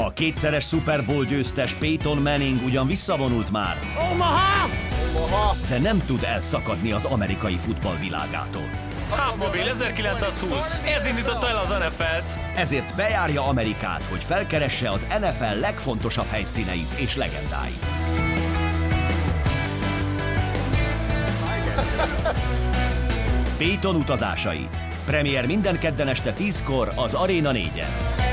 [0.00, 3.78] A kétszeres Super Bowl győztes Peyton Manning ugyan visszavonult már,
[4.12, 4.68] Omaha!
[5.68, 8.68] de nem tud elszakadni az amerikai futball világától.
[9.10, 10.80] Hubmobil 1920.
[10.96, 12.40] Ez indította el az NFL-t.
[12.56, 17.84] Ezért bejárja Amerikát, hogy felkeresse az NFL legfontosabb helyszíneit és legendáit.
[23.56, 24.68] Peyton utazásai.
[25.04, 28.27] Premier minden kedden este 10-kor az Arena 4-en.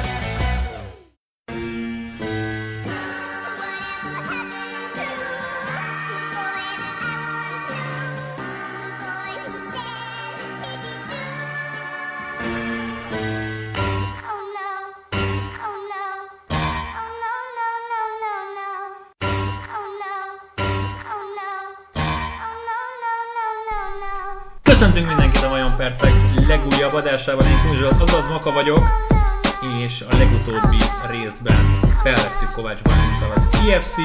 [26.95, 27.45] Legújabb adásában.
[27.47, 28.83] Én Kuzsol, azaz Maka vagyok,
[29.77, 30.77] és a legutóbbi
[31.09, 31.55] részben
[32.03, 33.95] felvettük Kovács Bálintal az IFC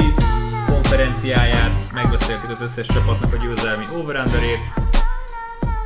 [0.67, 4.29] konferenciáját, megbeszéltük az összes csapatnak a győzelmi over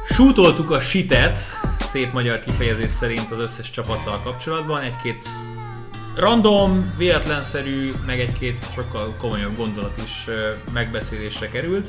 [0.09, 1.39] Sútoltuk a sitet,
[1.79, 5.29] szép magyar kifejezés szerint az összes csapattal kapcsolatban, egy-két
[6.17, 10.25] random, véletlenszerű, meg egy-két sokkal komolyabb gondolat is
[10.73, 11.89] megbeszélésre került.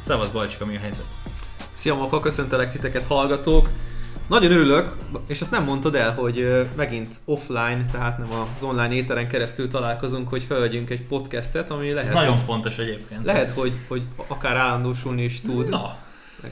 [0.00, 1.04] Szevasz Balcsika, mi a helyzet?
[1.72, 3.68] Szia Maka, köszöntelek titeket hallgatók.
[4.28, 4.96] Nagyon örülök,
[5.26, 10.28] és ezt nem mondtad el, hogy megint offline, tehát nem az online éteren keresztül találkozunk,
[10.28, 13.24] hogy felvegyünk egy podcastet, ami lehet, Ez nagyon fontos egyébként.
[13.26, 15.68] lehet hogy, hogy akár állandósulni is tud.
[15.68, 15.96] Na,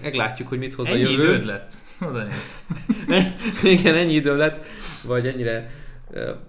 [0.03, 1.23] Meglátjuk, hogy mit hoz a ennyi jövő.
[1.23, 1.73] időd lett?
[3.63, 4.67] Igen, ennyi idő lett,
[5.05, 5.71] vagy ennyire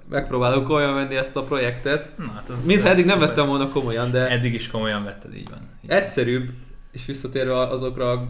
[0.09, 2.12] megpróbálok komolyan venni ezt a projektet.
[2.18, 5.50] Na, hát az, Mintha eddig nem vettem volna komolyan, de Eddig is komolyan vetted, így
[5.50, 5.59] van.
[5.84, 6.50] Így egyszerűbb,
[6.92, 8.28] és visszatérve azokra a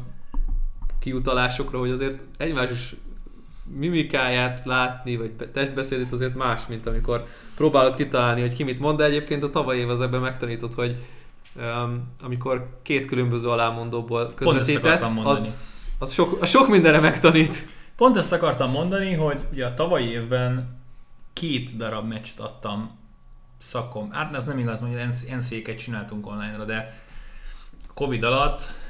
[1.05, 2.95] kiutalásokra, hogy azért egymás is
[3.63, 7.25] mimikáját látni, vagy testbeszédét azért más, mint amikor
[7.55, 10.95] próbálod kitalálni, hogy ki mit mond, de egyébként a tavalyi év az ebben megtanított, hogy
[11.55, 17.67] um, amikor két különböző alámondóból közvetítesz, az, az sok, az sok mindenre megtanít.
[17.95, 20.79] Pont ezt akartam mondani, hogy ugye a tavalyi évben
[21.33, 22.97] két darab meccset adtam
[23.57, 24.11] szakom.
[24.11, 25.07] Hát ez nem igaz, hogy
[25.37, 27.03] NC-ket csináltunk online-ra, de
[27.93, 28.83] Covid alatt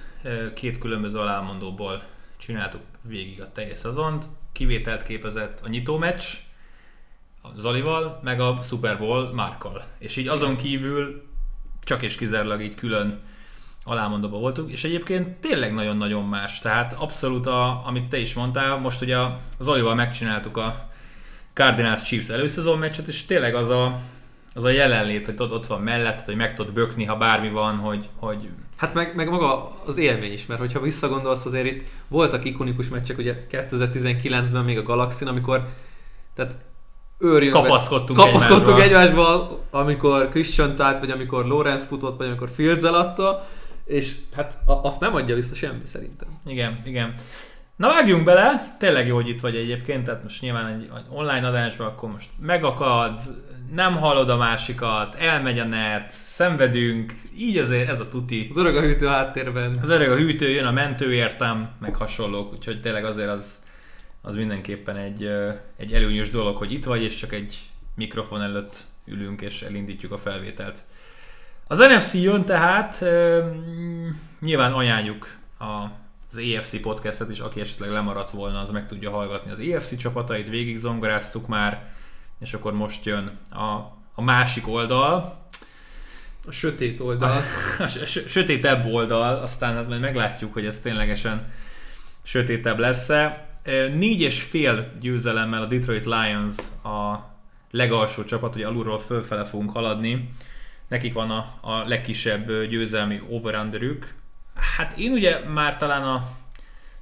[0.54, 2.04] két különböző alámondóból
[2.38, 4.26] csináltuk végig a teljes szezont.
[4.52, 6.24] Kivételt képezett a nyitó meccs,
[7.42, 9.84] a Zolival, meg a Super Bowl Márkkal.
[9.98, 11.24] És így azon kívül
[11.84, 13.22] csak és kizárólag így külön
[13.84, 16.60] alámondóban voltunk, és egyébként tényleg nagyon-nagyon más.
[16.60, 20.90] Tehát abszolút, a, amit te is mondtál, most ugye a Zolival megcsináltuk a
[21.54, 24.00] Cardinals Chiefs előszezon meccset, és tényleg az a,
[24.56, 27.76] az a jelenlét, hogy tudod, ott van mellett, hogy meg tudod bökni, ha bármi van,
[27.76, 32.46] hogy, hogy Hát meg, meg maga az élmény is, mert hogyha visszagondolsz, azért itt voltak
[32.46, 35.70] ikonikus meccsek, ugye 2019-ben még a Galaxin, amikor
[36.36, 36.58] tehát
[37.20, 39.00] őrjönve, Kapaszkodtunk kapaszkodtunk egymásba.
[39.00, 43.48] egymásba, amikor Christian tált, vagy amikor Lorenz futott, vagy amikor Fields eladta,
[43.86, 46.28] és hát azt nem adja vissza semmi szerintem.
[46.46, 47.14] Igen, igen.
[47.76, 51.48] Na vágjunk bele, tényleg jó, hogy itt vagy egyébként, tehát most nyilván egy egy online
[51.48, 53.20] adásban, akkor most megakad,
[53.74, 58.48] nem hallod a másikat, elmegy a net, szenvedünk, így azért ez a tuti.
[58.50, 59.80] Az öreg a hűtő háttérben.
[59.82, 63.64] Az öreg a hűtő, jön a mentő értem, meg hasonlók, úgyhogy tényleg azért az,
[64.22, 65.30] az mindenképpen egy,
[65.78, 67.60] egy előnyös dolog, hogy itt vagy, és csak egy
[67.96, 70.80] mikrofon előtt ülünk, és elindítjuk a felvételt.
[71.68, 73.06] Az NFC jön tehát,
[74.40, 75.86] nyilván ajánljuk a,
[76.32, 80.50] az EFC podcastet is, aki esetleg lemaradt volna, az meg tudja hallgatni az EFC csapatait,
[80.50, 81.94] végig zongoráztuk már,
[82.40, 83.64] és akkor most jön a,
[84.14, 85.44] a másik oldal,
[86.48, 87.42] A sötét oldal.
[87.80, 91.52] a sö- sötétebb oldal, aztán hát majd meglátjuk, hogy ez ténylegesen
[92.24, 93.50] sötétebb lesz-e.
[93.94, 97.16] Négy és fél győzelemmel a Detroit Lions a
[97.72, 100.30] legalsó csapat, hogy alulról fölfele fogunk haladni.
[100.88, 103.70] Nekik van a, a legkisebb győzelmi over
[104.78, 106.30] Hát én ugye már talán a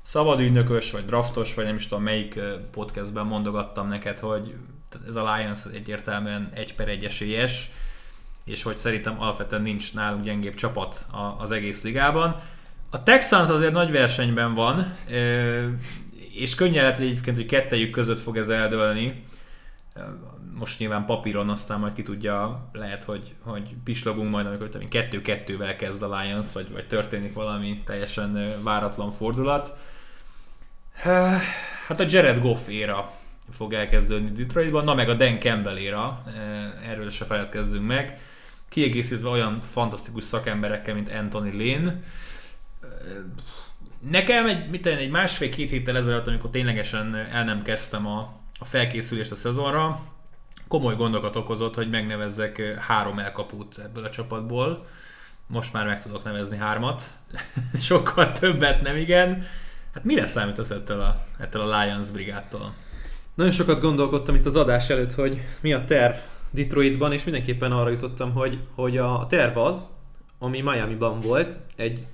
[0.02, 2.40] szabadügynökös, vagy draftos, vagy nem is tudom melyik
[2.72, 4.54] podcastben mondogattam neked, hogy
[5.08, 7.72] ez a Lions egyértelműen egy per egy esélyes,
[8.44, 11.06] és hogy szerintem alapvetően nincs nálunk gyengébb csapat
[11.38, 12.42] az egész ligában.
[12.90, 14.98] A Texans azért nagy versenyben van,
[16.34, 19.26] és könnyen lehet, hogy egyébként, hogy kettejük között fog ez eldőlni.
[20.54, 26.02] Most nyilván papíron, aztán majd ki tudja, lehet, hogy, hogy pislogunk majd, amikor kettő-kettővel kezd
[26.02, 29.78] a Lions, vagy, vagy történik valami teljesen váratlan fordulat.
[31.88, 33.12] Hát a Jared Goff éra
[33.54, 38.20] fog elkezdődni Detroitban, na meg a Dan Campbell eh, erről se feledkezzünk meg.
[38.70, 41.88] Kiegészítve olyan fantasztikus szakemberekkel, mint Anthony Lynn.
[41.88, 41.98] Eh,
[44.10, 48.66] Nekem egy, mit én, egy másfél-két héttel ezelőtt, amikor ténylegesen el nem kezdtem a, a
[48.66, 50.14] felkészülést a szezonra,
[50.68, 54.88] komoly gondokat okozott, hogy megnevezzek ö, három elkapút ebből a csapatból.
[55.48, 57.04] Most már meg tudok nevezni hármat.
[57.88, 59.46] Sokkal többet nem igen.
[59.94, 62.74] Hát mire számítasz ettől a, ettől a Lions brigádtól?
[63.36, 66.16] Nagyon sokat gondolkodtam itt az adás előtt, hogy mi a terv
[66.52, 69.88] Detroitban, és mindenképpen arra jutottam, hogy, hogy a terv az,
[70.40, 72.06] ami Miami-ban volt, egy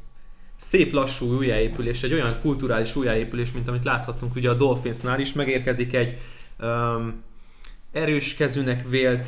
[0.58, 5.94] szép lassú újjáépülés, egy olyan kulturális újjáépülés, mint amit láthattunk ugye a Dolphinsnál is, megérkezik
[5.94, 6.18] egy
[6.60, 7.24] um,
[7.92, 9.28] erős kezűnek vélt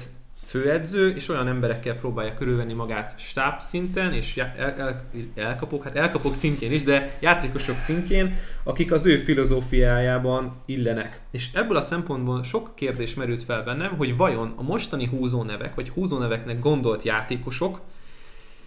[0.52, 5.02] főedző, és olyan emberekkel próbálja körülvenni magát stáb szinten, és el, el,
[5.36, 11.22] elkapok, hát elkapok szintjén is, de játékosok szintjén, akik az ő filozófiájában illenek.
[11.32, 15.90] És ebből a szempontból sok kérdés merült fel bennem, hogy vajon a mostani húzónevek, vagy
[15.90, 17.80] húzóneveknek gondolt játékosok,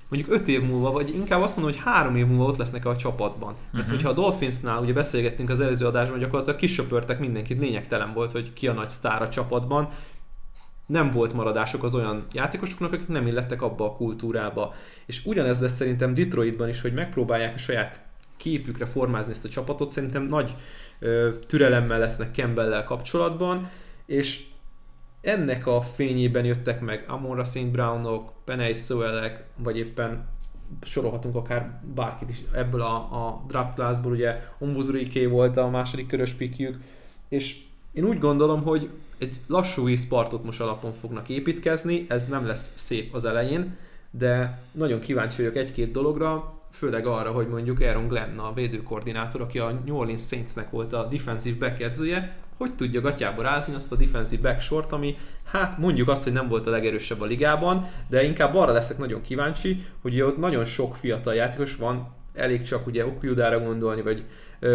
[0.08, 2.96] mondjuk 5 év múlva, vagy inkább azt mondom, hogy 3 év múlva ott lesznek a
[2.96, 3.54] csapatban.
[3.70, 3.90] Mert uh-huh.
[3.90, 8.68] hogyha a Dolphinsnál ugye beszélgettünk az előző adásban, gyakorlatilag kisöpörtek mindenkit, lényegtelen volt, hogy ki
[8.68, 9.88] a nagy sztár a csapatban,
[10.86, 14.74] nem volt maradások az olyan játékosoknak, akik nem illettek abba a kultúrába.
[15.06, 18.00] És ugyanez lesz szerintem Detroitban is, hogy megpróbálják a saját
[18.36, 20.54] képükre formázni ezt a csapatot, szerintem nagy
[20.98, 23.68] ö, türelemmel lesznek campbell kapcsolatban,
[24.06, 24.44] és
[25.20, 27.70] ennek a fényében jöttek meg Amonra St.
[27.70, 30.26] Brownok, Penei Sowellek, vagy éppen
[30.82, 36.32] sorolhatunk akár bárkit is ebből a, a draft classból, ugye Omvuzuriké volt a második körös
[36.32, 36.76] pikjük,
[37.28, 37.60] és
[37.92, 43.14] én úgy gondolom, hogy egy lassú e-sportot most alapon fognak építkezni, ez nem lesz szép
[43.14, 43.76] az elején,
[44.10, 49.58] de nagyon kíváncsi vagyok egy-két dologra, főleg arra, hogy mondjuk Aaron Glenn, a védőkoordinátor, aki
[49.58, 53.96] a New Orleans Saintsnek volt a defensive back edzője, hogy tudja gatyába rázni azt a
[53.96, 58.24] defensive back sort, ami hát mondjuk azt, hogy nem volt a legerősebb a ligában, de
[58.24, 63.06] inkább arra leszek nagyon kíváncsi, hogy ott nagyon sok fiatal játékos van, elég csak ugye
[63.06, 64.24] Okudára gondolni, vagy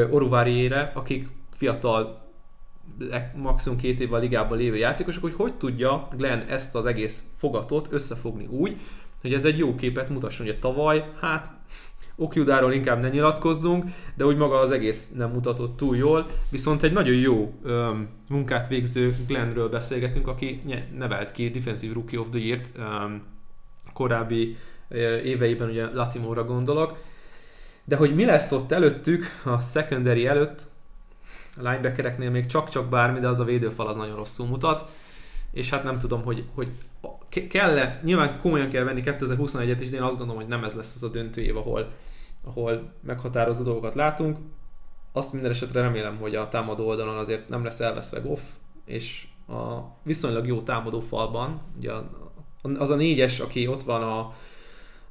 [0.09, 2.28] Oruvariére, akik fiatal
[3.35, 7.87] maximum két évvel a ligában lévő játékosok, hogy hogy tudja Glenn ezt az egész fogatot
[7.91, 8.77] összefogni úgy,
[9.21, 11.49] hogy ez egy jó képet mutasson, hogy tavaly, hát
[12.15, 13.85] Okjudáról inkább ne nyilatkozzunk,
[14.15, 18.67] de úgy maga az egész nem mutatott túl jól, viszont egy nagyon jó öm, munkát
[18.67, 20.61] végző Glennről beszélgetünk, aki
[20.97, 23.23] nevelt ki Defensive Rookie of the Year-t öm,
[23.93, 24.57] korábbi
[25.23, 26.97] éveiben, ugye Latimóra gondolok,
[27.83, 30.61] de hogy mi lesz ott előttük, a secondary előtt,
[31.59, 34.85] a linebackereknél még csak-csak bármi, de az a védőfal az nagyon rosszul mutat,
[35.51, 36.67] és hát nem tudom, hogy, hogy
[37.49, 40.95] kell-e, nyilván komolyan kell venni 2021-et is, de én azt gondolom, hogy nem ez lesz
[40.95, 41.91] az a döntő év, ahol,
[42.43, 44.37] ahol meghatározó dolgokat látunk.
[45.11, 48.41] Azt minden esetre remélem, hogy a támadó oldalon azért nem lesz elveszve Goff,
[48.85, 51.91] és a viszonylag jó támadó falban, ugye
[52.77, 54.33] az a négyes, aki ott van a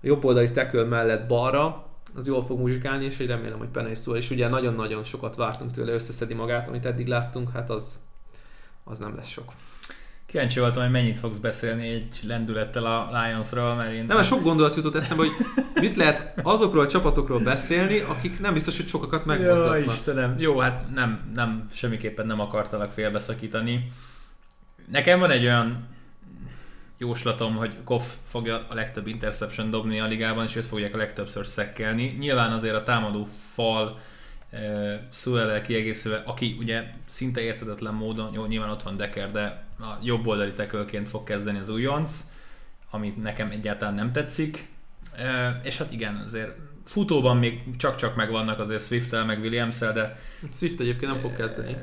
[0.01, 1.88] jobb oldali tekül mellett balra,
[2.19, 5.71] az jól fog muzsikálni, és hogy remélem, hogy Penei szól, és ugye nagyon-nagyon sokat vártunk
[5.71, 8.01] tőle, összeszedi magát, amit eddig láttunk, hát az,
[8.85, 9.53] az nem lesz sok.
[10.27, 14.05] Kíváncsi voltam, hogy mennyit fogsz beszélni egy lendülettel a Lionsról, mert én...
[14.05, 15.33] Nem, mert sok gondolat jutott eszembe, hogy
[15.75, 19.79] mit lehet azokról a csapatokról beszélni, akik nem biztos, hogy sokakat megmozgatnak.
[19.79, 20.35] Ja, Istenem.
[20.39, 23.93] Jó, hát nem, nem, semmiképpen nem akartalak félbeszakítani.
[24.91, 25.87] Nekem van egy olyan
[26.99, 31.47] jóslatom, hogy Koff fogja a legtöbb interception dobni a ligában, és őt fogják a legtöbbször
[31.47, 32.17] szekkelni.
[32.19, 33.99] Nyilván azért a támadó fal
[34.51, 34.61] e,
[35.11, 40.27] Szulele kiegészülve, aki ugye szinte értedetlen módon, jó, nyilván ott van Decker, de a jobb
[40.27, 42.31] oldali tekölként fog kezdeni az újonc,
[42.91, 44.69] amit nekem egyáltalán nem tetszik.
[45.17, 46.57] E, és hát igen, azért
[46.89, 50.19] futóban még csak-csak megvannak azért Swift-tel, meg williams de...
[50.53, 51.77] Swift egyébként nem fog kezdeni.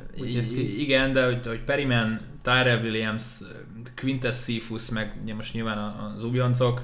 [0.78, 3.24] Igen, de hogy, hogy Periman, Tyrell Williams,
[3.96, 6.82] Quintus Cephus, meg most nyilván az újoncok,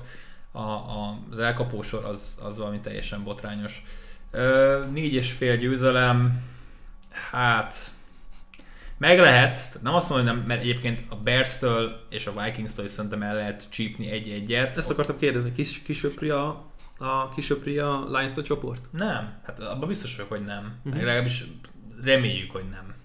[0.52, 3.84] a, a, az elkapósor az, az valami teljesen botrányos.
[4.32, 6.42] Ö, négy és fél győzelem,
[7.32, 7.92] hát
[8.98, 13.22] meg lehet, nem azt mondom, nem, mert egyébként a Bears-től és a Vikings-től is szerintem
[13.22, 14.78] el lehet csípni egy-egyet.
[14.78, 16.71] Ezt akartam kérdezni, kis, kisöpri a
[17.02, 18.92] a kisöpri a lions a csoport?
[18.92, 20.80] Nem, hát abban biztos vagyok, hogy nem.
[20.84, 21.04] Uh-huh.
[21.04, 21.44] Legalábbis
[22.04, 22.96] reméljük, hogy nem.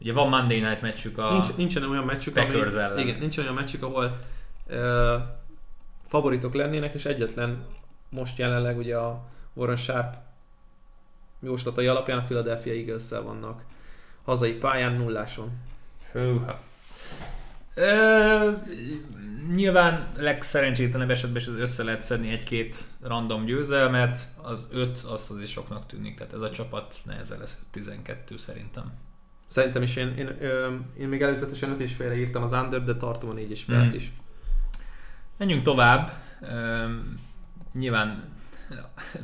[0.00, 3.00] Ugye van Monday Night meccsük a Nincs, nincsen olyan meccsük, ami.
[3.00, 4.18] Igen, nincsen olyan meccsük, ahol
[4.66, 5.22] uh,
[6.06, 7.66] favoritok lennének, és egyetlen
[8.08, 10.14] most jelenleg ugye a Warren Sharp
[11.40, 13.62] jóslatai alapján a Philadelphia eagles vannak
[14.24, 15.50] hazai pályán nulláson.
[16.12, 16.60] Húha.
[17.74, 18.50] Ö,
[19.54, 25.50] nyilván legszerencsétlenebb esetben is össze lehet szedni egy-két random győzelmet, az 5 az az is
[25.50, 28.92] soknak tűnik, tehát ez a csapat nehezen lesz 12 szerintem.
[29.46, 32.96] Szerintem is én, én, ö, én még előzetesen 5 és félre írtam az under, de
[32.96, 33.96] tartom a 4 és félt mm.
[33.96, 34.12] is.
[35.36, 36.12] Menjünk tovább.
[36.40, 36.84] Ö,
[37.72, 38.35] nyilván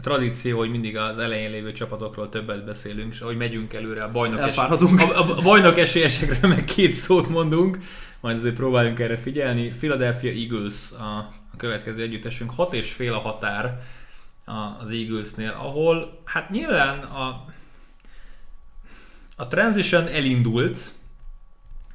[0.03, 4.41] tradíció, hogy mindig az elején lévő csapatokról többet beszélünk, és ahogy megyünk előre a bajnok,
[4.41, 5.01] Elfáradunk.
[5.01, 7.79] a, a bajnok esélyesekről meg két szót mondunk,
[8.21, 9.69] majd azért próbáljunk erre figyelni.
[9.69, 11.17] Philadelphia Eagles a,
[11.53, 13.83] a következő együttesünk, hat és fél a határ
[14.45, 17.45] a, az Eaglesnél, ahol hát nyilván a,
[19.37, 20.79] a transition elindult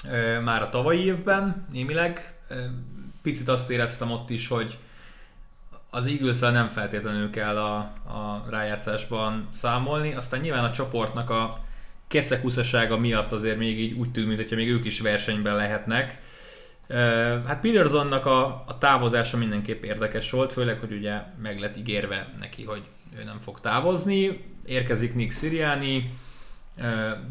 [0.10, 2.40] e, már a tavalyi évben, némileg.
[2.50, 2.56] E,
[3.22, 4.78] picit azt éreztem ott is, hogy
[5.98, 7.78] az eagles nem feltétlenül kell a,
[8.08, 11.60] a rájátszásban számolni, aztán nyilván a csoportnak a
[12.08, 16.22] keszekuszasága miatt azért még így úgy tűnik, mintha még ők is versenyben lehetnek.
[17.46, 22.64] Hát Petersonnak a, a távozása mindenképp érdekes volt, főleg, hogy ugye meg lett ígérve neki,
[22.64, 22.82] hogy
[23.20, 24.46] ő nem fog távozni.
[24.66, 26.14] Érkezik Nick Siriani,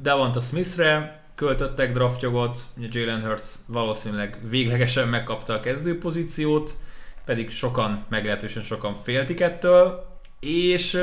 [0.02, 6.76] Devonta Smithre költöttek draftjogot, Jalen Hurts valószínűleg véglegesen megkapta a kezdőpozíciót,
[7.26, 10.06] pedig sokan, meglehetősen sokan féltik ettől,
[10.40, 10.98] és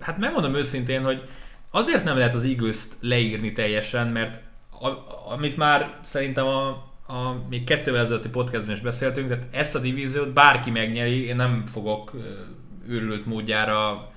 [0.00, 1.22] hát megmondom őszintén, hogy
[1.70, 4.40] azért nem lehet az eagles leírni teljesen, mert
[4.80, 4.88] a,
[5.32, 6.68] amit már szerintem a,
[7.06, 11.64] a még kettővel ezelőtti podcastban is beszéltünk, tehát ezt a divíziót bárki megnyeri, én nem
[11.66, 12.12] fogok
[12.88, 14.10] őrült módjára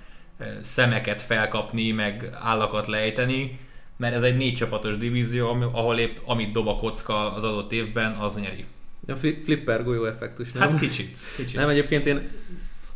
[0.62, 3.60] szemeket felkapni, meg állakat lejteni,
[3.98, 8.12] mert ez egy négy csapatos divízió, ahol épp amit dob a kocka az adott évben,
[8.12, 8.66] az nyeri.
[9.08, 10.70] A flipper golyó effektus, nem?
[10.70, 11.18] Hát kicsit.
[11.36, 11.56] kicsit.
[11.56, 12.30] Nem, egyébként én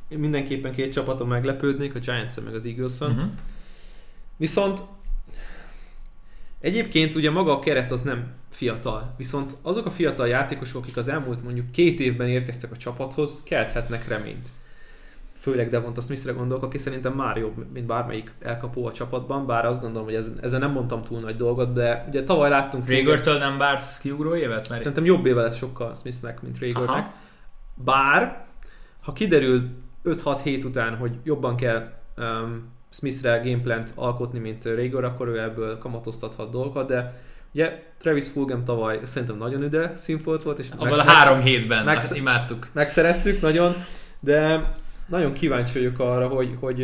[0.08, 3.30] mindenképpen két csapaton meglepődnék, a giants meg az eagles uh-huh.
[4.38, 4.80] Viszont
[6.60, 11.08] egyébként ugye maga a keret az nem fiatal, viszont azok a fiatal játékosok, akik az
[11.08, 14.48] elmúlt mondjuk két évben érkeztek a csapathoz, kelthetnek reményt
[15.40, 19.82] főleg Devonta Smithre gondolok, aki szerintem már jobb, mint bármelyik elkapó a csapatban, bár azt
[19.82, 22.88] gondolom, hogy ezen, ezen nem mondtam túl nagy dolgot, de ugye tavaly láttunk...
[22.88, 24.70] Régörtől nem vársz kiugró évet?
[24.70, 24.82] Mert...
[24.82, 27.06] Szerintem jobb éve lesz sokkal Smithnek, mint Régörnek.
[27.74, 28.46] Bár,
[29.02, 29.70] ha kiderül
[30.06, 35.78] 5-6 hét után, hogy jobban kell um, Smithre gameplant alkotni, mint Régor, akkor ő ebből
[35.78, 41.04] kamatoztathat dolgokat, de Ugye Travis Fulgham tavaly szerintem nagyon üde színfolt volt, és Abban a
[41.04, 42.68] három hétben, meg, azt imádtuk.
[42.72, 43.76] Megszerettük nagyon,
[44.20, 44.62] de
[45.10, 46.78] nagyon kíváncsi vagyok arra, hogy, hogy,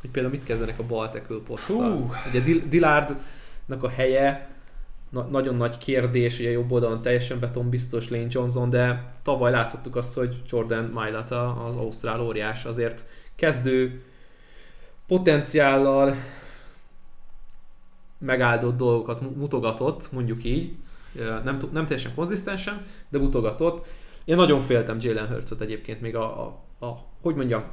[0.00, 1.10] hogy például mit kezdenek a bal
[1.46, 2.10] poszttal.
[2.28, 4.48] Ugye Dillardnak a helye
[5.10, 9.96] na- nagyon nagy kérdés, ugye jobb oldalon teljesen beton biztos Lane Johnson, de tavaly láthattuk
[9.96, 14.02] azt, hogy Jordan Mailata, az ausztrál óriás azért kezdő
[15.06, 16.14] potenciállal
[18.18, 20.72] megáldott dolgokat mutogatott, mondjuk így,
[21.44, 23.86] nem, nem teljesen konzisztensen, de mutogatott.
[24.24, 27.64] Én nagyon féltem Jalen Hurtsot egyébként még a, a a, hogy mondjam,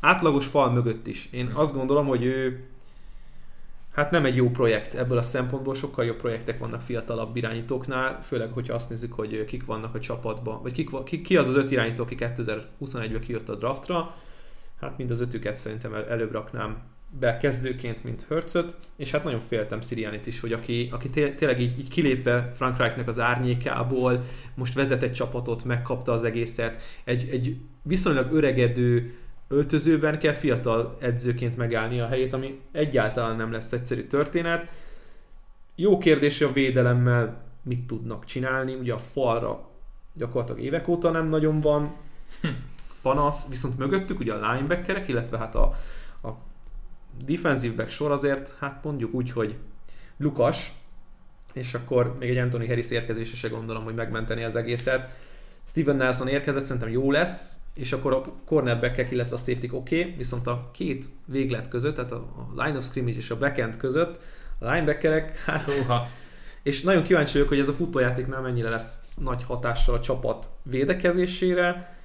[0.00, 1.28] átlagos fal mögött is.
[1.32, 2.66] Én azt gondolom, hogy ő
[3.96, 8.52] hát nem egy jó projekt ebből a szempontból, sokkal jobb projektek vannak fiatalabb irányítóknál, főleg,
[8.52, 11.70] hogyha azt nézzük, hogy kik vannak a csapatban, vagy kik, ki, ki az az öt
[11.70, 14.14] irányító, aki 2021-ben kijött a draftra,
[14.80, 16.82] hát mind az ötüket szerintem el, előbb raknám
[17.18, 21.78] be kezdőként, mint Hörcöt, és hát nagyon féltem Sirianit is, hogy aki, aki tényleg így,
[21.78, 27.56] így kilépve Frank Reichnek az árnyékából, most vezet egy csapatot, megkapta az egészet, egy, egy
[27.86, 29.14] viszonylag öregedő
[29.48, 34.68] öltözőben kell fiatal edzőként megállni a helyét, ami egyáltalán nem lesz egyszerű történet.
[35.74, 39.68] Jó kérdés, hogy a védelemmel mit tudnak csinálni, ugye a falra
[40.14, 41.94] gyakorlatilag évek óta nem nagyon van
[42.40, 42.48] hm.
[43.02, 45.74] panasz, viszont mögöttük ugye a linebackerek, illetve hát a,
[46.22, 46.28] a
[47.24, 49.56] defensive back sor azért, hát mondjuk úgy, hogy
[50.16, 50.72] Lukas,
[51.52, 55.10] és akkor még egy Anthony Harris érkezése se gondolom, hogy megmenteni az egészet.
[55.64, 60.14] Steven Nelson érkezett, szerintem jó lesz, és akkor a cornerback illetve a safety oké, okay,
[60.16, 64.18] viszont a két véglet között, tehát a line of scrimmage és a backend között
[64.58, 65.70] a linebackerek, hát...
[65.82, 66.08] Uha.
[66.62, 70.50] És nagyon kíváncsi vagyok, hogy ez a futójáték nem mennyire lesz nagy hatással a csapat
[70.62, 71.96] védekezésére.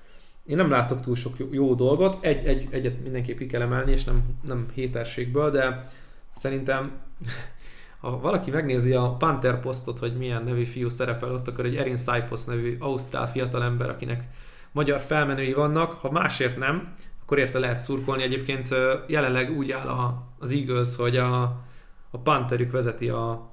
[0.45, 3.91] Én nem látok túl sok jó, jó dolgot, egy, egy, egyet mindenképp ki kell emelni,
[3.91, 5.89] és nem, nem héterségből, de
[6.35, 6.91] szerintem
[8.01, 11.97] ha valaki megnézi a Panther posztot, hogy milyen nevű fiú szerepel ott, akkor egy Erin
[11.97, 14.23] Saipos nevű ausztrál fiatalember, akinek
[14.71, 18.23] magyar felmenői vannak, ha másért nem, akkor érte lehet szurkolni.
[18.23, 18.69] Egyébként
[19.07, 21.41] jelenleg úgy áll a, az Eagles, hogy a,
[22.11, 23.49] a Pantherük vezeti a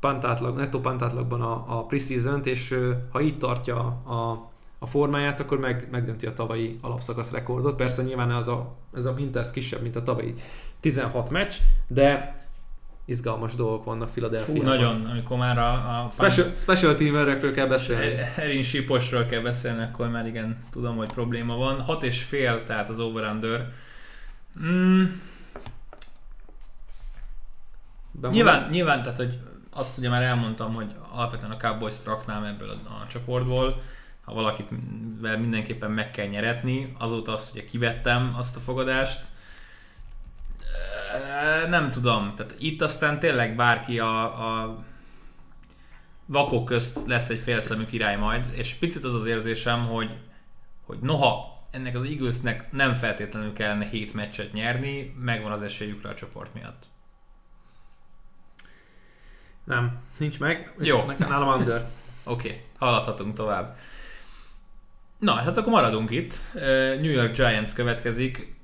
[0.00, 2.78] pantátlag, netto pantátlagban a, a preseason és
[3.10, 7.76] ha így tartja a, a formáját, akkor meg, megdönti a tavalyi alapszakasz rekordot.
[7.76, 10.34] Persze nyilván ez a, ez a minta ez kisebb, mint a tavalyi
[10.80, 11.54] 16 meccs,
[11.86, 12.36] de
[13.08, 14.62] izgalmas dolgok vannak Philadelphia.
[14.62, 15.72] Nagyon, amikor már a...
[15.72, 18.20] a special, special teamerekről kell beszélni.
[18.36, 21.80] Erin Siposról kell beszélni, akkor már igen, tudom, hogy probléma van.
[21.80, 23.72] Hat és fél, tehát az over-under.
[24.62, 25.04] Mm.
[28.30, 29.38] Nyilván, nyilván, tehát hogy
[29.70, 33.82] azt ugye már elmondtam, hogy alapvetően a Cowboys raknám ebből a, a csoportból.
[34.24, 39.26] ha valakivel mindenképpen meg kell nyeretni, azóta azt ugye kivettem azt a fogadást,
[41.68, 44.22] nem tudom, tehát itt aztán tényleg bárki a,
[44.62, 44.84] a
[46.26, 50.10] vakok közt lesz egy félszemű király majd, és picit az az érzésem, hogy,
[50.86, 56.14] hogy noha ennek az Eaglesnek nem feltétlenül kellene 7 meccset nyerni, megvan az esélyükre a
[56.14, 56.86] csoport miatt.
[59.64, 60.74] Nem, nincs meg.
[60.78, 61.04] Jó.
[61.04, 61.80] Nekem nálam under.
[62.24, 63.76] Oké, okay, haladhatunk tovább.
[65.18, 66.38] Na, hát akkor maradunk itt.
[67.00, 68.57] New York Giants következik.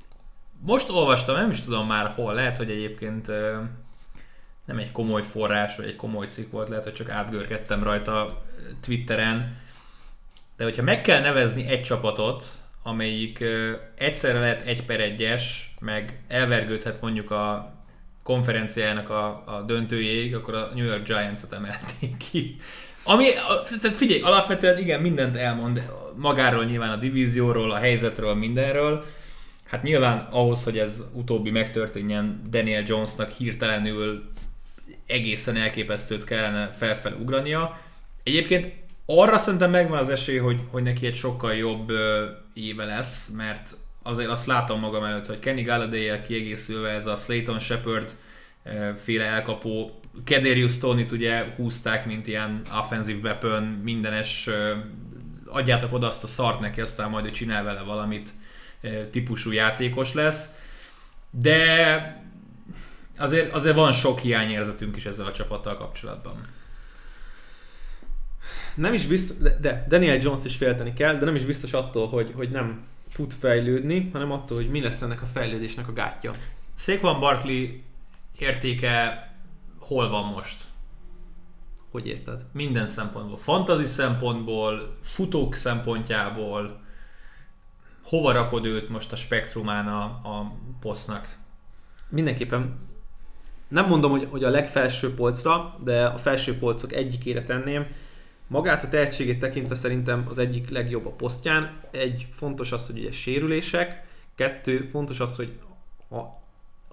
[0.67, 3.27] Most olvastam, nem is tudom már hol, lehet, hogy egyébként
[4.65, 8.43] nem egy komoly forrás, vagy egy komoly cikk volt, lehet, hogy csak átgörgettem rajta
[8.81, 9.57] Twitteren.
[10.57, 12.45] De hogyha meg kell nevezni egy csapatot,
[12.83, 13.45] amelyik
[13.95, 17.75] egyszerre lehet egy per egyes, meg elvergődhet mondjuk a
[18.23, 22.57] konferenciájának a, a döntőjéig, akkor a New York Giants-et emelték ki.
[23.03, 23.27] Ami,
[23.81, 29.05] tehát figyelj, alapvetően igen, mindent elmond magáról nyilván a divízióról, a helyzetről, mindenről.
[29.65, 34.33] Hát nyilván ahhoz, hogy ez utóbbi megtörténjen, Daniel Jonesnak hirtelenül
[35.07, 37.81] egészen elképesztőt kellene felfel ugrania.
[38.23, 38.73] Egyébként
[39.07, 43.77] arra szerintem megvan az esély, hogy, hogy neki egy sokkal jobb ö, éve lesz, mert
[44.03, 48.17] azért azt látom magam előtt, hogy Kenny galladay kiegészülve ez a Slayton Shepard
[48.95, 54.49] féle elkapó, Kedarius Tony-t ugye húzták, mint ilyen offensive weapon, mindenes,
[55.47, 58.31] adjátok oda azt a szart neki, aztán majd ő csinál vele valamit
[59.11, 60.59] típusú játékos lesz.
[61.31, 62.23] De
[63.19, 66.35] azért, azért van sok hiányérzetünk is ezzel a csapattal kapcsolatban.
[68.75, 72.09] Nem is biztos, de, de Daniel Jones-t is félteni kell, de nem is biztos attól,
[72.09, 76.33] hogy, hogy nem tud fejlődni, hanem attól, hogy mi lesz ennek a fejlődésnek a gátja.
[76.77, 77.67] Saquon Barkley
[78.39, 79.29] értéke
[79.79, 80.63] hol van most?
[81.91, 82.45] Hogy érted?
[82.53, 83.37] Minden szempontból.
[83.37, 86.84] Fantazi szempontból, futók szempontjából,
[88.05, 91.37] hova rakod őt most a spektrumán a, a posznak?
[92.09, 92.79] Mindenképpen
[93.69, 97.87] nem mondom, hogy, hogy a legfelső polcra, de a felső polcok egyikére tenném.
[98.47, 101.81] Magát a tehetségét tekintve szerintem az egyik legjobb a posztján.
[101.91, 104.03] Egy, fontos az, hogy ugye sérülések.
[104.35, 105.53] Kettő, fontos az, hogy
[106.09, 106.43] ha,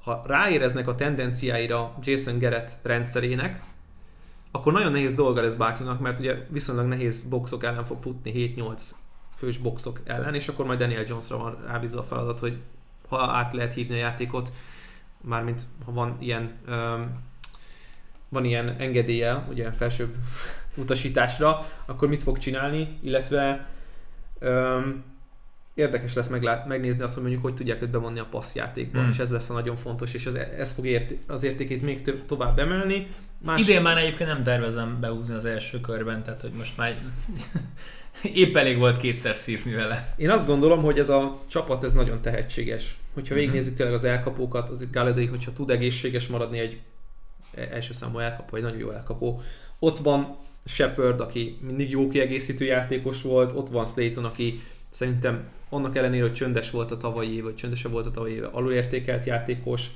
[0.02, 3.64] ha ráéreznek a tendenciáira Jason Garrett rendszerének,
[4.52, 8.82] akkor nagyon nehéz dolga lesz Barkleynak, mert ugye viszonylag nehéz boxok ellen fog futni, 7-8
[9.42, 12.58] fős boxok ellen, és akkor majd Daniel Jonesra van rábízva a feladat, hogy
[13.10, 14.52] ha át lehet hívni a játékot,
[15.22, 17.20] mármint ha van ilyen um,
[18.30, 20.16] van ilyen engedélye, ugye felsőbb
[20.76, 23.70] utasításra, akkor mit fog csinálni, illetve
[24.42, 25.04] um,
[25.74, 29.10] érdekes lesz meglát, megnézni azt, hogy mondjuk hogy tudják őt bevonni a passzjátékba, hmm.
[29.10, 32.26] és ez lesz a nagyon fontos, és az, ez fog ért, az értékét még több,
[32.26, 33.08] tovább emelni.
[33.38, 33.60] Más...
[33.62, 36.96] Idén már egyébként nem tervezem behúzni az első körben, tehát hogy most már
[38.24, 40.14] épp elég volt kétszer szívni vele.
[40.18, 42.96] Én azt gondolom, hogy ez a csapat ez nagyon tehetséges.
[43.14, 43.44] Hogyha mhm.
[43.44, 46.80] végignézzük tényleg az elkapókat, az itt Galladay, hogyha tud egészséges maradni egy
[47.56, 49.42] e- első számú elkapó, egy nagyon jó elkapó.
[49.80, 55.96] Ott van Shepard, aki mindig jó kiegészítő játékos volt, ott van Slayton, aki szerintem annak
[55.96, 59.88] ellenére, hogy csöndes volt a tavalyi év, vagy csöndesebb volt a tavalyi év, alulértékelt játékos.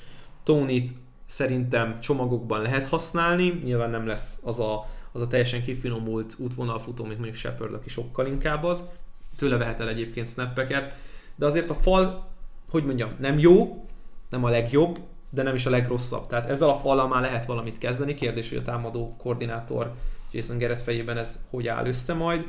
[0.44, 0.90] Tony-t
[1.26, 7.16] szerintem csomagokban lehet használni, nyilván nem lesz az a, az a teljesen kifinomult útvonalfutó, mint
[7.16, 8.90] mondjuk Shepard, aki sokkal inkább az.
[9.38, 10.94] Tőle vehet el egyébként snappeket,
[11.36, 12.28] de azért a fal,
[12.70, 13.86] hogy mondjam, nem jó,
[14.30, 15.00] nem a legjobb,
[15.30, 16.28] de nem is a legrosszabb.
[16.28, 18.14] Tehát ezzel a fallal már lehet valamit kezdeni.
[18.14, 19.94] Kérdés, hogy a támadó koordinátor
[20.32, 22.46] Jason Garrett fejében ez hogy áll össze majd.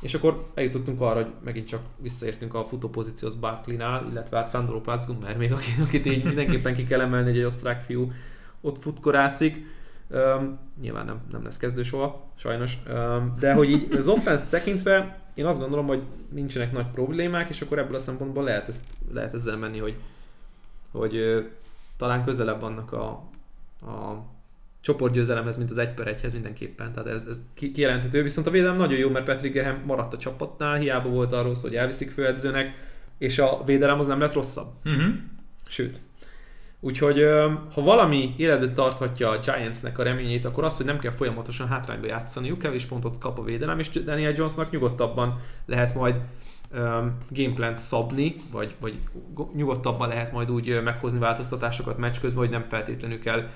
[0.00, 4.80] És akkor eljutottunk arra, hogy megint csak visszaértünk a futópozícióhoz Barkley-nál, illetve hát Sandro
[5.20, 8.12] mert még akit, akit így mindenképpen ki kell emelni, hogy egy osztrák fiú
[8.60, 9.66] ott futkorászik.
[10.12, 12.78] Um, nyilván nem, nem lesz kezdő soha, sajnos.
[12.92, 17.60] Um, de hogy így az offense tekintve, én azt gondolom, hogy nincsenek nagy problémák, és
[17.60, 19.96] akkor ebből a szempontból lehet, ezt, lehet ezzel menni, hogy,
[20.90, 21.44] hogy uh,
[21.96, 23.08] talán közelebb vannak a,
[23.86, 24.24] a
[24.82, 28.22] csoportgyőzelemhez, mint az 1 per 1-hez mindenképpen, tehát ez, ez kijelenthető.
[28.22, 31.68] Viszont a védelem nagyon jó, mert Patrick Graham maradt a csapatnál, hiába volt arról szó,
[31.68, 32.74] hogy elviszik főedzőnek,
[33.18, 34.66] és a védelem az nem lett rosszabb.
[34.84, 35.14] Uh-huh.
[35.66, 36.00] Sőt.
[36.84, 37.24] Úgyhogy
[37.74, 42.06] ha valami életben tarthatja a Giantsnek a reményét, akkor az, hogy nem kell folyamatosan hátrányba
[42.06, 46.14] játszaniuk, kevés pontot kap a védelem, és Daniel Jonesnak nyugodtabban lehet majd
[46.72, 48.98] um, gameplant szabni, vagy, vagy
[49.54, 53.48] nyugodtabban lehet majd úgy meghozni változtatásokat meccs közben, hogy nem feltétlenül kell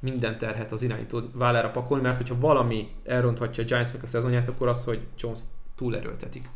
[0.00, 4.68] minden terhet az irányító vállára pakolni, mert hogyha valami elronthatja a Giantsnak a szezonját, akkor
[4.68, 5.40] az, hogy Jones
[5.76, 6.48] túlerőltetik.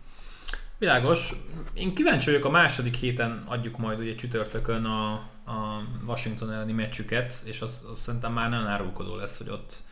[0.79, 1.33] Világos.
[1.75, 7.43] Én kíváncsi vagyok, a második héten adjuk majd ugye csütörtökön a, a Washington elleni meccsüket,
[7.45, 9.83] és az, az szerintem már nagyon árulkodó lesz, hogy ott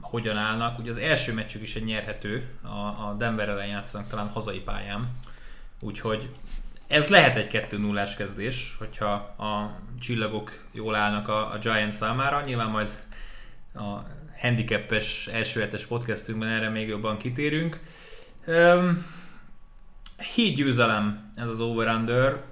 [0.00, 0.78] hogyan állnak.
[0.78, 5.10] Ugye az első meccsük is egy nyerhető, a, a Denver ellen játszanak talán hazai pályán,
[5.80, 6.30] úgyhogy
[6.86, 12.44] ez lehet egy 2 0 kezdés, hogyha a csillagok jól állnak a, a Giant számára.
[12.44, 12.88] Nyilván majd
[13.74, 13.98] a
[14.40, 17.80] handicapes első hetes podcastünkben erre még jobban kitérünk.
[18.46, 19.06] Um,
[20.34, 22.42] hét győzelem ez az over-under.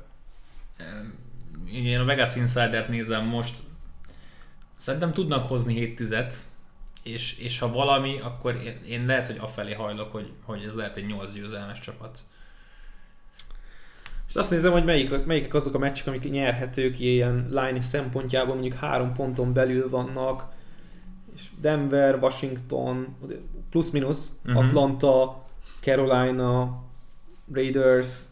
[1.73, 3.57] Én a Vegas Insider-t nézem most.
[4.77, 6.35] Szerintem tudnak hozni 7 tizet,
[7.03, 10.97] és, és ha valami, akkor én, én lehet, hogy afelé hajlok, hogy, hogy ez lehet
[10.97, 12.19] egy 8 győzelmes csapat.
[14.29, 18.75] És azt nézem, hogy melyik, melyik azok a meccsek, amik nyerhetők ilyen line szempontjából, mondjuk
[18.75, 20.45] három ponton belül vannak,
[21.35, 23.17] és Denver, Washington,
[23.71, 24.65] plusz-minusz, uh-huh.
[24.65, 25.45] Atlanta,
[25.81, 26.83] Carolina,
[27.53, 28.23] Raiders,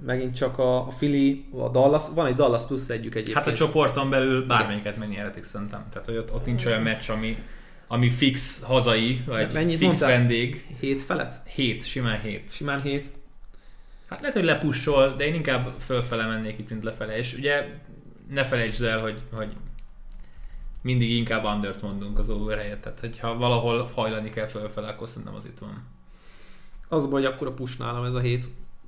[0.00, 3.36] megint csak a, a Philly, a Dallas, van egy Dallas plusz együk egyébként.
[3.36, 5.86] Hát a csoporton belül bármelyiket megnyerhetik szerintem.
[5.90, 7.38] Tehát, hogy ott, ott nincs olyan meccs, ami,
[7.86, 10.08] ami fix hazai, vagy Mennyit fix mondtál?
[10.08, 10.66] vendég.
[10.80, 11.48] Hét felett?
[11.48, 12.50] Hét, simán hét.
[12.52, 13.06] Simán hét.
[14.08, 17.18] Hát lehet, hogy lepussol, de én inkább fölfele mennék itt, mint lefele.
[17.18, 17.66] És ugye
[18.30, 19.56] ne felejtsd el, hogy, hogy
[20.82, 22.80] mindig inkább undert mondunk az over helyett.
[22.80, 25.82] Tehát, hogyha valahol hajlani kell fölfele, akkor szerintem az itt van.
[26.88, 28.44] Az baj, hogy akkor a push nálam ez a hét.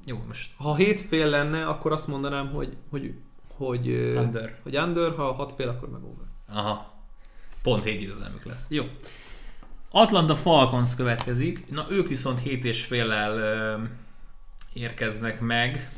[0.09, 0.51] Jó, most.
[0.57, 3.15] Ha hét fél lenne, akkor azt mondanám, hogy, hogy,
[3.55, 4.59] hogy under.
[4.63, 6.27] Hogy under, ha hat fél, akkor meg over.
[6.49, 6.95] Aha.
[7.63, 8.67] Pont hét győzelmük lesz.
[8.69, 8.85] Jó.
[9.91, 11.71] Atlanta Falcons következik.
[11.71, 13.83] Na, ők viszont hét és féllel ö,
[14.73, 15.91] érkeznek meg.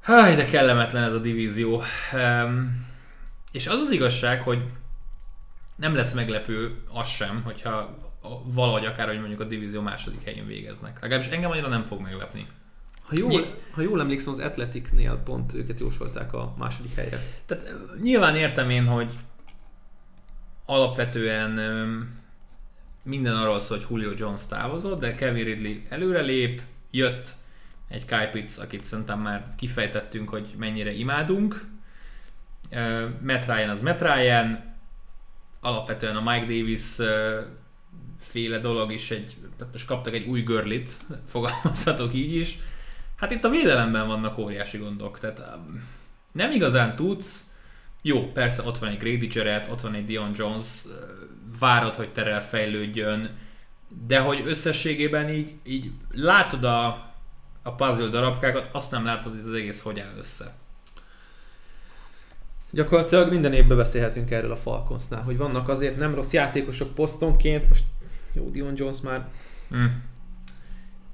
[0.00, 1.82] Háj, de kellemetlen ez a divízió.
[2.12, 2.86] Um,
[3.52, 4.62] és az az igazság, hogy
[5.76, 7.96] nem lesz meglepő az sem, hogyha
[8.44, 11.00] valahogy akár, hogy mondjuk a divízió második helyén végeznek.
[11.00, 12.46] Legalábbis engem annyira nem fog meglepni.
[13.02, 17.20] Ha jól, Ny- ha jól emlékszem, az Athleticnél pont őket jósolták a második helyre.
[17.46, 19.12] Tehát nyilván értem én, hogy
[20.66, 21.50] alapvetően
[23.02, 27.28] minden arról szól, hogy Julio Jones távozott, de Kevin Ridley előrelép, jött
[27.88, 31.66] egy Kyle Pitts, akit szerintem már kifejtettünk, hogy mennyire imádunk.
[33.22, 34.76] Matt Ryan az Matt Ryan,
[35.60, 36.96] alapvetően a Mike Davis
[38.18, 42.58] féle dolog is egy, tehát most kaptak egy új görlit, fogalmazhatok így is.
[43.16, 45.58] Hát itt a védelemben vannak óriási gondok, tehát
[46.32, 47.48] nem igazán tudsz,
[48.02, 50.66] jó, persze ott van egy Grady Jarrett, ott van egy Dion Jones,
[51.58, 53.36] várod, hogy terel fejlődjön,
[54.06, 56.86] de hogy összességében így, így látod a,
[57.62, 60.54] a puzzle darabkákat, azt nem látod, hogy az egész hogy áll össze.
[62.70, 67.84] Gyakorlatilag minden évben beszélhetünk erről a Falconsnál, hogy vannak azért nem rossz játékosok posztonként, most
[68.32, 69.28] jó, Dion Jones már
[69.74, 69.86] mm.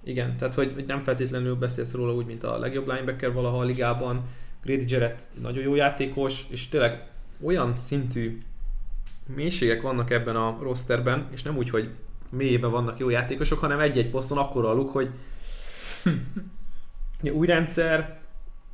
[0.04, 4.22] Igen, tehát hogy, nem feltétlenül beszélsz róla úgy, mint a legjobb linebacker valaha a ligában.
[4.62, 7.08] Grady Jarrett nagyon jó játékos, és tényleg
[7.42, 8.42] olyan szintű
[9.34, 11.88] mélységek vannak ebben a rosterben, és nem úgy, hogy
[12.30, 15.10] mélyében vannak jó játékosok, hanem egy-egy poszton akkor aluk, hogy
[17.32, 18.20] új rendszer,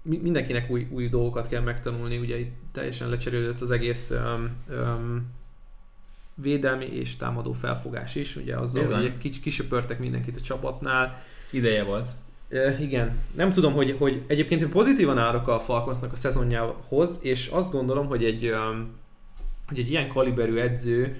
[0.03, 5.39] mindenkinek új, új dolgokat kell megtanulni, ugye itt teljesen lecserélődött az egész um, um,
[6.43, 9.01] védelmi és támadó felfogás is, ugye azzal, Bizony.
[9.01, 11.23] hogy kis, kisöpörtek mindenkit a csapatnál.
[11.51, 12.09] Ideje volt.
[12.49, 13.19] E, igen.
[13.37, 18.07] Nem tudom, hogy, hogy egyébként én pozitívan állok a Falconsnak a szezonjához, és azt gondolom,
[18.07, 18.55] hogy egy,
[19.69, 21.17] hogy egy ilyen kaliberű edző,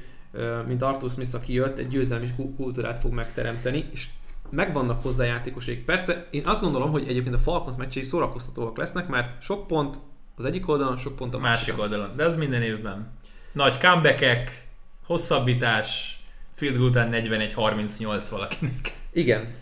[0.67, 4.09] mint Arthur Smith, aki jött, egy győzelmi kultúrát fog megteremteni, és
[4.51, 5.85] megvannak hozzá játékosék.
[5.85, 9.97] Persze én azt gondolom, hogy egyébként a Falcons meccsei szórakoztatóak lesznek, mert sok pont
[10.37, 12.17] az egyik oldalon, sok pont a másik, másik oldalon.
[12.17, 13.13] De ez minden évben.
[13.53, 14.69] Nagy comebackek,
[15.11, 16.21] hosszabbítás,
[16.53, 18.93] field goal után 41-38 valakinek.
[19.13, 19.53] Igen.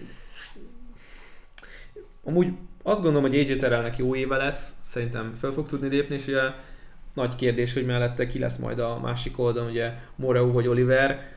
[2.24, 6.26] Amúgy azt gondolom, hogy AJ Terrellnek jó éve lesz, szerintem fel fog tudni lépni, és
[6.26, 6.40] ugye
[7.14, 11.36] nagy kérdés, hogy mellette ki lesz majd a másik oldalon, ugye Moreu vagy Oliver.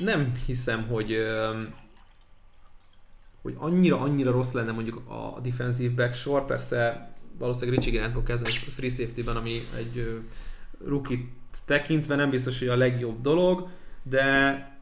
[0.00, 1.26] Nem hiszem, hogy
[3.42, 8.22] hogy annyira, annyira rossz lenne mondjuk a defensive back sor, persze valószínűleg Richie Grant fog
[8.22, 10.22] kezdeni free safety-ben, ami egy
[10.84, 11.18] rookie
[11.66, 13.68] tekintve nem biztos, hogy a legjobb dolog,
[14.02, 14.74] de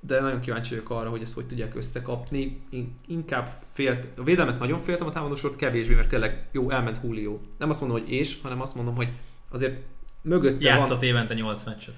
[0.00, 2.62] de nagyon kíváncsi vagyok arra, hogy ezt hogy tudják összekapni.
[2.70, 7.38] Én inkább félt, a védelmet nagyon féltem, a támadósort kevésbé, mert tényleg jó, elment Julio.
[7.58, 9.08] Nem azt mondom, hogy és, hanem azt mondom, hogy
[9.48, 9.80] azért
[10.22, 11.94] mögött Játszott van, évente 8 meccset.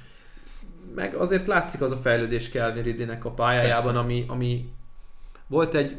[0.94, 3.98] Meg azért látszik az a fejlődés Kelvin Ridley-nek a pályájában, Persze.
[3.98, 4.72] ami, ami
[5.46, 5.96] volt egy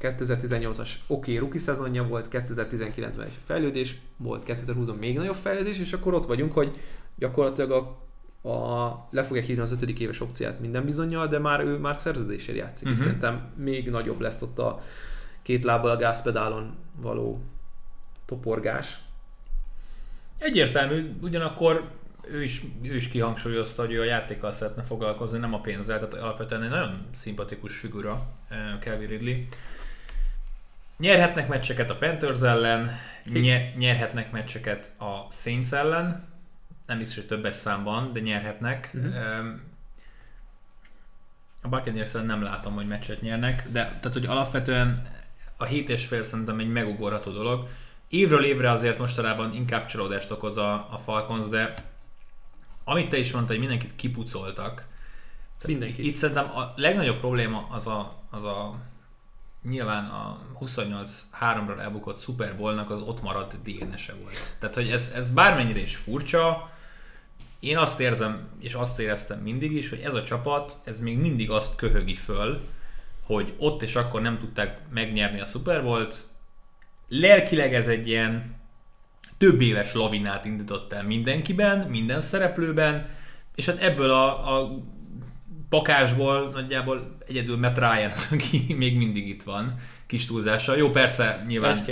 [0.00, 5.92] 2018-as oké okay, rookie szezonja volt, 2019-ben egy fejlődés, volt 2020-ban még nagyobb fejlődés, és
[5.92, 6.76] akkor ott vagyunk, hogy
[7.18, 11.76] gyakorlatilag a, a, le fogják hívni az ötödik éves opciát minden bizonyal, de már ő
[11.76, 13.00] már szerződésért játszik, uh-huh.
[13.00, 13.20] és mhm.
[13.20, 14.80] szerintem még nagyobb lesz ott a
[15.42, 17.40] két lábbal a gázpedálon való
[18.24, 18.98] toporgás.
[20.38, 21.90] Egyértelmű, ugyanakkor
[22.30, 26.24] ő is, ő is kihangsúlyozta, hogy ő a játékkal szeretne foglalkozni, nem a pénzzel, tehát
[26.24, 28.32] alapvetően egy nagyon szimpatikus figura
[28.80, 29.34] Kelvin Ridley.
[30.98, 32.90] Nyerhetnek meccseket a Panthers ellen,
[33.24, 36.26] nye, nyerhetnek meccseket a Saints ellen,
[36.88, 38.90] nem is, hogy többes számban, de nyerhetnek.
[38.94, 39.14] Uh-huh.
[41.62, 45.06] A buccaneers nem látom, hogy meccset nyernek, de tehát, hogy alapvetően
[45.56, 47.68] a 7 és fél szerintem egy megugorható dolog.
[48.08, 51.74] Évről évre azért mostanában inkább csalódást okoz a, a Falcons, de
[52.84, 54.86] amit te is mondtad, hogy mindenkit kipucoltak.
[55.66, 56.06] Mindenki.
[56.06, 58.74] Itt szerintem a legnagyobb probléma az a, az a
[59.62, 64.56] nyilván a 28-3-ra elbukott Super Bowl-nak az ott maradt DNS-e volt.
[64.60, 66.70] Tehát, hogy ez, ez bármennyire is furcsa,
[67.60, 71.50] én azt érzem, és azt éreztem mindig is, hogy ez a csapat, ez még mindig
[71.50, 72.60] azt köhögi föl,
[73.22, 76.16] hogy ott és akkor nem tudták megnyerni a Super Bowl-t.
[77.08, 78.56] Lelkileg ez egy ilyen
[79.38, 83.08] több éves lavinát indított el mindenkiben, minden szereplőben,
[83.54, 84.82] és hát ebből a, a
[85.68, 90.76] pakásból nagyjából egyedül Matt Ryan az, aki még mindig itt van, kis túlzással.
[90.76, 91.84] Jó, persze, nyilván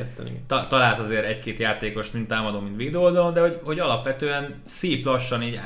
[0.46, 5.04] ta, találsz azért egy-két játékos, mint támadó, mint védő oldalon, de hogy, hogy alapvetően szép
[5.04, 5.60] lassan így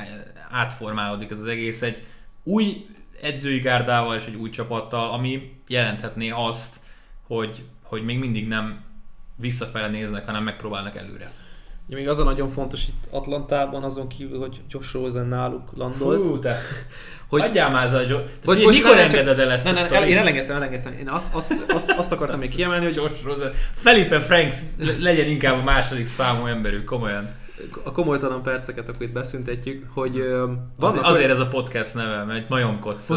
[0.51, 2.03] átformálódik ez az egész egy
[2.43, 2.85] új
[3.21, 6.75] edzői gárdával és egy új csapattal, ami jelenthetné azt,
[7.27, 8.83] hogy, hogy még mindig nem
[9.35, 11.31] visszafele néznek, hanem megpróbálnak előre.
[11.89, 16.27] Ja, még az a nagyon fontos itt Atlantában, azon kívül, hogy Josh Rosen náluk landolt.
[16.27, 16.57] Fú, te.
[17.31, 18.23] Hogy, Hagyjál már ez a Joe.
[18.45, 20.93] Vagy, hogy mikor engeded el ezt ne, ne, ne, Én elengedtem, elengedtem.
[20.99, 23.51] Én azt, azt, azt, azt akartam még kiemelni, hogy Josh Rosen.
[23.73, 24.55] Felipe Franks
[24.99, 27.29] legyen inkább a második számú emberük, komolyan.
[27.83, 30.23] A komolytalan perceket akkor itt beszüntetjük, hogy
[30.77, 33.09] van azért, azért ez a podcast neve, mert majomkodsz.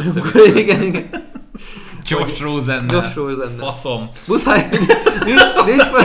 [0.54, 1.08] Igen, igen.
[2.06, 4.10] Josh rosen Josh rosen Faszom.
[4.26, 4.68] Muszáj.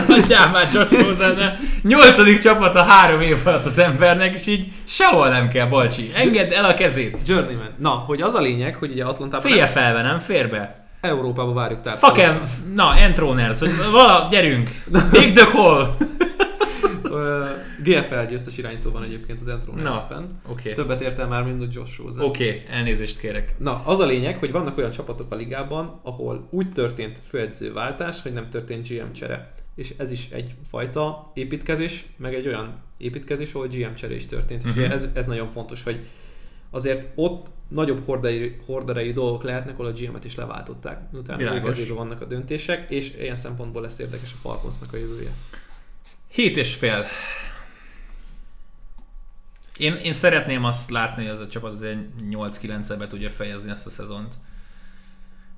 [0.10, 5.30] Adjál már Josh rosen Nyolcadik csapat a három év alatt az embernek, és így sehol
[5.30, 6.12] nem kell, Balcsi.
[6.16, 7.22] Engedd el a kezét.
[7.28, 7.70] Journeyman.
[7.78, 9.52] Na, hogy az a lényeg, hogy ugye Atlantában...
[9.52, 10.88] CFL-be, nem fér be?
[11.02, 12.00] Európába várjuk tehát.
[12.00, 12.42] Fucking,
[12.74, 13.58] na, Entroners,
[13.92, 14.70] vala, gyerünk.
[15.12, 15.88] Big the call.
[17.84, 20.08] GFL győztes irányító van egyébként az Entron Na,
[20.48, 20.74] okay.
[20.74, 22.22] Többet értem már, mint a Josh Rosen.
[22.22, 23.56] Oké, okay, elnézést kérek.
[23.58, 28.34] Na, az a lényeg, hogy vannak olyan csapatok a ligában, ahol úgy történt főedzőváltás, hogy
[28.34, 29.54] nem történt GM csere.
[29.76, 34.64] És ez is egy fajta építkezés, meg egy olyan építkezés, ahol GM csere is történt.
[34.64, 34.78] Uh-huh.
[34.78, 34.94] És mhm.
[34.94, 36.06] ez, ez nagyon fontos, hogy
[36.70, 41.96] azért ott nagyobb horderei, horderei dolgok lehetnek, ahol a GM-et is leváltották, utána ő kezében
[41.96, 45.32] vannak a döntések, és ilyen szempontból lesz érdekes a Falconsnak a jövője.
[46.32, 47.06] Hét és fél.
[49.78, 53.90] Én, én szeretném azt látni, hogy ez a csapat azért 8-9-be tudja fejezni ezt a
[53.90, 54.34] szezont.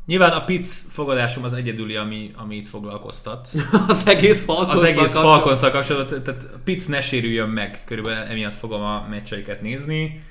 [0.06, 3.50] Nyilván a Pitts fogadásom az egyedüli, ami, ami itt foglalkoztat.
[3.88, 6.24] az egész Falcons Az egész falcons kapcsolatban.
[6.24, 10.22] Tehát Pitts ne sérüljön meg, körülbelül emiatt fogom a meccseiket nézni.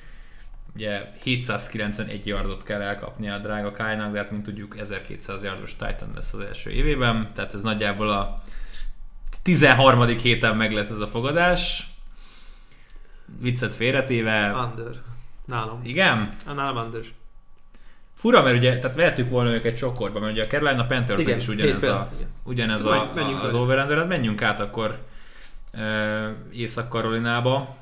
[0.75, 6.11] Ugye 791 yardot kell elkapni a drága Kájnak, de hát mint tudjuk 1200 yardos Titan
[6.15, 8.41] lesz az első évében, tehát ez nagyjából a
[9.41, 10.07] 13.
[10.07, 11.89] héten meg lesz ez a fogadás.
[13.39, 14.53] Viccet félretéve.
[14.53, 15.01] Under.
[15.45, 15.79] Nálam.
[15.83, 16.35] Igen?
[16.45, 17.01] A nálam under.
[18.13, 21.83] Fura, mert ugye, tehát vehetük volna őket csokorba, mert ugye a Carolina Panthers is ugyanez,
[21.83, 22.11] a,
[22.43, 24.99] ugyanez a, a, az over hát menjünk át akkor
[25.71, 27.75] e, Észak-Karolinába.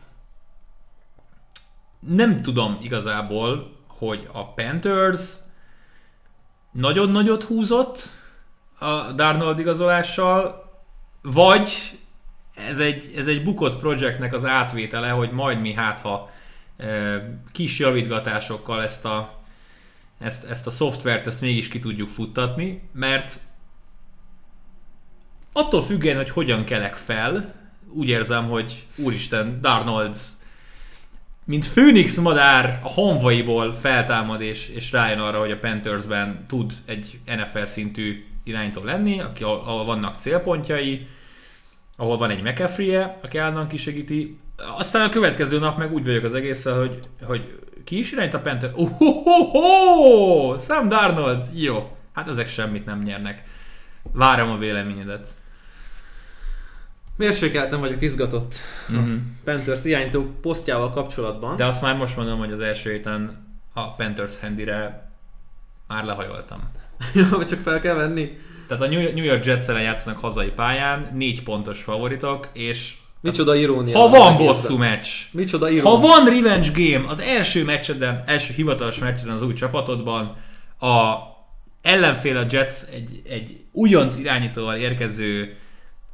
[2.00, 5.34] Nem tudom igazából, hogy a Panthers
[6.72, 8.10] nagyon nagyot húzott
[8.80, 10.69] a Darnold igazolással,
[11.22, 11.98] vagy
[12.56, 16.32] ez egy, ez egy bukott projektnek az átvétele, hogy majd mi hát ha
[17.52, 19.42] kis javítgatásokkal ezt a,
[20.20, 23.40] ezt, ezt a szoftvert ezt mégis ki tudjuk futtatni, mert
[25.52, 27.56] attól függően, hogy hogyan kelek fel,
[27.92, 30.18] úgy érzem, hogy úristen, Darnold
[31.50, 37.20] mint Phoenix madár a honvaiból feltámad és, és rájön arra, hogy a Panthersben tud egy
[37.26, 41.08] NFL szintű iránytól lenni, aki, ahol vannak célpontjai,
[41.98, 44.40] ahol van egy McAfee-je, aki állandóan kisegíti.
[44.78, 48.40] Aztán a következő nap meg úgy vagyok az egészen, hogy, hogy ki is irányít a
[48.40, 48.72] Panther?
[48.76, 51.46] Oh, oh, oh, oh, Sam Darnold!
[51.54, 53.44] Jó, hát ezek semmit nem nyernek.
[54.12, 55.28] Várom a véleményedet.
[57.16, 58.56] Mérsékeltem vagyok izgatott
[58.92, 59.02] mm-hmm.
[59.02, 59.18] a mhm.
[59.44, 61.56] Panthers irányító posztjával kapcsolatban.
[61.56, 65.12] De azt már most mondom, hogy az első héten a Panthers handire
[65.88, 66.72] már lehajoltam.
[67.14, 68.38] Ja, csak fel kell venni.
[68.68, 73.98] Tehát a New York Jets ellen játszanak hazai pályán, négy pontos favoritok, és Micsoda irónia.
[73.98, 75.90] Ha van bosszú meccs, Micsoda irónia.
[75.90, 80.36] ha van revenge game az első meccseden, első hivatalos meccseden az új csapatodban,
[80.80, 81.16] a
[81.82, 85.58] ellenfél a Jets egy, egy újonc irányítóval érkező,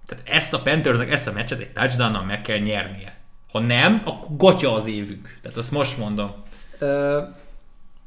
[0.06, 3.18] tehát ezt a Panthersnek ezt a meccset egy touchdownnal meg kell nyernie.
[3.52, 5.40] Ha nem, akkor gatya az évük.
[5.42, 6.32] Tehát azt most mondom.
[6.80, 7.22] Ö,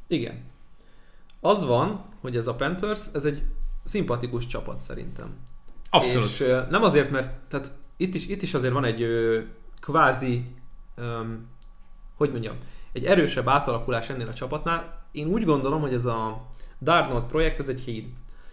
[0.09, 0.45] igen.
[1.41, 3.43] Az van, hogy ez a Panthers, ez egy
[3.85, 5.37] szimpatikus csapat szerintem.
[5.91, 6.29] Abszolút.
[6.29, 9.41] És nem azért, mert tehát itt is, itt is azért van egy ö,
[9.81, 10.45] kvázi,
[10.97, 11.47] öm,
[12.15, 12.57] hogy mondjam,
[12.93, 15.07] egy erősebb átalakulás ennél a csapatnál.
[15.13, 16.47] Én úgy gondolom, hogy ez a
[16.81, 18.05] Darnold projekt, ez egy híd.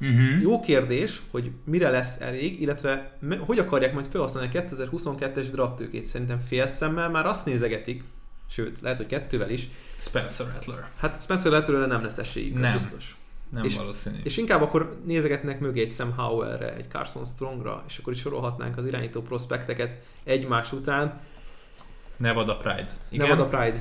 [0.01, 0.41] Uh-huh.
[0.41, 6.05] Jó kérdés, hogy mire lesz elég, illetve me- hogy akarják majd felhasználni a 2022-es draftőkét.
[6.05, 8.03] Szerintem fél szemmel már azt nézegetik,
[8.49, 9.69] sőt, lehet, hogy kettővel is.
[9.97, 10.89] Spencer Rattler.
[10.97, 12.73] Hát Spencer Rattlerre nem lesz esélyük, Nem.
[12.73, 13.15] biztos.
[13.49, 14.17] Nem És- valószínű.
[14.23, 18.77] És inkább akkor nézegetnek mögé egy Sam Howellre, egy Carson Strongra, és akkor is sorolhatnánk
[18.77, 21.19] az irányító prospekteket egymás után.
[22.17, 22.85] Nevada Pride.
[23.09, 23.27] Igen?
[23.27, 23.79] Nevada Pride.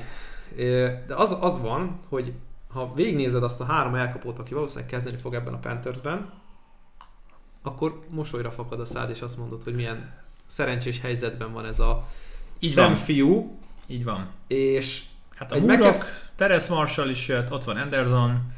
[1.07, 2.33] De az, az van, hogy
[2.69, 6.31] ha végignézed azt a három elkapót, aki valószínűleg kezdeni fog ebben a Panthersben,
[7.63, 10.13] akkor mosolyra fakad a szád, és azt mondod, hogy milyen
[10.47, 12.07] szerencsés helyzetben van ez a
[12.61, 12.85] Így van.
[12.87, 14.29] szemfiú, Így van.
[14.47, 15.03] és,
[15.35, 18.53] Hát a Egy Murdoch, McAf- Teres Marshall is jött, ott van Anderson.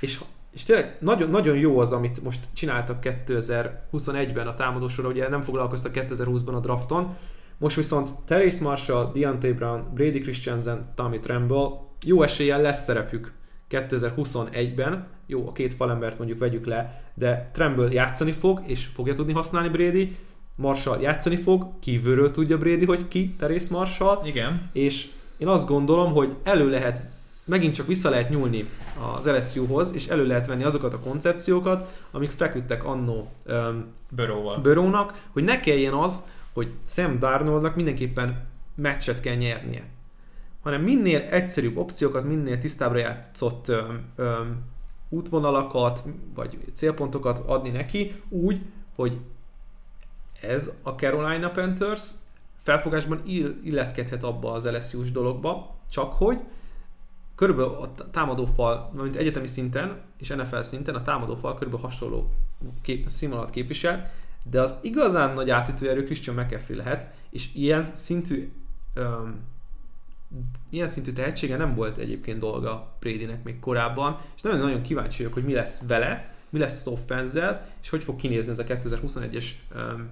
[0.00, 0.20] És,
[0.52, 5.92] és tényleg nagyon, nagyon jó az, amit most csináltak 2021-ben a támadósorra, ugye nem foglalkoztak
[5.94, 7.16] 2020-ban a drafton,
[7.58, 11.68] most viszont Terrace Marshall, Deontay Brown, Brady Christensen, Tommy Tremble
[12.04, 13.32] jó eséllyel lesz szerepük
[13.70, 19.32] 2021-ben, jó, a két falembert mondjuk vegyük le, de Tremble játszani fog, és fogja tudni
[19.32, 20.16] használni Brady,
[20.54, 24.70] Marshall játszani fog, kívülről tudja Brady, hogy ki Terrace Marshall, Igen.
[24.72, 27.02] és én azt gondolom, hogy elő lehet,
[27.46, 28.68] megint csak vissza lehet nyúlni
[29.16, 33.94] az LSU-hoz, és elő lehet venni azokat a koncepciókat, amik feküdtek annó um.
[34.62, 39.84] Börónak, hogy ne kelljen az, hogy Sam Darnoldnak mindenképpen meccset kell nyernie.
[40.62, 44.62] Hanem minél egyszerűbb opciókat, minél tisztábbra játszott öm, öm,
[45.08, 46.02] útvonalakat,
[46.34, 48.60] vagy célpontokat adni neki, úgy,
[48.94, 49.18] hogy
[50.40, 52.10] ez a Carolina Panthers
[52.58, 56.38] felfogásban ill- illeszkedhet abba az LSU-s dologba, csak hogy
[57.36, 62.30] körülbelül a támadófal, mint egyetemi szinten és NFL szinten a támadófal körülbelül hasonló
[62.82, 64.10] kép, színvonalat képvisel,
[64.42, 68.52] de az igazán nagy átütő erő Christian McCaffrey lehet, és ilyen szintű
[68.96, 69.40] um,
[70.70, 75.44] ilyen szintű tehetsége nem volt egyébként dolga Bradynek még korábban, és nagyon-nagyon kíváncsi vagyok, hogy
[75.44, 80.10] mi lesz vele, mi lesz az offenzel, és hogy fog kinézni ez a 2021-es um,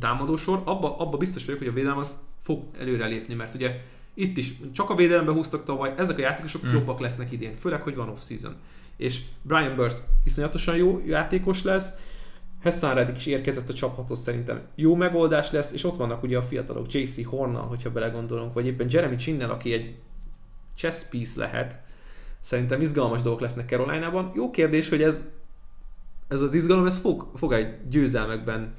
[0.00, 0.62] támadósor.
[0.64, 3.80] Abba, abba biztos vagyok, hogy a védelem az fog előrelépni, mert ugye
[4.20, 6.72] itt is csak a védelembe húztak tavaly, ezek a játékosok Mm.
[6.72, 8.54] jobbak lesznek idén, főleg, hogy van off-season.
[8.96, 11.92] És Brian Burst iszonyatosan jó játékos lesz,
[12.62, 16.42] Hassan Reddick is érkezett a csapathoz szerintem jó megoldás lesz, és ott vannak ugye a
[16.42, 19.94] fiatalok, JC Hornal, hogyha belegondolunk, vagy éppen Jeremy Chinnel, aki egy
[20.74, 21.78] chess piece lehet.
[22.40, 24.32] Szerintem izgalmas dolgok lesznek Caroline-ban.
[24.34, 25.24] Jó kérdés, hogy ez,
[26.28, 28.74] ez az izgalom, ez fog, fog egy győzelmekben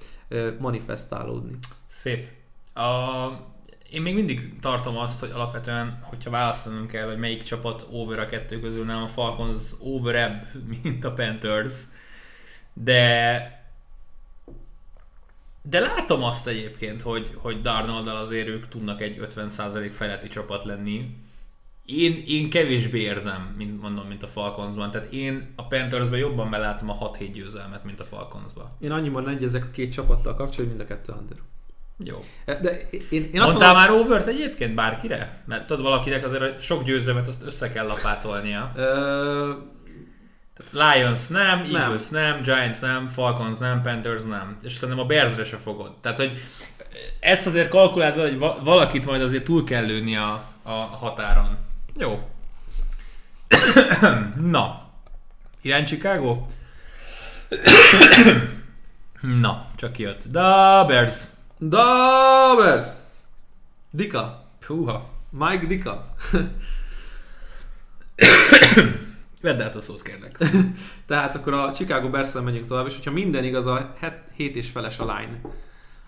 [0.60, 1.58] manifestálódni.
[1.88, 2.28] Szép.
[2.74, 2.82] A,
[3.92, 8.28] én még mindig tartom azt, hogy alapvetően, hogyha választanunk kell, hogy melyik csapat over a
[8.28, 10.48] kettő közül, nem a Falcons overebb,
[10.84, 11.74] mint a Panthers,
[12.74, 13.60] de
[15.64, 21.18] de látom azt egyébként, hogy, hogy Darnoldal azért ők tudnak egy 50% feletti csapat lenni.
[21.86, 24.92] Én, én kevésbé érzem, mint mondom, mint a Falconsban.
[24.92, 28.70] Tehát én a Panthersben jobban belátom a 6-7 győzelmet, mint a Falconsban.
[28.80, 31.38] Én annyiban egyezek a két csapattal kapcsolatban, mind a kettő under.
[32.04, 32.24] Jó.
[32.46, 35.44] De én, én azt Mondtál mondom, már overt egyébként bárkire?
[35.46, 38.72] Mert tudod, valakinek azért a sok győzelmet azt össze kell lapátolnia.
[38.76, 39.52] Ö,
[40.72, 41.82] Lions nem, Nem.
[41.82, 44.58] Eagles nem, Giants nem, Falcons nem, Panthers nem.
[44.64, 45.92] És szerintem a Bearsre se fogod.
[46.02, 46.40] Tehát, hogy
[47.20, 51.58] ezt azért kalkuláld hogy va- valakit majd azért túl kell lőni a, a határon.
[51.98, 52.30] Jó.
[54.56, 54.90] Na.
[55.62, 56.46] Irány Chicago?
[59.42, 60.24] Na, csak jött.
[60.26, 61.14] Da Bears.
[61.64, 62.86] Davers!
[63.92, 64.46] Dika.
[64.68, 65.10] Húha.
[65.30, 66.14] Mike Dika.
[69.42, 70.38] Vedd át a szót, kérlek.
[71.08, 73.94] Tehát akkor a Chicago bears megyünk tovább, és hogyha minden igaz, a
[74.36, 75.42] 7 és feles a line.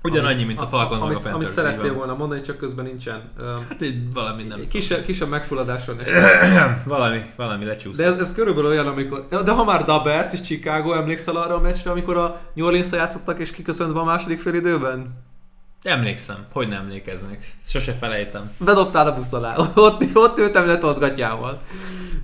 [0.04, 1.36] Ugyanannyi, mint a Falcons meg a amit, Panthers.
[1.36, 3.32] amit szerettél volna mondani, csak közben nincsen.
[3.70, 4.68] Hát így valami nem.
[4.68, 5.98] Kisebb, kisebb megfulladáson.
[6.86, 8.06] Valami, valami de lecsúszott.
[8.06, 9.28] ez, ez körülbelül olyan, amikor...
[9.30, 13.39] De ha már Dabers és Chicago, emlékszel arra a meccsre, amikor a New orleans játszottak
[13.39, 15.32] és kiköszönt be a második fél időben?
[15.84, 17.54] Emlékszem, hogy nem emlékeznék.
[17.66, 18.51] Sose felejtem.
[18.57, 19.57] Bedobtál a busz alá.
[19.76, 21.62] Ott, ott ültem le gatyával.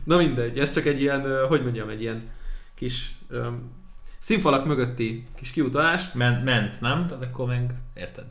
[0.03, 2.29] Na mindegy, ez csak egy ilyen, hogy mondjam, egy ilyen
[2.75, 3.71] kis öm,
[4.17, 6.11] színfalak mögötti kis kiutalás.
[6.11, 7.07] Ment, ment, nem?
[7.07, 8.25] Tehát akkor meg érted.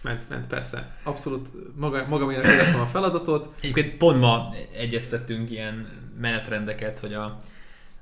[0.00, 0.96] Ment, ment, persze.
[1.02, 3.54] Abszolút maga, magaménak éreztem a feladatot.
[3.60, 5.88] Egyébként pont ma egyeztettünk ilyen
[6.20, 7.40] menetrendeket, hogy a,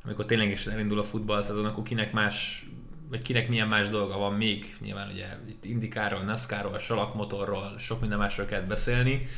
[0.05, 2.67] amikor tényleg is elindul a futball szezon, akkor kinek más
[3.09, 8.19] vagy kinek milyen más dolga van még, nyilván ugye itt Indikáról, NASCAR-ról, salakmotorról, sok minden
[8.19, 9.29] másról kellett beszélni,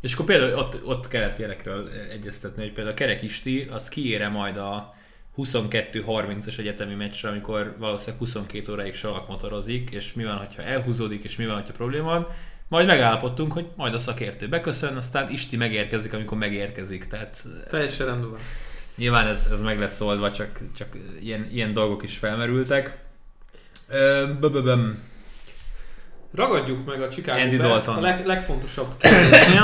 [0.00, 4.28] és akkor például ott, ott kellett ilyenekről egyeztetni, hogy például a Kerek Isti, az kiére
[4.28, 4.94] majd a
[5.36, 11.46] 22-30-as egyetemi meccsre, amikor valószínűleg 22 óráig salakmotorozik, és mi van, ha elhúzódik, és mi
[11.46, 12.26] van, ha probléma van.
[12.68, 17.06] Majd megállapodtunk, hogy majd a szakértő beköszön, aztán Isti megérkezik, amikor megérkezik.
[17.06, 18.38] Tehát Teljesen rendben.
[18.96, 20.88] Nyilván ez, ez meg lesz oldva, csak, csak
[21.20, 22.98] ilyen, ilyen dolgok is felmerültek.
[24.40, 24.98] Böböböm.
[26.34, 29.62] Ragadjuk meg a Chicago Andy Bears a leg, legfontosabb kérdésnél,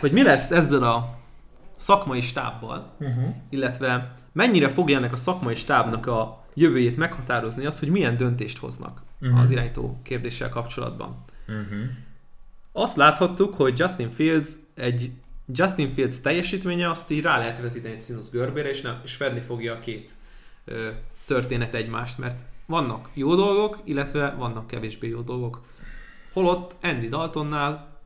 [0.00, 1.18] hogy mi lesz ezzel a
[1.76, 3.34] szakmai stábbal, Uh-huh.
[3.50, 9.02] illetve mennyire fogja ennek a szakmai stábnak a jövőjét meghatározni az, hogy milyen döntést hoznak
[9.20, 9.38] Mhm.
[9.38, 11.24] az irányító kérdéssel kapcsolatban.
[11.48, 11.78] Uh-huh.
[12.72, 15.10] Azt láthattuk, hogy Justin Fields egy
[15.52, 19.40] Justin Fields teljesítménye azt így rá lehet vetíteni egy színusz görbére, és, nem, és fedni
[19.40, 20.10] fogja a két
[20.64, 20.88] ö,
[21.26, 25.60] történet egymást, mert vannak jó dolgok, illetve vannak kevésbé jó dolgok.
[26.32, 28.00] Holott Andy Daltonnál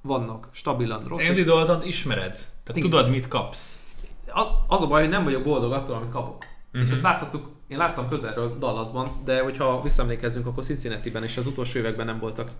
[0.00, 1.28] vannak stabilan rossz.
[1.28, 2.32] Andy Dalton ismered?
[2.34, 2.90] Tehát Igen.
[2.90, 3.78] tudod, mit kapsz.
[4.26, 6.36] a- az a baj, hogy nem vagyok boldog attól, amit kapok.
[6.38, 6.48] Mhm.
[6.72, 6.82] Uh-huh.
[6.88, 11.78] És ezt láthattuk, én láttam közelről Dallasban, de hogyha visszaemlékezünk, akkor Cincinnati-ben és az utolsó
[11.78, 12.50] években nem voltak.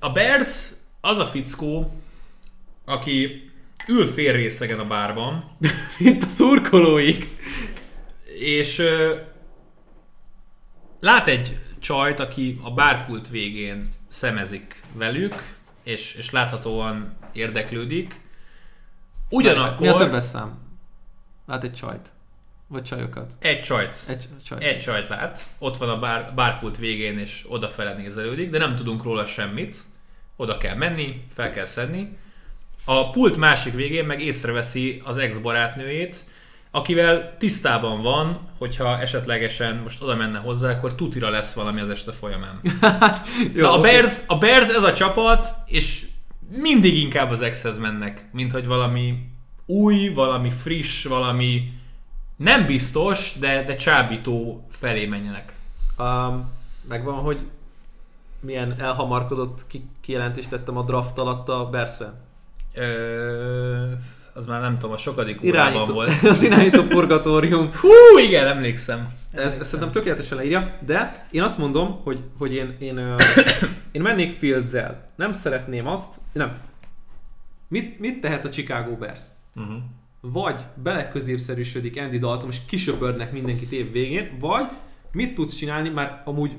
[0.00, 1.92] A Bears az a fickó,
[2.84, 3.50] aki
[3.88, 5.44] ül fél részegen a bárban,
[5.98, 7.26] Mint a szurkolóik.
[8.38, 9.16] és ö,
[11.00, 15.34] lát egy csajt, aki a bárpult végén szemezik velük,
[15.82, 18.08] és, és láthatóan érdeklődik.
[19.28, 20.58] Mi a Ugyanakkor többes szám?
[21.46, 22.08] Lát egy csajt.
[22.66, 23.32] Vagy csajokat.
[23.38, 24.62] egy csajt, Egy csajt.
[24.62, 29.02] egy csajt lát, ott van a bár, bárpult végén, és odafele nézelődik, de nem tudunk
[29.02, 29.76] róla semmit.
[30.36, 32.16] Oda kell menni, fel kell szedni.
[32.84, 36.24] A pult másik végén meg észreveszi az ex-barátnőjét,
[36.70, 42.12] akivel tisztában van, hogyha esetlegesen most oda menne hozzá, akkor tutira lesz valami az este
[42.12, 42.60] folyamán.
[43.54, 43.80] Jó, Na, a.
[43.80, 46.06] Bears, a Bears ez a csapat, és
[46.56, 49.28] mindig inkább az exhez mennek, mint hogy valami
[49.66, 51.72] új, valami friss, valami
[52.36, 55.52] nem biztos, de, de csábító felé menjenek.
[55.98, 56.50] Um,
[56.88, 57.38] megvan, hogy
[58.40, 62.12] milyen elhamarkodott ki- kijelentést tettem a draft alatt a Bersre.
[62.74, 63.92] Ö,
[64.32, 66.22] az már nem tudom, a sokadik órában Irányító, volt.
[66.34, 67.70] az irányító purgatórium.
[67.72, 69.12] Hú, igen, emlékszem.
[69.32, 73.16] Ez, ez szerintem tökéletesen leírja, de én azt mondom, hogy, hogy én, én, ö,
[73.92, 75.04] én mennék Fields-el.
[75.16, 76.58] Nem szeretném azt, nem.
[77.68, 79.22] Mit, mit tehet a Chicago Bears?
[79.54, 79.76] Uh-huh.
[80.20, 84.66] Vagy beleközépszerűsödik Andy Dalton, és kisöpörnek mindenkit év végén, vagy
[85.12, 86.56] mit tudsz csinálni, már amúgy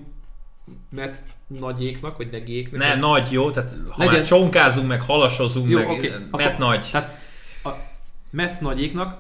[0.89, 2.80] mert nagyéknak, vagy negéknek.
[2.80, 6.88] Ne, nagy, jó, tehát ha Legyen- már csonkázunk, meg halasozunk, Jó, meg oké, met nagy.
[6.91, 7.20] Tehát
[7.63, 7.70] a
[8.30, 9.18] Mets nagyéknak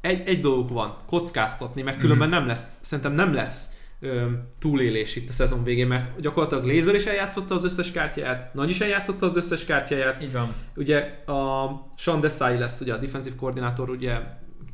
[0.00, 3.68] egy, egy dolguk van, kockáztatni, mert különben nem lesz, szerintem nem lesz
[4.00, 4.26] ö,
[4.58, 8.80] túlélés itt a szezon végén, mert gyakorlatilag Laser is eljátszotta az összes kártyáját, Nagy is
[8.80, 10.54] eljátszotta az összes kártyáját, Így van.
[10.76, 14.18] ugye a Sean Desai lesz ugye a defensív koordinátor, ugye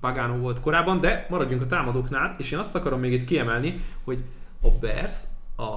[0.00, 4.18] Pagano volt korábban, de maradjunk a támadóknál, és én azt akarom még itt kiemelni, hogy
[4.62, 5.14] a Bears
[5.56, 5.68] a,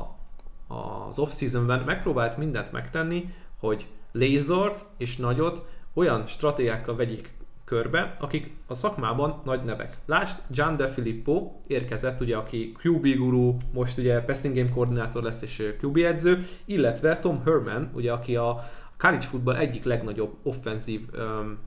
[1.08, 7.34] az off-seasonben megpróbált mindent megtenni, hogy Lasert és Nagyot olyan stratégiákkal vegyék
[7.66, 9.98] körbe, akik a szakmában nagy nevek.
[10.06, 15.42] Lásd, Gian De Filippo érkezett, ugye, aki QB guru, most ugye passing game koordinátor lesz
[15.42, 21.58] és QB edző, illetve Tom Herman, ugye, aki a college football egyik legnagyobb offenzív um,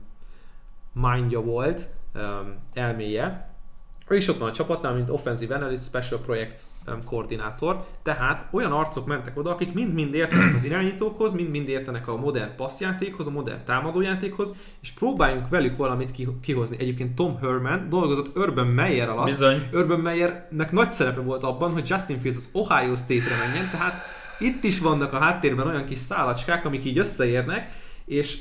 [0.93, 1.81] mindja volt,
[2.15, 3.46] um, elméje.
[4.09, 6.61] Ő is ott van a csapatnál, mint Offensive Analyst Special Projects
[7.05, 12.55] koordinátor, tehát olyan arcok mentek oda, akik mind-mind értenek az irányítókhoz, mind-mind értenek a modern
[12.55, 16.77] passzjátékhoz, a modern támadójátékhoz, és próbáljunk velük valamit ki- kihozni.
[16.79, 19.69] Egyébként Tom Herman dolgozott Urban Meyer alatt, Bizony.
[19.73, 24.03] Urban Meyernek nagy szerepe volt abban, hogy Justin Fields az Ohio State-re menjen, tehát
[24.39, 27.69] itt is vannak a háttérben olyan kis szálacskák, amik így összeérnek,
[28.05, 28.39] és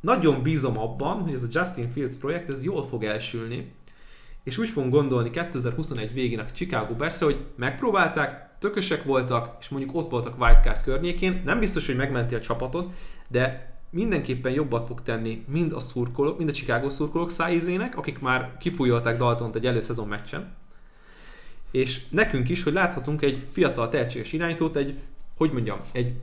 [0.00, 3.72] nagyon bízom abban, hogy ez a Justin Fields projekt ez jól fog elsülni,
[4.44, 9.94] és úgy fogunk gondolni 2021 végén a Chicago bears hogy megpróbálták, tökösek voltak, és mondjuk
[9.94, 12.92] ott voltak wildcard környékén, nem biztos, hogy megmenti a csapatot,
[13.28, 18.56] de mindenképpen jobbat fog tenni mind a szurkolók, mind a Chicago szurkolók szájízének, akik már
[18.58, 20.54] kifújolták Daltont egy előszezon meccsen,
[21.70, 24.98] és nekünk is, hogy láthatunk egy fiatal tehetséges irányítót, egy,
[25.36, 26.20] hogy mondjam, egy,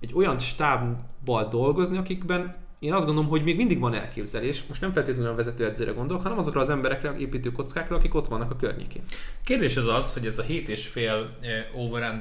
[0.00, 4.64] egy olyan stábbal dolgozni, akikben én azt gondolom, hogy még mindig van elképzelés.
[4.68, 8.50] Most nem feltétlenül a vezetőedzőre gondolok, hanem azokra az emberekre, építő kockákra, akik ott vannak
[8.50, 9.02] a környékén.
[9.44, 11.26] Kérdés az az, hogy ez a 7,5
[11.74, 12.16] over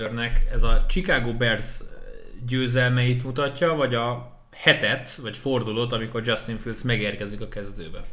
[0.53, 1.65] ez a Chicago Bears
[2.47, 8.03] győzelmeit mutatja, vagy a hetet, vagy fordulót, amikor Justin Fields megérkezik a kezdőbe.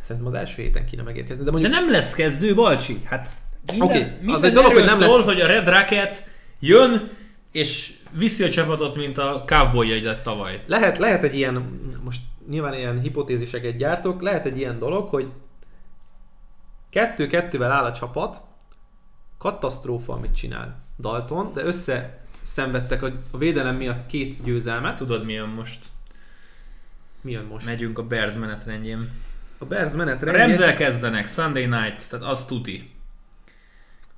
[0.00, 3.02] Szerintem az első héten kéne megérkezni, de De mondjuk nem lesz kezdő, Balcsi.
[3.04, 3.30] Hát
[3.66, 6.28] Minden, okay, az minden egy dolog, hogy nem szól, lesz- hogy a Red Rocket
[6.60, 7.10] jön,
[7.52, 10.62] és viszi a csapatot, mint a cowboy lett tavaly.
[10.66, 15.28] Lehet, lehet egy ilyen, most nyilván ilyen hipotéziseket gyártok, lehet egy ilyen dolog, hogy
[16.90, 18.36] kettő-kettővel áll a csapat,
[19.38, 24.96] katasztrófa, amit csinál Dalton, de össze szenvedtek a, a védelem miatt két győzelmet.
[24.96, 25.86] Tudod mi jön most?
[27.20, 27.66] Mi jön most?
[27.66, 29.10] Megyünk a Bears menetrendjén.
[29.58, 30.46] A Bears A menetrendje.
[30.46, 32.90] Remzel kezdenek, Sunday night, tehát az tuti.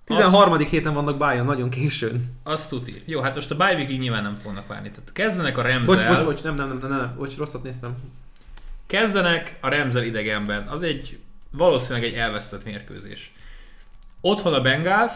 [0.04, 0.58] 13.
[0.58, 2.38] héten vannak bájon, nagyon későn.
[2.42, 3.02] Az tuti.
[3.04, 4.90] Jó, hát most a bye nyilván nem fognak várni.
[4.90, 7.96] Tehát kezdenek a Remzel, Bocs, bocs, bocs, nem, nem, nem, nem, nem, bocs, rosszat néztem.
[8.86, 10.68] kezdenek a Remzel idegenben.
[10.68, 11.18] Az egy
[11.50, 13.32] valószínűleg egy elvesztett mérkőzés.
[14.20, 15.12] Otthon a Bengals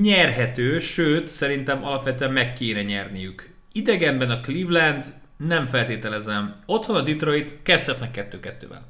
[0.00, 3.50] nyerhető, sőt, szerintem alapvetően meg kéne nyerniük.
[3.72, 5.04] Idegenben a Cleveland
[5.36, 6.54] nem feltételezem.
[6.66, 8.80] Otthon a Detroit kezdhetnek 2-2-vel.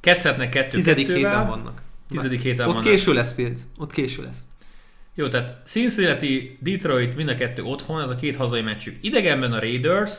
[0.00, 1.82] Kezdhetnek 2 Tizedik héten vannak.
[2.10, 2.90] Tizedik héten Ott vannak.
[2.90, 3.60] késő lesz, Fields.
[3.78, 4.36] Ott késő lesz.
[5.14, 8.96] Jó, tehát Cincinnati, Detroit mind a kettő otthon, ez a két hazai meccsük.
[9.00, 10.12] Idegenben a Raiders,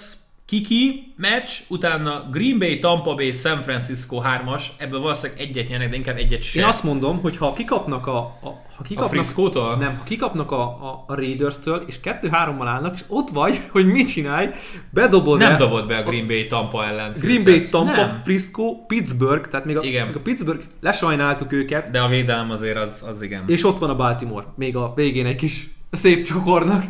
[0.51, 5.95] Kiki meccs, utána Green Bay, Tampa Bay, San Francisco 3-as, ebből valószínűleg egyet nyernek, de
[5.95, 6.61] inkább egyet sem.
[6.61, 9.75] Én azt mondom, hogy ha kikapnak a, a ha a kikapnak, Frisco-tól?
[9.75, 14.07] nem, ha kikapnak a, a, a Raiders-től, és 2-3-mal állnak, és ott vagy, hogy mit
[14.07, 14.49] csinálj,
[14.89, 17.13] bedobod Nem el dobott be a Green Bay Tampa ellen.
[17.19, 17.61] Green Bay.
[17.61, 18.21] Tampa, Nem.
[18.23, 20.07] Frisco, Pittsburgh, tehát még a, Igen.
[20.07, 23.43] még a Pittsburgh, lesajnáltuk őket, De a védelem azért az, az igen.
[23.47, 26.85] és ott van a Baltimore, még a végén egy kis szép csokornak.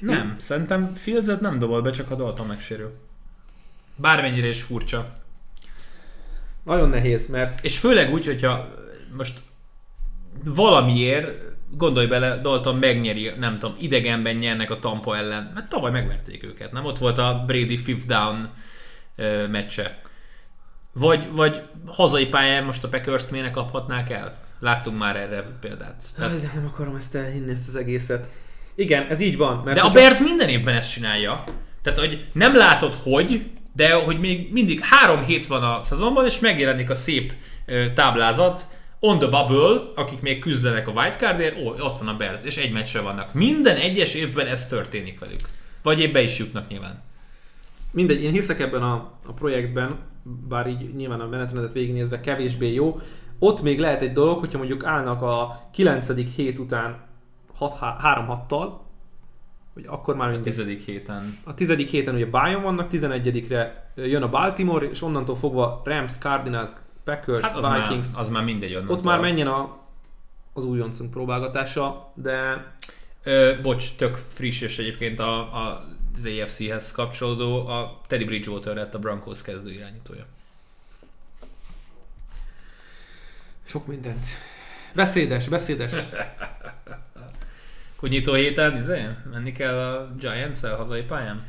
[0.00, 2.92] Nem, szerintem Fields-et nem dobott be, csak a Dalton megsérül.
[3.96, 5.12] Bármennyire is furcsa.
[6.64, 8.68] Nagyon nehéz, mert És főleg úgy, hogyha
[9.16, 9.40] most
[10.44, 16.44] valamiért gondolj bele, Dalton megnyeri, nem tudom, idegenben nyernek a Tampa ellen, mert tavaly megverték
[16.44, 16.84] őket, nem?
[16.84, 18.50] Ott volt a Brady fifth down
[19.16, 20.00] ö, meccse.
[20.92, 24.38] Vagy, vagy hazai pályán most a Packers ne kaphatnák el?
[24.58, 26.04] Láttunk már erre példát.
[26.16, 26.54] Tehát, Tehát...
[26.54, 28.30] nem akarom ezt elhinni, ezt az egészet.
[28.80, 29.62] Igen, ez így van.
[29.64, 31.44] Mert de a Bears minden évben ezt csinálja.
[31.82, 36.38] Tehát, hogy nem látod, hogy, de hogy még mindig három hét van a szezonban, és
[36.38, 37.32] megjelenik a szép
[37.66, 38.66] ö, táblázat,
[39.00, 42.72] on the bubble, akik még küzdenek a wildcardért, ó, ott van a Bears, és egy
[42.72, 43.34] meccsre vannak.
[43.34, 45.40] Minden egyes évben ez történik velük.
[45.82, 47.02] Vagy épp be is jutnak nyilván.
[47.90, 49.98] Mindegy, én hiszek ebben a, a projektben,
[50.48, 53.00] bár így nyilván a menetrendet végignézve kevésbé jó.
[53.38, 56.34] Ott még lehet egy dolog, hogyha mondjuk állnak a 9.
[56.36, 57.08] hét után
[57.68, 58.70] 3-6-tal,
[59.74, 60.52] hogy akkor már A mindegy.
[60.52, 61.38] tizedik héten.
[61.44, 66.70] A tizedik héten ugye Bayern vannak, 11-re jön a Baltimore, és onnantól fogva Rams, Cardinals,
[67.04, 68.08] Packers, Hát az már, Vikings.
[68.16, 68.96] az már mindegy onnantól.
[68.96, 69.78] Ott már menjen a,
[70.52, 72.66] az újoncunk próbálgatása, de
[73.22, 75.84] Ö, bocs, tök friss, és egyébként a, a,
[76.16, 80.24] az AFC-hez kapcsolódó, a Teddy Bridgewater lett a Broncos kezdő irányítója.
[83.64, 84.26] sok mindent.
[84.94, 85.92] Beszédes, beszédes.
[88.00, 91.42] Hogy nyitó héten izé, menni kell a Giants-el hazai pályán?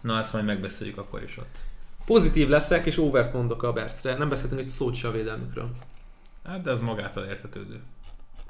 [0.00, 1.58] Na, ezt majd megbeszéljük akkor is ott.
[2.04, 4.16] Pozitív leszek, és overt mondok a Bersre.
[4.16, 5.70] Nem beszéltünk egy szót se a védelmükről.
[6.44, 7.80] Hát, de az magától értetődő.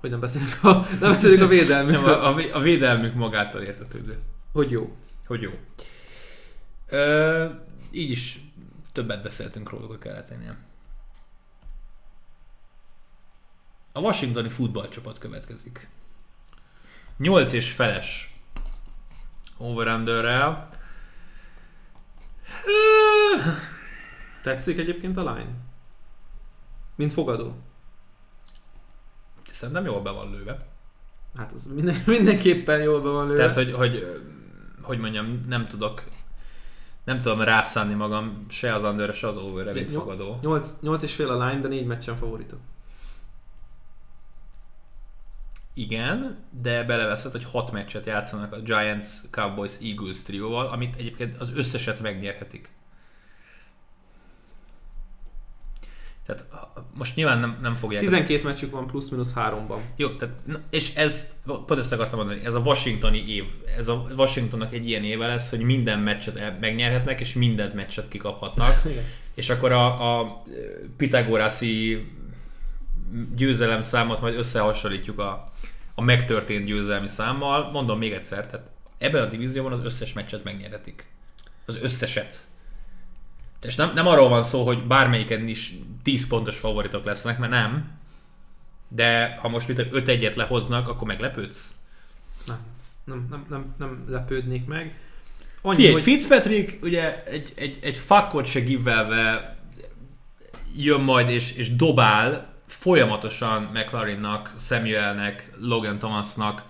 [0.01, 2.12] Hogy nem beszélünk a, nem beszélünk a védelmükről.
[2.12, 4.18] a, a, a védelmük magától értetődő.
[4.53, 4.97] Hogy jó.
[5.26, 5.51] Hogy jó.
[6.88, 7.47] Ö,
[7.90, 8.38] így is
[8.92, 10.57] többet beszéltünk róluk a keleténél.
[13.92, 15.88] A washingtoni futballcsapat következik.
[17.17, 18.39] 8 és feles
[19.59, 20.69] over-underrel.
[22.67, 23.41] Ö,
[24.43, 25.51] Tetszik egyébként a line?
[26.95, 27.55] Mint fogadó.
[29.51, 30.57] Szerintem jól be van lőve.
[31.37, 33.39] Hát az minden, mindenképpen jól be van lőve.
[33.39, 34.23] Tehát, hogy, hogy,
[34.83, 36.03] hogy mondjam, nem tudok
[37.05, 39.37] nem tudom rászánni magam se az underre, se az
[39.93, 40.39] Nyol- fogadó.
[40.43, 42.59] 8, 8 és fél a line, de 4 meccsen favoritok.
[45.75, 51.53] Igen, de beleveszed, hogy hat meccset játszanak a Giants, Cowboys, Eagles trióval, amit egyébként az
[51.55, 52.68] összeset megnyerhetik.
[56.27, 56.45] Tehát
[56.95, 58.03] most nyilván nem, nem fogják...
[58.03, 59.79] 12 meccsük van plusz-minusz 3-ban.
[59.97, 60.35] Jó, tehát,
[60.70, 63.45] és ez, pont ezt akartam mondani, ez a washingtoni év,
[63.77, 68.09] ez a Washingtonnak egy ilyen éve lesz, hogy minden meccset el- megnyerhetnek, és minden meccset
[68.09, 68.83] kikaphatnak.
[69.35, 70.43] És akkor a, a
[70.97, 72.07] Pitagorászi
[73.37, 75.53] győzelem számot majd összehasonlítjuk a,
[75.95, 77.71] a megtörtént győzelmi számmal.
[77.71, 78.67] Mondom még egyszer, tehát
[78.99, 81.07] ebben a divízióban az összes meccset megnyerhetik.
[81.67, 82.47] Az összeset.
[83.63, 87.91] És nem, nem arról van szó, hogy bármelyiken is 10 pontos favoritok lesznek, mert nem.
[88.89, 91.75] De ha most mit 5-1-et lehoznak, akkor meglepődsz.
[92.47, 92.59] Nem,
[93.05, 94.99] nem, nem, nem, nem lepődnék meg.
[95.63, 99.57] Annyi, Figyelj, hogy Fitzpatrick ugye egy, egy, egy fuckot se givelve
[100.75, 102.54] jön majd és, és dobál
[102.85, 106.62] folyamatosan McLarennak, Samuelnek, Logan Thomasnak.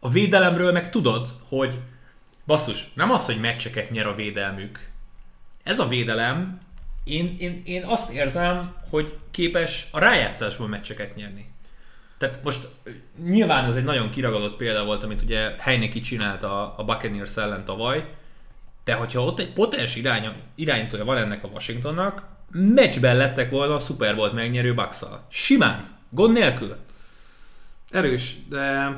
[0.00, 1.78] A védelemről meg tudod, hogy
[2.46, 4.88] basszus, nem az, hogy meccseket nyer a védelmük.
[5.62, 6.60] Ez a védelem,
[7.04, 11.46] én, én, én azt érzem, hogy képes a rájátszásból meccseket nyerni.
[12.18, 12.68] Tehát most
[13.24, 17.64] nyilván ez egy nagyon kiragadott példa volt, amit ugye Heineki csinált a, a Buccaneers ellen
[17.64, 18.04] tavaly,
[18.84, 23.78] de hogyha ott egy potens irány, irányítója van ennek a Washingtonnak, meccsben lettek volna a
[23.78, 26.76] Super Bowl megnyerő bucks Simán, gond nélkül.
[27.90, 28.94] Erős, de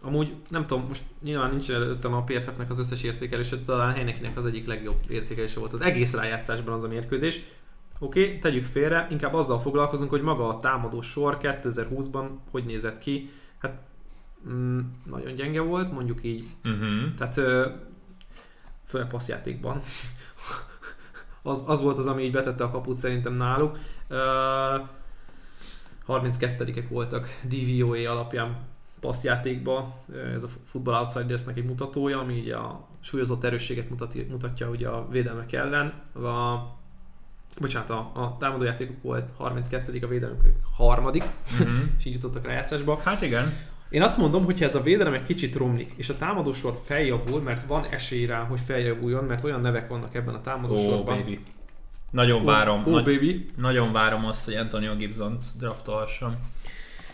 [0.00, 4.46] amúgy nem tudom, most nyilván nincs előttem a PFF-nek az összes értékelése, talán Heinekinek az
[4.46, 7.40] egyik legjobb értékelése volt az egész rájátszásban az a mérkőzés.
[7.98, 12.98] Oké, okay, tegyük félre, inkább azzal foglalkozunk, hogy maga a támadó sor 2020-ban hogy nézett
[12.98, 13.30] ki.
[13.58, 13.80] Hát
[14.48, 14.80] mm,
[15.10, 16.44] nagyon gyenge volt, mondjuk így.
[16.64, 17.14] Uh-huh.
[17.18, 17.34] Tehát
[18.86, 19.82] főleg passzjátékban.
[21.42, 23.78] Az, az volt az, ami így betette a kaput szerintem náluk.
[24.10, 24.18] Uh,
[26.08, 28.56] 32-ek voltak DVOA alapján
[29.00, 30.04] passzjátékba.
[30.34, 35.08] Ez a Football Outsidersnek egy mutatója, ami így a súlyozott erősséget mutatja, mutatja ugye a
[35.08, 35.86] védelmek ellen.
[36.14, 36.68] A,
[37.60, 40.40] bocsánat, a, a támadójátékok volt 32 a védelmek
[40.76, 41.78] harmadik, uh-huh.
[41.98, 43.00] és így jutottak rájátszásba.
[43.04, 43.70] Hát igen.
[43.92, 47.40] Én azt mondom, hogy ha ez a védelem egy kicsit romlik, és a támadósor feljavul,
[47.40, 51.14] mert van esély rá, hogy feljavuljon, mert olyan nevek vannak ebben a támadósorban.
[51.14, 51.40] Oh, baby.
[52.10, 52.80] Nagyon várom.
[52.80, 53.50] Oh, oh nagy, baby.
[53.56, 56.36] Nagyon várom azt, hogy Antonio Gibson-t draftolhassam.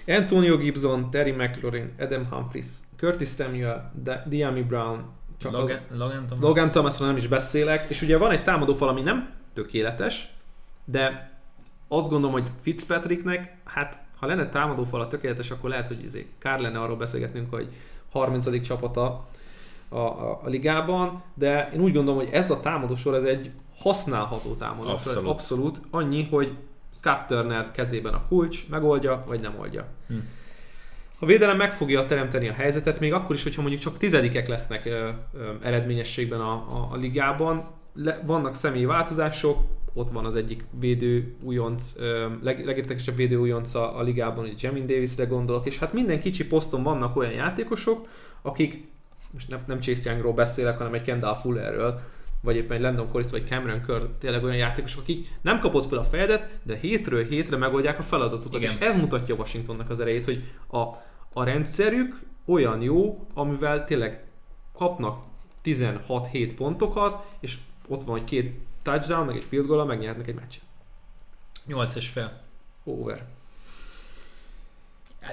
[0.07, 2.66] Antonio Gibson, Terry McLaurin, Adam Humphries,
[2.97, 3.93] Curtis Samuel,
[4.26, 5.05] Diami Brown,
[5.39, 6.45] csak Logan, az, Logan Thomas.
[6.45, 10.29] Logan Thomasról nem is beszélek, és ugye van egy támadófal, ami nem tökéletes,
[10.85, 11.31] de
[11.89, 16.61] azt gondolom, hogy Fitzpatricknek, hát ha lenne támadófal a tökéletes, akkor lehet, hogy izé, kár
[16.61, 17.69] lenne arról beszélgetnünk, hogy
[18.11, 18.62] 30.
[18.62, 19.27] csapata
[19.89, 24.55] a, a, a ligában, de én úgy gondolom, hogy ez a támadósor, ez egy használható
[24.55, 24.95] támadósor.
[24.95, 25.29] Abszolút.
[25.29, 25.81] Abszolút.
[25.91, 26.57] Annyi, hogy
[26.91, 29.87] Scott Turner kezében a kulcs, megoldja, vagy nem oldja.
[30.09, 30.14] Hm.
[31.19, 34.87] A védelem meg fogja teremteni a helyzetet, még akkor is, hogyha mondjuk csak tizedikek lesznek
[34.87, 37.66] ö, ö, eredményességben a, a, a ligában.
[37.95, 39.59] Le, vannak személyi változások,
[39.93, 41.95] ott van az egyik védő újonc,
[42.43, 46.47] leg, legértekesebb védő újonc a, a ligában, hogy Jamin Davisre gondolok, és hát minden kicsi
[46.47, 48.09] poszton vannak olyan játékosok,
[48.43, 48.86] akik,
[49.30, 52.01] most nem, nem Chase Youngról beszélek, hanem egy Kendall Fullerről,
[52.41, 55.99] vagy éppen egy Landon Corris, vagy Cameron Kerr, tényleg olyan játékosok, akik nem kapott fel
[55.99, 58.61] a fejedet, de hétről hétre megoldják a feladatukat.
[58.61, 58.72] Igen.
[58.72, 60.78] És ez mutatja Washingtonnak az erejét, hogy a,
[61.32, 64.24] a rendszerük olyan jó, amivel tényleg
[64.72, 65.22] kapnak
[65.64, 67.57] 16-7 pontokat, és
[67.89, 70.62] ott van, hogy két touchdown, meg egy field goal megnyernek egy meccset.
[71.66, 72.41] 8 és fél.
[72.84, 73.24] Over.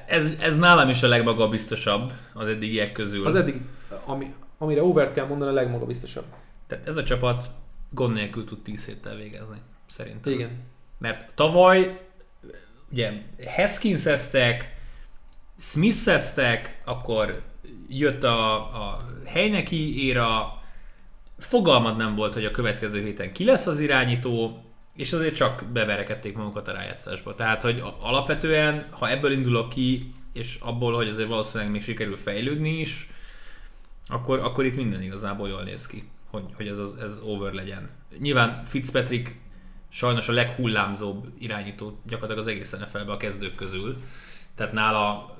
[0.07, 3.25] Ez, ez nálam is a legmagabiztosabb az eddigiek közül.
[3.25, 3.61] Az eddig,
[4.05, 6.25] ami, amire overt kell mondani, a legmagabiztosabb.
[6.67, 7.45] Tehát ez a csapat
[7.89, 10.33] gond nélkül tud 10 héttel végezni, szerintem.
[10.33, 10.63] Igen.
[10.97, 12.07] Mert tavaly
[12.91, 13.11] ugye
[13.55, 14.75] Haskins-eztek,
[15.59, 17.41] Smith-eztek, akkor
[17.87, 20.61] jött a, a Heineki éra,
[21.37, 24.63] fogalmad nem volt, hogy a következő héten ki lesz az irányító,
[24.95, 27.35] és azért csak beverekedték magukat a rájátszásba.
[27.35, 32.79] Tehát, hogy alapvetően, ha ebből indulok ki, és abból, hogy azért valószínűleg még sikerül fejlődni
[32.79, 33.09] is,
[34.07, 37.89] akkor, akkor itt minden igazából jól néz ki, hogy, hogy ez, ez over legyen.
[38.19, 39.35] Nyilván Fitzpatrick
[39.89, 43.97] sajnos a leghullámzóbb irányító gyakorlatilag az egész nfl a kezdők közül.
[44.55, 45.35] Tehát nála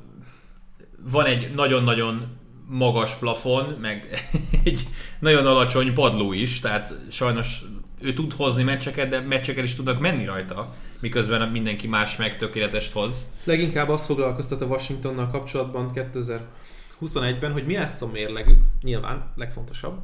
[0.98, 2.38] van egy nagyon-nagyon
[2.68, 4.30] magas plafon, meg
[4.64, 4.88] egy
[5.20, 7.62] nagyon alacsony padló is, tehát sajnos
[8.02, 12.94] ő tud hozni meccseket, de meccseket is tudnak menni rajta, miközben mindenki más meg tökéletest
[12.94, 13.34] hoz.
[13.44, 15.92] Leginkább azt foglalkoztat a Washingtonnal kapcsolatban
[17.00, 20.00] 2021-ben, hogy mi lesz a mérlegük, nyilván legfontosabb.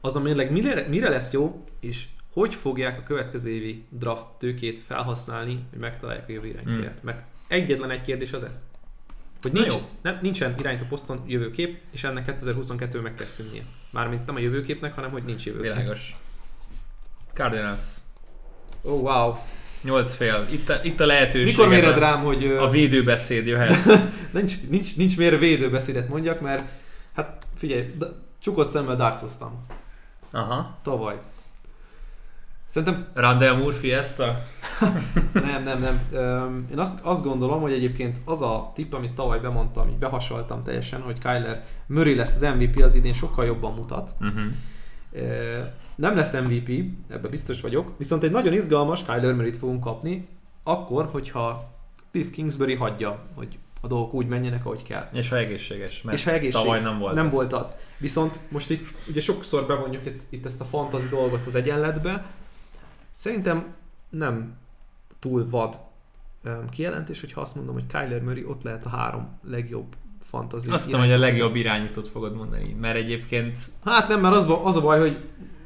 [0.00, 4.80] Az a mérleg mire, mire lesz jó, és hogy fogják a következő évi draft tőkét
[4.80, 7.00] felhasználni, hogy megtalálják a jövő irányítóját.
[7.00, 7.10] Hmm.
[7.10, 8.64] Mert egyetlen egy kérdés az ez.
[9.42, 13.62] Hogy nincs, nem, nincsen irányító poszton jövőkép, és ennek 2022 meg kell szűnnie.
[13.90, 15.72] Mármint nem a jövőképnek, hanem hogy nincs jövőkép.
[15.72, 16.16] Világos.
[17.34, 17.84] Cardinals.
[18.82, 19.34] Oh, wow.
[19.82, 20.46] 8 fél.
[20.50, 21.46] Itt a, itt a lehetőség.
[21.46, 22.44] Mikor méred rám, hogy...
[22.44, 24.00] A védőbeszéd jöhet.
[24.30, 26.64] nincs, nincs, nincs miért védőbeszédet mondjak, mert
[27.14, 27.94] hát figyelj,
[28.38, 29.66] csukott szemmel darcoztam.
[30.30, 30.78] Aha.
[30.82, 31.18] Tavaly.
[32.70, 33.06] Szerintem...
[33.14, 34.44] Randall Moore Fiesta?
[35.32, 36.66] nem, nem, nem.
[36.70, 41.00] Én azt, azt gondolom, hogy egyébként az a tipp, amit tavaly bemondtam, így behasaltam teljesen,
[41.00, 44.10] hogy Kyler Murray lesz az MVP, az idén sokkal jobban mutat.
[44.20, 44.52] Uh-huh.
[45.94, 46.68] Nem lesz MVP,
[47.08, 50.28] ebben biztos vagyok, viszont egy nagyon izgalmas Kyler Murray-t fogunk kapni,
[50.62, 51.70] akkor, hogyha
[52.10, 55.08] Cliff Kingsbury hagyja, hogy a dolgok úgy menjenek, ahogy kell.
[55.12, 57.32] És ha egészséges, mert és ha egészséges, tavaly nem volt Nem ez.
[57.32, 57.74] volt az.
[57.98, 62.24] Viszont most itt ugye sokszor bevonjuk itt, itt ezt a fantasy dolgot az egyenletbe,
[63.20, 63.74] Szerintem
[64.10, 64.56] nem
[65.18, 65.78] túl vad
[66.70, 69.86] kijelentés, hogyha azt mondom, hogy Kyler Murray ott lehet a három legjobb
[70.22, 70.70] fantasy.
[70.70, 74.76] Azt tudom, hogy a legjobb irányítót fogod mondani, mert egyébként Hát nem, mert az, az
[74.76, 75.18] a baj, hogy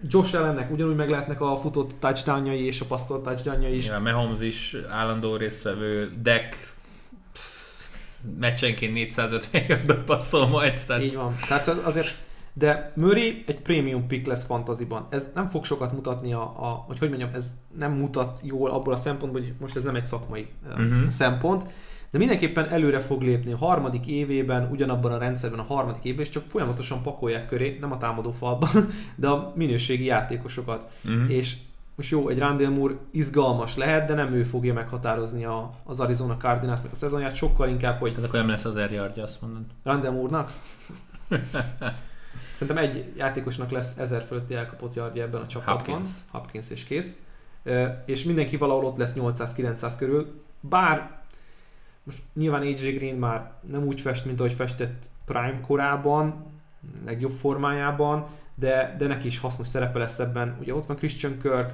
[0.09, 3.87] Josh Allennek ugyanúgy meg lehetnek a futott touchdownjai és a passzolt touchdownjai is.
[3.87, 6.75] ja, Mahomes is állandó résztvevő, Deck
[8.39, 11.37] meccsenként 450 yardot passzol majd, tehát Így van.
[11.49, 12.23] Tehát az- azért,
[12.57, 15.07] de Murray egy premium pick lesz fantaziban.
[15.11, 18.93] Ez nem fog sokat mutatni a, a hogy hogy mondjam, ez nem mutat jól abból
[18.93, 21.09] a szempontból, hogy most ez nem egy szakmai uh-huh.
[21.09, 21.67] Szempont,
[22.11, 26.31] de mindenképpen előre fog lépni a harmadik évében, ugyanabban a rendszerben a harmadik évben, és
[26.31, 28.71] csak folyamatosan pakolják köré, nem a támadó falban,
[29.17, 30.91] de a minőségi játékosokat.
[31.03, 31.31] Mhm.
[31.31, 31.57] És
[31.97, 36.37] most jó, egy Randall Moore izgalmas lehet, de nem ő fogja meghatározni a, az Arizona
[36.37, 39.63] Cardinalsnak a szezonját, sokkal inkább, hogy Tehát akkor nem lesz az erjardja, azt mondod.
[39.83, 40.53] Randall Moore-nak?
[42.53, 45.95] Szerintem egy játékosnak lesz ezer fölötti elkapott yardja ebben a csapatban.
[45.95, 46.09] Hopkins.
[46.30, 47.22] Hopkins és kész.
[48.05, 50.43] És mindenki valahol ott lesz 800-900 körül.
[50.61, 51.22] Bár
[52.03, 56.47] most nyilván AJ Green már nem úgy fest, mint ahogy festett Prime korában,
[57.05, 60.57] legjobb formájában, de, de neki is hasznos szerepe lesz ebben.
[60.61, 61.72] Ugye ott van Christian Kirk,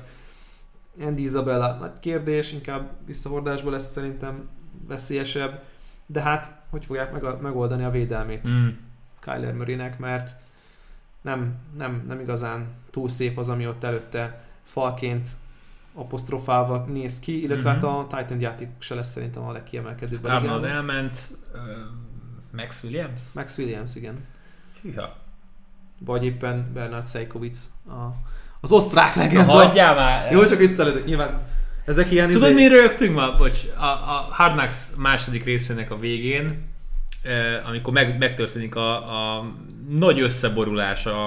[1.00, 4.48] Andy Isabella, nagy kérdés, inkább visszahordásba lesz szerintem
[4.88, 5.62] veszélyesebb,
[6.06, 8.68] de hát hogy fogják meg, megoldani a védelmét Mm.
[9.20, 10.30] Kyler Murraynek, mert
[11.22, 15.28] nem, nem, nem igazán túl szép az, ami ott előtte falként
[15.94, 17.80] apostrofálva néz ki, illetve Mhm.
[17.80, 20.24] hát a Titan játékok se lesz szerintem a legkiemelkedőbb.
[20.24, 21.58] Arnold elment, ö,
[22.56, 23.20] Max Williams?
[23.34, 24.14] Max Williams, igen.
[24.82, 25.16] Hűha.
[26.04, 28.14] Vagy éppen Bernard Seikovic, a,
[28.60, 29.52] az osztrák legenda.
[29.52, 30.32] hagyjál már!
[30.32, 31.40] Jó, csak viccelődök, nyilván
[31.84, 32.30] ezek ilyen...
[32.30, 33.36] Tudod, izé- mi rögtünk ma?
[33.36, 36.68] Bocs, a, a Hard Knocks második részének a végén,
[37.66, 39.52] amikor meg, megtörténik a, a
[39.88, 41.24] nagy összeborulás a,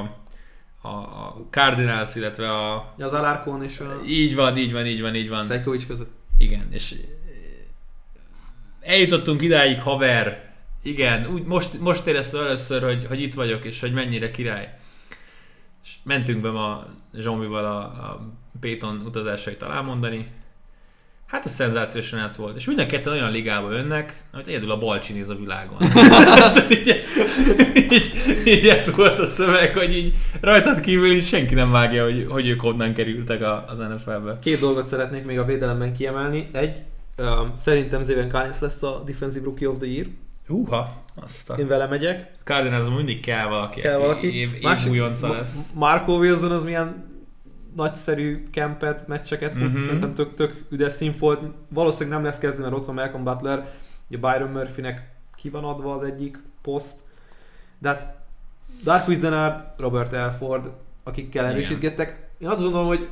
[0.82, 2.94] a, a Cardinals, illetve a...
[2.98, 5.46] Az Alarcon és a Így van, így van, így van, így van.
[5.46, 6.12] Seikovic között.
[6.38, 6.96] Igen, és
[8.82, 10.52] eljutottunk idáig, haver.
[10.82, 14.78] Igen, úgy most, most éreztem először, hogy, hogy itt vagyok, és hogy mennyire király.
[15.84, 20.28] És mentünk be ma Zsombival a, a Péton utazásait elmondani.
[21.34, 22.56] Hát ez szenzációsan át volt.
[22.56, 25.78] És mind a olyan ligába önnek, amit egyedül a Balcsi néz a világon.
[26.36, 27.06] Tehát így, ez,
[27.76, 28.12] így,
[28.46, 32.48] így, ez volt a szöveg, hogy így rajtad kívül így senki nem vágja, hogy, hogy
[32.48, 34.40] ők honnan kerültek a, az NFL-be.
[34.42, 36.48] Két dolgot szeretnék még a védelemben kiemelni.
[36.52, 36.82] Egy,
[37.18, 40.06] um, szerintem Zéven Collins lesz a Defensive Rookie of the Year.
[40.48, 41.56] Húha, azt a...
[41.56, 42.32] Én vele megyek.
[42.44, 44.40] cardinals mindig kell valaki, Kell aki valaki.
[44.40, 45.72] év, év Másik- lesz.
[45.76, 47.12] Marco Wilson az milyen
[47.76, 49.84] nagyszerű kempet, meccseket fut, Mhm.
[49.84, 51.42] szerintem tök, tök üdes szín volt.
[51.70, 53.72] Valószínűleg nem lesz kezdő, mert ott van Malcolm Butler,
[54.10, 56.98] ugye Byron Murphynek ki van adva az egyik poszt.
[57.80, 58.16] De hát
[58.84, 62.30] Dark Denard, Robert Elford, akikkel erősítgettek.
[62.38, 63.10] Én azt gondolom, hogy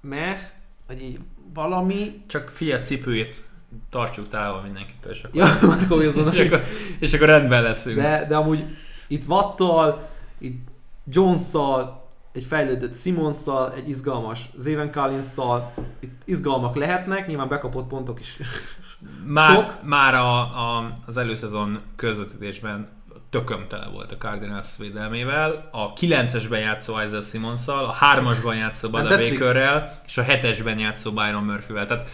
[0.00, 0.38] meh,
[0.86, 1.18] vagy így
[1.54, 2.20] valami.
[2.26, 3.44] Csak figyelj, cipőjét
[3.90, 6.32] tartsuk távol mindenkitől, és akkor, Ja, Marco Wilson.
[6.34, 6.62] és akkor,
[6.98, 7.96] és akkor rendben leszünk.
[7.96, 8.64] De, de amúgy
[9.06, 10.08] itt Wattal,
[10.38, 10.68] itt
[11.04, 11.99] Jones-szal,
[12.32, 18.36] egy fejlődött Simonszal, egy izgalmas Zéven Collins-szal, itt izgalmak lehetnek, nyilván bekapott pontok is.
[19.24, 19.82] Már, sok.
[19.82, 22.88] már a, a, az előszezon közvetítésben
[23.30, 25.68] tököm tele volt a Cardinals védelmével.
[25.72, 29.18] A 9-esben játszó Isaiah Simonszal, a 3-asban játszó Bada?
[29.18, 31.86] Bakerrel, és a 7-esben játszó Byron Murphyvel.
[31.86, 32.08] Tehát,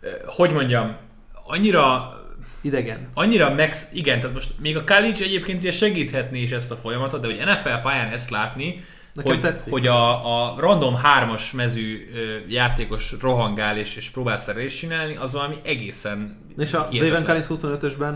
[0.00, 0.96] eh, hogy mondjam,
[1.44, 2.14] annyira
[2.60, 3.08] Idegen.
[3.14, 7.20] annyira max, igen, tehát most még a college egyébként ugye segíthetné is ezt a folyamatot,
[7.20, 8.84] de hogy NFL pályán ezt látni,
[9.16, 9.72] Nekem hogy, tetszik.
[9.72, 12.10] hogy a, a random hármas mezű
[12.48, 16.88] játékos rohangál és, és próbál szerelést csinálni, az valami egészen És a.
[16.92, 18.14] Zéven Collins 25-ösben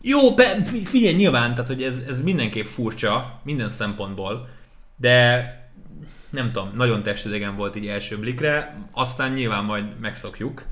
[0.00, 4.48] Jó, be, fi- figyelj, nyilván, tehát hogy ez, ez mindenképp furcsa, minden szempontból,
[4.96, 5.44] de
[6.30, 10.64] nem tudom, nagyon testidegen volt így első blikre, aztán nyilván majd megszokjuk,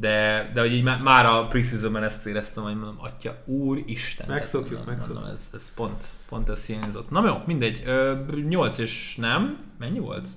[0.00, 4.26] de, de hogy így má- már a preseasonben ezt éreztem, hogy mondom, atya, úristen.
[4.28, 5.18] Megszokjuk, mondom, megszokjuk.
[5.18, 7.10] Mondom, ez, ez pont, pont ez hiányzott.
[7.10, 8.14] Na jó, mindegy, ö,
[8.48, 10.28] 8 és nem, mennyi volt?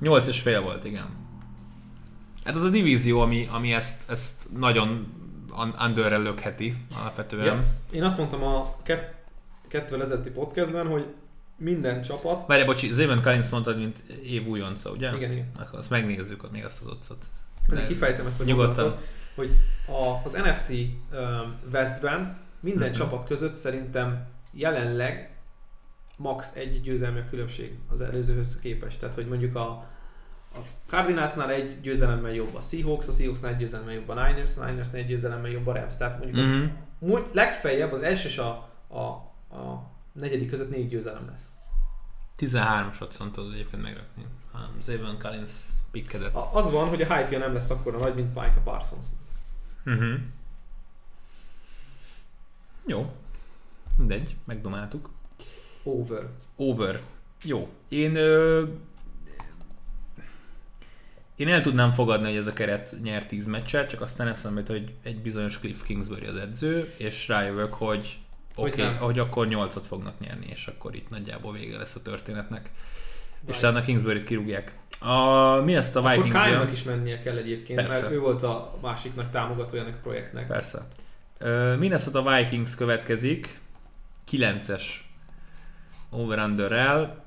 [0.00, 1.06] 8 és fél volt, igen.
[2.44, 5.06] Hát az a divízió, ami, ami ezt, ezt nagyon
[5.58, 7.44] un- underre lökheti alapvetően.
[7.44, 7.64] Ja.
[7.90, 9.14] Én azt mondtam a kett,
[9.68, 11.06] kettővel ezelőtti podcastben, hogy
[11.56, 12.46] minden csapat...
[12.46, 15.16] Várj, bocsi, Zayvon Collins mondtad, mint év újonca, ugye?
[15.16, 15.50] Igen, igen.
[15.58, 17.24] Akkor azt megnézzük, még azt az otcot.
[17.68, 18.96] De kifejtem ezt a Nyugodtan.
[19.34, 19.50] hogy
[19.86, 20.68] a, az NFC
[21.12, 22.98] um, Westben minden Mhm.
[22.98, 25.34] csapat között szerintem jelenleg
[26.16, 29.00] max egy győzelmi különbség az előzőhöz képest.
[29.00, 29.68] Tehát, hogy mondjuk a,
[30.54, 34.64] a Cardinalsnál egy győzelemmel jobb a Seahawks, a Seahawksnál egy győzelemmel jobb a Niners, a
[34.64, 35.96] Ninersnál egy győzelemmel jobb a Rams.
[35.96, 36.66] Tehát mondjuk az Mm-hmm.
[36.98, 38.50] Múlt, legfeljebb az első és a,
[38.88, 38.98] a,
[39.56, 41.50] a negyedik között négy győzelem lesz.
[42.38, 44.26] 13-asat szontoz egyébként megrakni.
[44.54, 45.50] Um, Zayvon Collins
[45.90, 46.34] pikkedett.
[46.34, 49.06] A, az van, hogy a hype nem lesz akkora nagy, mint Micah Parsons.
[49.86, 50.14] Uh-huh.
[52.86, 53.12] Jó.
[53.96, 55.10] Mindegy, megdomáltuk.
[55.82, 56.28] Over.
[56.56, 57.00] Over.
[57.44, 57.68] Jó.
[57.88, 58.64] Én ö,
[61.40, 64.68] én el tudnám fogadni, hogy ez a keret nyer 10 meccset, csak aztán eszembe jut,
[64.68, 68.18] hogy egy bizonyos Cliff Kingsbury az edző, és rájövök, hogy
[68.54, 69.02] Hogy oké, okay, nem.
[69.02, 72.70] hogy akkor 8-at fognak nyerni, és akkor itt nagyjából vége lesz a történetnek.
[73.46, 74.78] És talán a Kingsbury-t kirúgják.
[75.00, 78.00] A, mi ezt a Akkor Vikings Kyle-nak is mennie kell egyébként, Persze.
[78.00, 80.46] mert ő volt a másik nagy támogatója ennek a projektnek.
[80.46, 80.86] Persze.
[81.78, 83.60] Minnesota Vikings következik,
[84.30, 84.82] 9-es
[86.10, 87.24] over-underrel.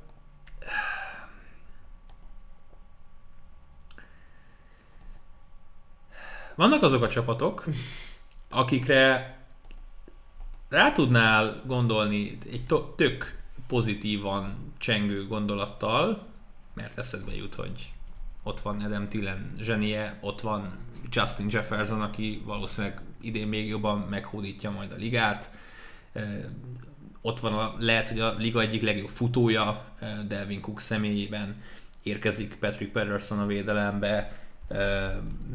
[6.56, 7.66] Vannak azok a csapatok,
[8.50, 9.38] akikre
[10.70, 16.28] rá tudnál gondolni egy tök pozitívan csengő gondolattal,
[16.74, 17.92] mert eszedbe jut, hogy
[18.44, 20.78] ott van Adam Tillen zsenie, ott van
[21.10, 25.52] Justin Jefferson, aki valószínűleg idén még jobban meghódítja majd a ligát.
[27.22, 29.86] Ott van a, lehet, hogy a liga egyik legjobb futója
[30.28, 31.62] Delvin Cook személyében.
[32.04, 34.38] Érkezik Patrick Patterson a védelembe.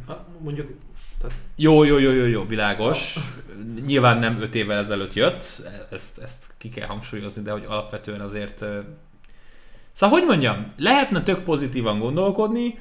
[0.06, 0.78] Ha, Mondjuk,
[1.20, 3.16] tehát jó, jó, jó, jó, jó, világos.
[3.86, 8.64] Nyilván nem 5 évvel ezelőtt jött, ezt, ezt ki kell hangsúlyozni, de hogy alapvetően azért...
[9.92, 12.78] Szóval, hogy mondjam, lehetne tök pozitívan gondolkodni,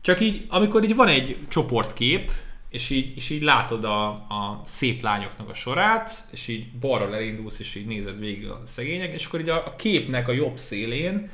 [0.00, 2.30] csak így, amikor így van egy csoportkép,
[2.70, 7.58] és így, és így látod a, a szép lányoknak a sorát, és így balra elindulsz,
[7.58, 11.30] és így nézed végig a szegények, és akkor így a, a képnek a jobb szélén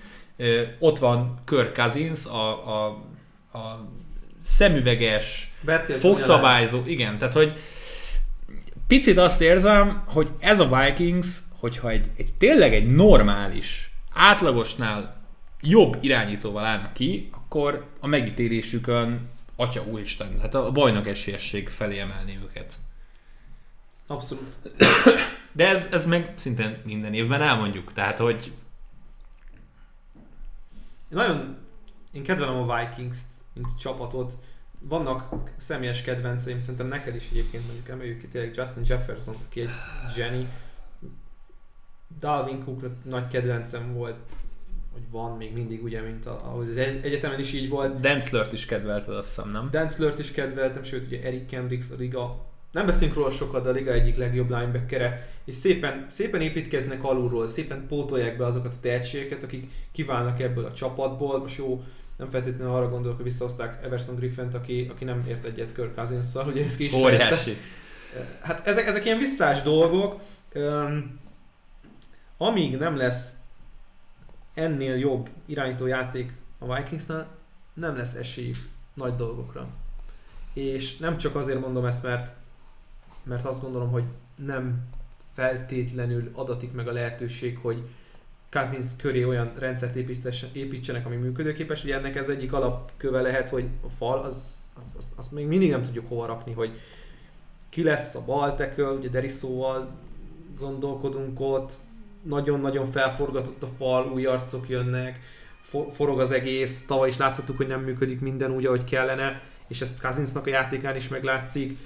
[0.79, 2.87] ott van Kirk Cousins, a, a,
[3.53, 3.89] a
[4.45, 7.59] szemüveges, Bettél fogszabályzó, igen, tehát hogy
[8.87, 11.27] picit azt érzem, hogy ez a Vikings,
[11.59, 15.23] hogyha egy, egy tényleg egy normális, átlagosnál
[15.61, 22.39] jobb irányítóval állnak ki, akkor a megítélésükön atya úristen, hát a bajnok esélyesség felé emelni
[22.43, 22.75] őket.
[24.07, 24.53] Abszolút.
[25.53, 28.53] De ez, ez meg szintén minden évben elmondjuk, tehát hogy
[31.15, 31.57] Én nagyon,
[32.13, 34.33] én kedvelem a Vikings-t, mint csapatot.
[34.89, 39.69] Vannak személyes kedvenceim, szerintem neked is egyébként mondjuk emeljük ki tényleg Justin Jefferson, aki egy
[40.17, 40.47] Jenny.
[42.21, 44.19] Dalvin Cook nagy kedvencem volt,
[44.93, 48.01] vagy van még mindig ugye, mint a- ahogy az egy- egyetemen is így volt.
[48.01, 49.69] Denzlert is kedvelted, azt hiszem, nem?
[49.71, 53.73] Danslert is kedveltem, sőt ugye Eric Kendricks a liga, nem beszélünk róla sokat, de a
[53.73, 59.43] liga egyik legjobb linebackere, és szépen, szépen építkeznek alulról, szépen pótolják be azokat a tehetségeket,
[59.43, 61.39] akik kiválnak ebből a csapatból.
[61.39, 61.85] Most jó,
[62.17, 66.49] nem feltétlenül arra gondolok, hogy visszahozták Everson Griffent, aki, aki nem ért egyet Kirk Cousins-szal,
[66.49, 66.93] ugye ez ki is.
[66.93, 67.57] Óriási.
[68.43, 70.21] Hát ezek, ezek ilyen visszás dolgok.
[70.53, 71.21] Öm,
[72.37, 73.37] amíg nem lesz
[74.55, 77.29] ennél jobb irányító játék a Vikingsnál,
[77.75, 78.53] nem lesz esély
[78.95, 79.69] nagy dolgokra.
[80.53, 82.37] És nem csak azért mondom ezt, mert,
[83.23, 84.05] mert azt gondolom, hogy
[84.37, 84.89] nem
[85.33, 87.83] feltétlenül adatik meg a lehetőség, hogy
[88.55, 89.97] Cousins köré olyan rendszert
[90.53, 91.85] építsenek, ami működőképes.
[91.85, 95.71] Ugye ennek ez egyik alapköve lehet, hogy a fal, az, az, az, azt még mindig
[95.71, 96.81] nem tudjuk hova rakni, hogy
[97.69, 99.89] ki lesz a bal tackle, ugye Derisóval
[100.59, 101.73] gondolkodunk ott,
[102.23, 105.21] nagyon-nagyon felforgatott a fal, új arcok jönnek,
[105.61, 109.81] for- forog az egész, tavaly is láthattuk, hogy nem működik minden úgy, ahogy kellene, és
[109.81, 111.79] ezt Cousinsnak a játékán is meglátszik.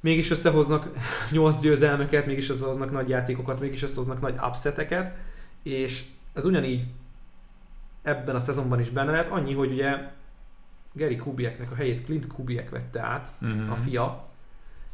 [0.00, 0.88] Mégis összehoznak
[1.30, 5.14] 8 győzelmeket, mégis összehoznak nagy játékokat, mégis összehoznak nagy upseteket,
[5.62, 6.84] és ez ugyanígy
[8.02, 10.10] ebben a szezonban is benne lehet, annyi, hogy ugye
[10.92, 13.70] Gary Kubieknek a helyét Clint Kubiek vette át, Mhm.
[13.70, 14.28] a fia,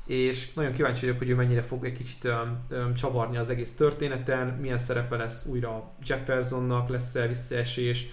[0.06, 3.74] és nagyon kíváncsi vagyok, hogy ő mennyire fog egy kicsit öm, öm, csavarni az egész
[3.76, 8.06] történeten, milyen szerepe lesz újra Jeffersonnak, lesz-e visszaesés,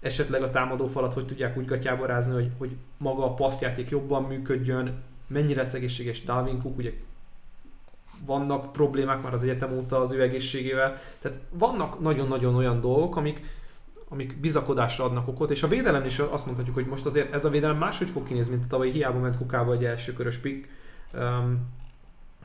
[0.00, 4.22] esetleg a támadó falat hogy tudják úgy gatyába rázni, hogy, hogy maga a passzjáték jobban
[4.22, 6.92] működjön, mennyire lesz egészséges Dalvin Cook, ugye
[8.26, 13.44] vannak problémák már az egyetem óta az ő egészségével, tehát vannak nagyon-nagyon olyan dolgok, amik,
[14.08, 17.50] amik bizakodásra adnak okot, és a védelem is azt mondhatjuk, hogy most azért ez a
[17.50, 20.68] védelem máshogy fog kinézni, mint a tavaly hiába ment kukába egy első körös pick
[21.14, 21.58] um,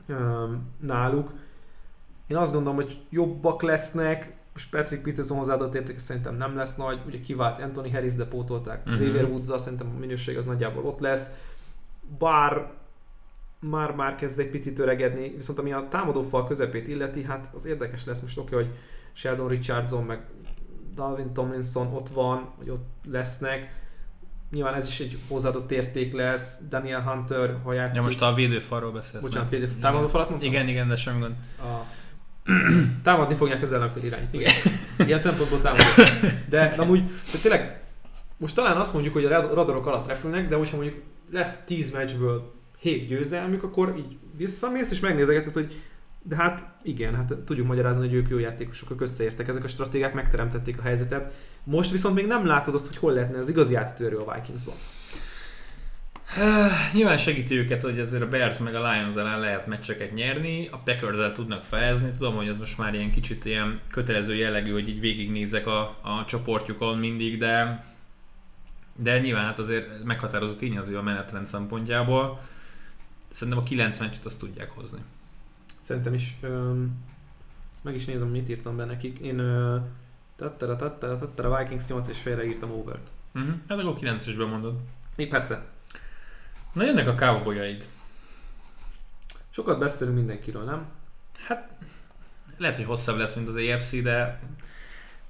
[0.08, 1.30] um, náluk.
[2.26, 7.00] Én azt gondolom, hogy jobbak lesznek, most Patrick Peterson hozzáadott értéke szerintem nem lesz nagy,
[7.06, 8.94] ugye kivált Anthony Harris, de pótolták uh-huh.
[8.94, 11.34] Xavier woods szerintem a minőség az nagyjából ott lesz.
[12.18, 12.70] Bár
[13.70, 18.04] már már kezd egy picit öregedni, viszont ami a támadófal közepét illeti, hát az érdekes
[18.04, 18.70] lesz most oké, hogy
[19.12, 20.20] Sheldon Richardson meg
[20.94, 23.80] Dalvin Tomlinson ott van, vagy ott lesznek.
[24.50, 26.60] Nyilván ez is egy hozzáadott érték lesz.
[26.68, 27.96] Daniel Hunter, ha játszik.
[27.96, 29.24] Ja, most a védőfalról beszélsz.
[29.24, 29.60] Bocsánat, meg.
[29.60, 30.50] védő, támadófalat mondtam?
[30.50, 31.34] Igen, igen, de semmi gond.
[31.58, 31.86] A...
[33.02, 34.44] Támadni fogják az ellenfél irányítói.
[35.06, 35.82] Ilyen szempontból támadni.
[36.48, 37.82] De amúgy, de tényleg,
[38.36, 41.92] most talán azt mondjuk, hogy a rad- radarok alatt repülnek, de hogyha mondjuk lesz 10
[41.92, 45.80] meccsből hét győzelmük, akkor így visszamész és megnézegeted, hogy
[46.22, 50.14] de hát igen, hát tudjuk magyarázni, hogy ők jó játékosok, ők összeértek, ezek a stratégiák
[50.14, 51.34] megteremtették a helyzetet.
[51.64, 54.74] Most viszont még nem látod azt, hogy hol lehetne az igazi átütőrő a Vikingsban.
[56.92, 60.78] Nyilván segíti őket, hogy azért a Bears meg a Lions ellen lehet meccseket nyerni, a
[60.84, 65.00] packers tudnak felezni, tudom, hogy ez most már ilyen kicsit ilyen kötelező jellegű, hogy így
[65.00, 67.84] végignézek a, a csoportjukon mindig, de
[68.96, 72.40] de nyilván hát azért meghatározó tényező a menetrend szempontjából.
[73.32, 75.00] Szerintem a 90 et azt tudják hozni.
[75.80, 76.36] Szerintem is.
[76.40, 77.04] Öm,
[77.82, 79.18] meg is nézem, mit írtam be nekik.
[79.18, 79.36] Én
[80.36, 83.10] tattara, tattara, tattara, Vikings 8 és félre írtam overt.
[83.34, 83.54] Uh-huh.
[83.68, 84.74] Hát akkor 9-esben mondod.
[85.16, 85.64] Még persze.
[86.72, 87.88] Na jönnek a cowboyaid.
[89.50, 90.86] Sokat beszélünk mindenkiről, nem?
[91.46, 91.70] Hát
[92.56, 94.40] lehet, hogy hosszabb lesz, mint az AFC, de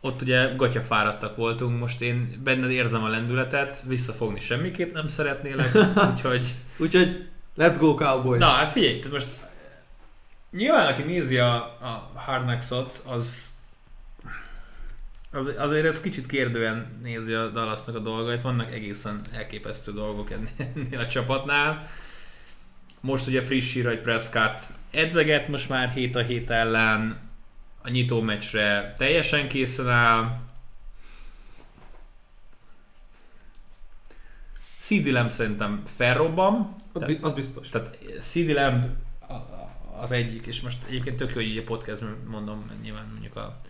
[0.01, 5.75] ott ugye gatyafáradtak voltunk, most én benned érzem a lendületet, visszafogni semmiképp nem szeretnélek,
[6.11, 6.55] úgyhogy...
[6.77, 8.41] úgyhogy let's go Cowboys!
[8.41, 9.29] Na, hát figyelj, tehát most
[10.51, 13.51] nyilván aki nézi a, a Hard Knocks-ot, az,
[15.31, 20.99] az, azért ez kicsit kérdően nézi a Dallasnak a dolgait, vannak egészen elképesztő dolgok ennél
[20.99, 21.89] a csapatnál.
[23.01, 27.31] Most ugye friss hír, hogy Prescott edzeget most már hét a hét ellen,
[27.83, 30.41] a nyitó meccsre teljesen készen áll.
[34.83, 36.76] CD Lamb szerintem felrobban.
[36.93, 37.68] Tehát, az biztos.
[37.68, 38.85] Tehát CD Lamb
[40.01, 43.61] az egyik, és most egyébként tök jó, hogy így a podcast mondom, nyilván mondjuk a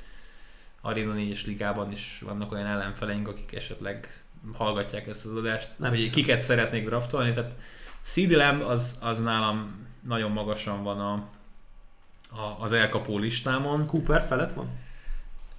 [0.80, 5.98] Arena 4-es ligában is vannak olyan ellenfeleink, akik esetleg hallgatják ezt az adást, Nem hogy
[5.98, 6.14] hiszem.
[6.14, 7.56] kiket szeretnék draftolni, tehát
[8.02, 11.12] CD Lamb az, az nálam nagyon magasan van a,
[12.30, 13.86] a, az elkapó listámon.
[13.86, 14.68] Cooper felett van?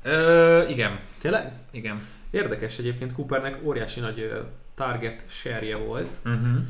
[0.03, 0.99] Ö, igen.
[1.17, 1.53] Tényleg?
[1.71, 2.07] Igen.
[2.29, 4.19] Érdekes egyébként, Coopernek óriási nagy
[4.73, 6.17] target share volt.
[6.25, 6.65] Uh-huh.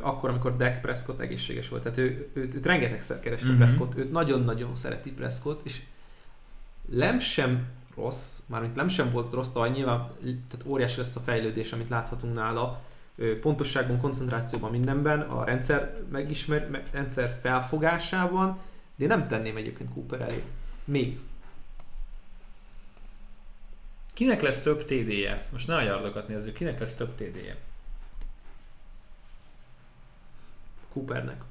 [0.00, 1.82] Akkor, amikor Dak Prescott egészséges volt.
[1.82, 3.64] Tehát ő, őt, őt rengetegszer kereste uh-huh.
[3.64, 5.82] Prescott, őt nagyon-nagyon szereti Prescott, és
[6.90, 11.72] Lem sem rossz, mármint Lem sem volt rossz tavaly, nyilván tehát óriási lesz a fejlődés,
[11.72, 12.82] amit láthatunk nála,
[13.40, 18.58] pontosságban, koncentrációban, mindenben, a rendszer megismer, rendszer felfogásában,
[18.96, 20.42] de én nem tenném egyébként Cooper elé.
[20.84, 21.18] Még.
[24.14, 25.46] Kinek lesz több TD-je?
[25.50, 27.56] Most ne a yardokat nézzük, kinek lesz több TD-je?
[30.92, 31.42] Coopernek.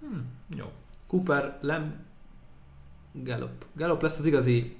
[0.00, 0.72] Hmm, jó.
[1.06, 2.06] Cooper, Lem,
[3.12, 3.64] Gallop.
[3.72, 4.76] Gallop lesz az igazi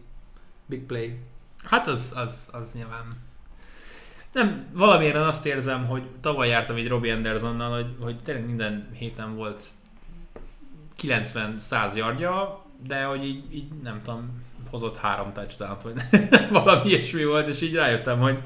[0.66, 1.18] big play.
[1.62, 3.06] Hát az, az, az nyilván
[4.32, 9.36] nem, valamiért azt érzem, hogy tavaly jártam egy Robbie Andersonnal, hogy, hogy tényleg minden héten
[9.36, 9.68] volt
[11.02, 16.02] 90-100 yardja, de hogy így, így nem tudom, hozott három touchdown vagy
[16.64, 18.44] valami ilyesmi volt, és így rájöttem, hogy oké,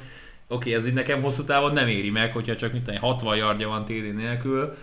[0.49, 3.85] okay, ez így nekem hosszú távon nem éri meg, hogyha csak mit 60 yardja van
[3.85, 4.77] TD nélkül.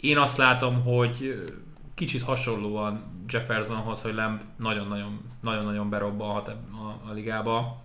[0.00, 1.44] Én azt látom, hogy
[1.94, 7.82] kicsit hasonlóan Jeffersonhoz, hogy Lamb nagyon-nagyon, nagyon-nagyon berobbanhat a, a, a ligába.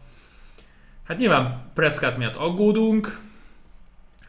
[1.03, 3.19] Hát nyilván Prescott miatt aggódunk,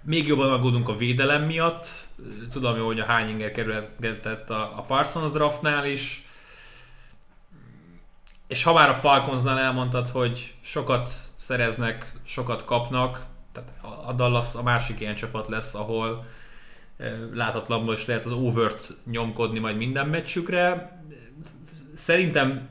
[0.03, 2.09] még jobban aggódunk a védelem miatt.
[2.51, 6.26] Tudom hogy a hány inger kerülhetett a, a Parsons draftnál is.
[8.47, 13.71] És ha már a Falconsnál elmondtad, hogy sokat szereznek, sokat kapnak, tehát
[14.07, 16.27] a Dallas a másik ilyen csapat lesz, ahol
[17.33, 20.97] látatlanból is lehet az overt nyomkodni majd minden meccsükre.
[21.95, 22.69] Szerintem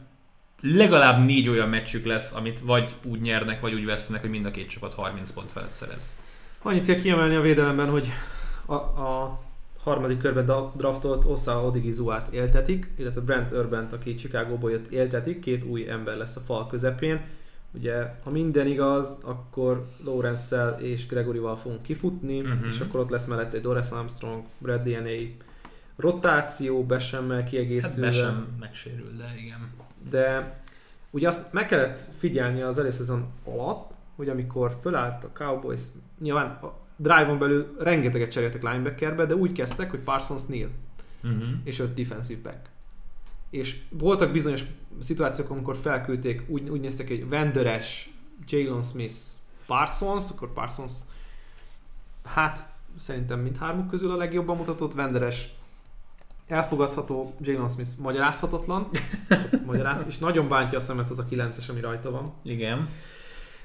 [0.62, 4.52] legalább négy olyan meccsük lesz, amit vagy úgy nyernek, vagy úgy vesznek, hogy mind a
[4.52, 6.16] két csapat 30 pont felett szerez.
[6.62, 8.12] Annyit kell kiemelni a védelemben, hogy
[8.66, 9.40] a, a
[9.86, 15.90] harmadik körben draftolt Osa Odigizuát éltetik, illetve Brent Urbant, aki Chicagóból jött, éltetik, két új
[15.90, 17.22] ember lesz a fal közepén.
[17.72, 22.68] Ugye, ha minden igaz, akkor Lawrence-szel és Gregory-val fogunk kifutni, uh-huh.
[22.68, 25.24] és akkor ott lesz mellett egy Doris Armstrong, Brad DNA
[25.96, 28.06] rotáció, Besemmel kiegészülve.
[28.06, 29.70] Hát Besem megsérül, de igen.
[30.10, 30.58] De
[31.10, 35.82] ugye azt meg kellett figyelni az előszezon alatt, hogy amikor fölállt a Cowboys,
[36.20, 36.60] nyilván
[36.96, 40.70] drive-on belül rengeteget cseréltek linebackerbe, de úgy kezdtek, hogy Parsons Neal,
[41.24, 41.43] uh-huh.
[41.64, 42.70] és öt defensive back.
[43.50, 44.64] És voltak bizonyos
[45.00, 48.10] szituációk, amikor felküldték, úgy, úgy néztek, hogy Venderes,
[48.48, 49.16] Jalen Smith,
[49.66, 50.91] Parsons, akkor Parsons
[52.24, 55.50] hát szerintem mindhármuk közül a legjobban mutatott, Venderes
[56.48, 58.89] elfogadható, Jalen Smith magyarázhatatlan,
[59.66, 62.34] magyaráz, és nagyon bántja a szemet az a 9-es, ami rajta van.
[62.43, 62.89] Igen.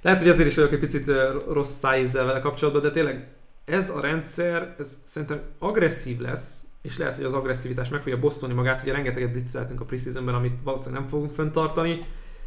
[0.01, 1.11] Lehet, hogy ezért is vagyok egy picit
[1.49, 3.29] rossz szájízzel vele kapcsolatban, de tényleg
[3.65, 8.55] ez a rendszer, ez szerintem agresszív lesz, és lehet, hogy az agresszivitás meg fogja bosszolni
[8.55, 11.99] magát, ugye rengeteget blitzeltünk a preseasonben, amit valószínűleg nem fogunk fenntartani,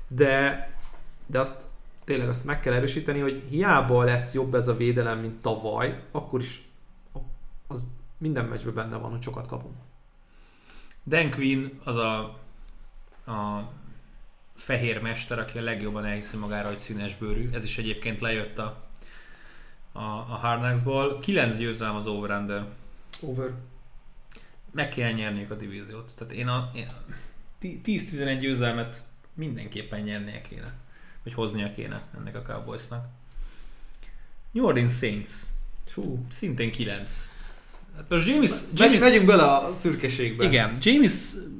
[0.08, 0.70] de,
[1.26, 1.64] de azt
[2.04, 6.40] tényleg azt meg kell erősíteni, hogy hiába lesz jobb ez a védelem, mint tavaly, akkor
[6.40, 6.68] is
[7.68, 7.88] az
[8.18, 9.76] minden meccsben benne van, hogy sokat kapunk.
[11.06, 12.20] Dan Quinn az a,
[13.26, 13.70] a
[14.64, 17.50] fehér mester, aki a legjobban elhiszi magára, hogy színes bőrű.
[17.54, 18.88] Ez is egyébként lejött a,
[19.92, 21.20] a, a Hard Knocks-ból.
[21.20, 22.66] 9 győzelem az over
[23.20, 23.52] Over.
[24.72, 26.12] Meg kell nyerniük a divíziót.
[26.18, 27.14] Tehát én a, én a
[27.62, 29.02] 10-11 győzelmet
[29.34, 30.74] mindenképpen nyernie kéne.
[31.24, 33.06] Vagy hoznia kéne ennek a Cowboysnak.
[34.52, 35.30] New Orleans Saints.
[35.86, 36.26] Fú.
[36.30, 37.30] Szintén 9.
[37.96, 38.52] Hát most James...
[38.74, 40.46] James, Megyünk bele a szürkeségbe.
[40.46, 41.14] igen, James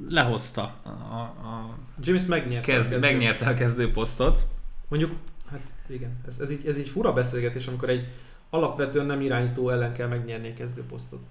[0.08, 2.72] lehozta a, a, a James megnyerte.
[2.72, 4.46] kezd, a kezdő- megnyerte a kezdőposztot.
[4.88, 5.12] Mondjuk,
[5.50, 8.06] hát igen, ez, ez, így, ez így fura beszélgetés, amikor egy
[8.50, 11.22] alapvetően nem irányító ellen kell megnyerni a kezdőposztot.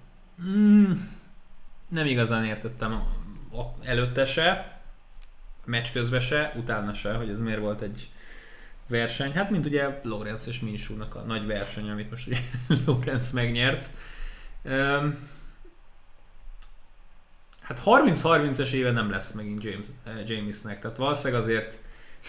[0.42, 0.92] Mm,
[1.88, 3.06] nem igazán értettem a,
[3.60, 4.78] a, előtte se,
[5.66, 8.08] a meccs közben se, utána se, hogy ez miért volt egy
[8.86, 9.32] verseny.
[9.32, 12.38] Hát mint ugye Lorenz és Minsúnak a nagy verseny, amit most ugye
[12.86, 13.90] Lorenz megnyert.
[14.62, 15.18] Um,
[17.64, 21.78] hát 30-30-es éve nem lesz megint James, eh, Jamesnek, tehát valószínűleg azért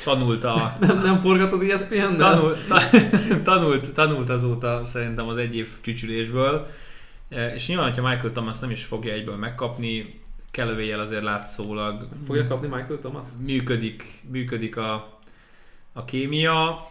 [0.04, 2.18] tanult a, Nem, nem forgat az ESPN?
[2.18, 2.80] tanult, ta,
[3.52, 6.68] tanult, tanult azóta szerintem az egy év csücsülésből,
[7.30, 12.48] E, és nyilván, hogyha Michael Thomas nem is fogja egyből megkapni, Kellővéjel azért látszólag Fogja
[12.48, 13.28] kapni Michael Thomas?
[13.46, 15.20] működik, működik a,
[15.94, 16.88] a kémia.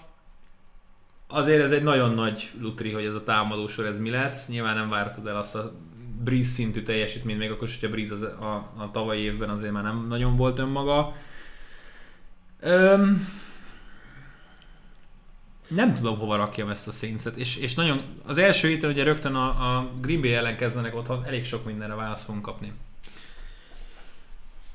[1.28, 4.48] Azért ez egy nagyon nagy lutri, hogy ez a támadósor ez mi lesz.
[4.48, 5.72] Nyilván nem vártad el azt a
[6.24, 9.82] Breeze szintű teljesítményt, még akkor is, hogyha Breeze az, a, a tavalyi évben azért már
[9.82, 11.14] nem nagyon volt önmaga.
[12.60, 13.28] Öm,
[15.68, 19.34] nem tudom hova rakjam ezt a szénszet, és, és nagyon, az első héten ugye rögtön
[19.34, 22.72] a, a Green Bay ellen kezdenek otthon, elég sok mindenre választ fogunk kapni.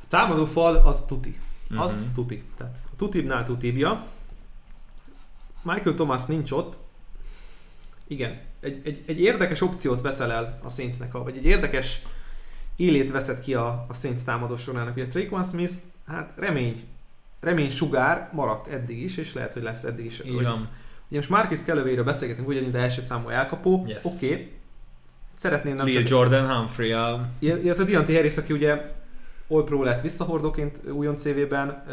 [0.02, 1.40] A támadó fal az tuti.
[1.76, 2.14] Az Mhm.
[2.14, 2.44] tuti.
[2.58, 4.06] Tehát a tutibnál tutibja.
[5.62, 6.76] Michael Thomas nincs ott.
[8.08, 8.42] Igen.
[8.60, 12.02] Egy, egy, egy érdekes opciót veszel el a Saintsnek, vagy egy érdekes
[12.76, 14.96] élét veszed ki a, a Saints támadó sorának.
[14.96, 15.74] Ugye Traquan Smith,
[16.08, 16.84] hát remény,
[17.40, 20.22] remény sugár maradt eddig is, és lehet, hogy lesz eddig is.
[20.26, 20.70] Így Hogy- van.
[21.08, 23.86] Ugye most Marcus Kellővéről beszélgetünk, ugyanígy de első számú elkapó.
[23.88, 24.06] Yes.
[24.06, 24.32] Oké.
[24.32, 24.52] Okay.
[25.36, 26.10] Szeretném nem Lil csak...
[26.10, 28.92] Jordan Humphrey a Illetve Dianti Harris, aki ugye
[29.48, 31.84] All Pro lett visszahordóként újon CV-ben.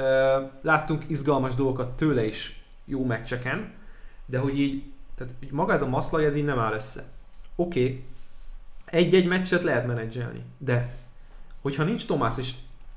[0.62, 3.72] Láttunk izgalmas dolgokat tőle is jó meccseken,
[4.26, 4.82] de hogy így,
[5.16, 7.04] tehát maga ez a maszlaj, ez így nem áll össze.
[7.56, 8.04] Oké, okay.
[8.84, 10.96] egy-egy meccset lehet menedzselni, de
[11.60, 12.54] hogyha nincs Thomas, és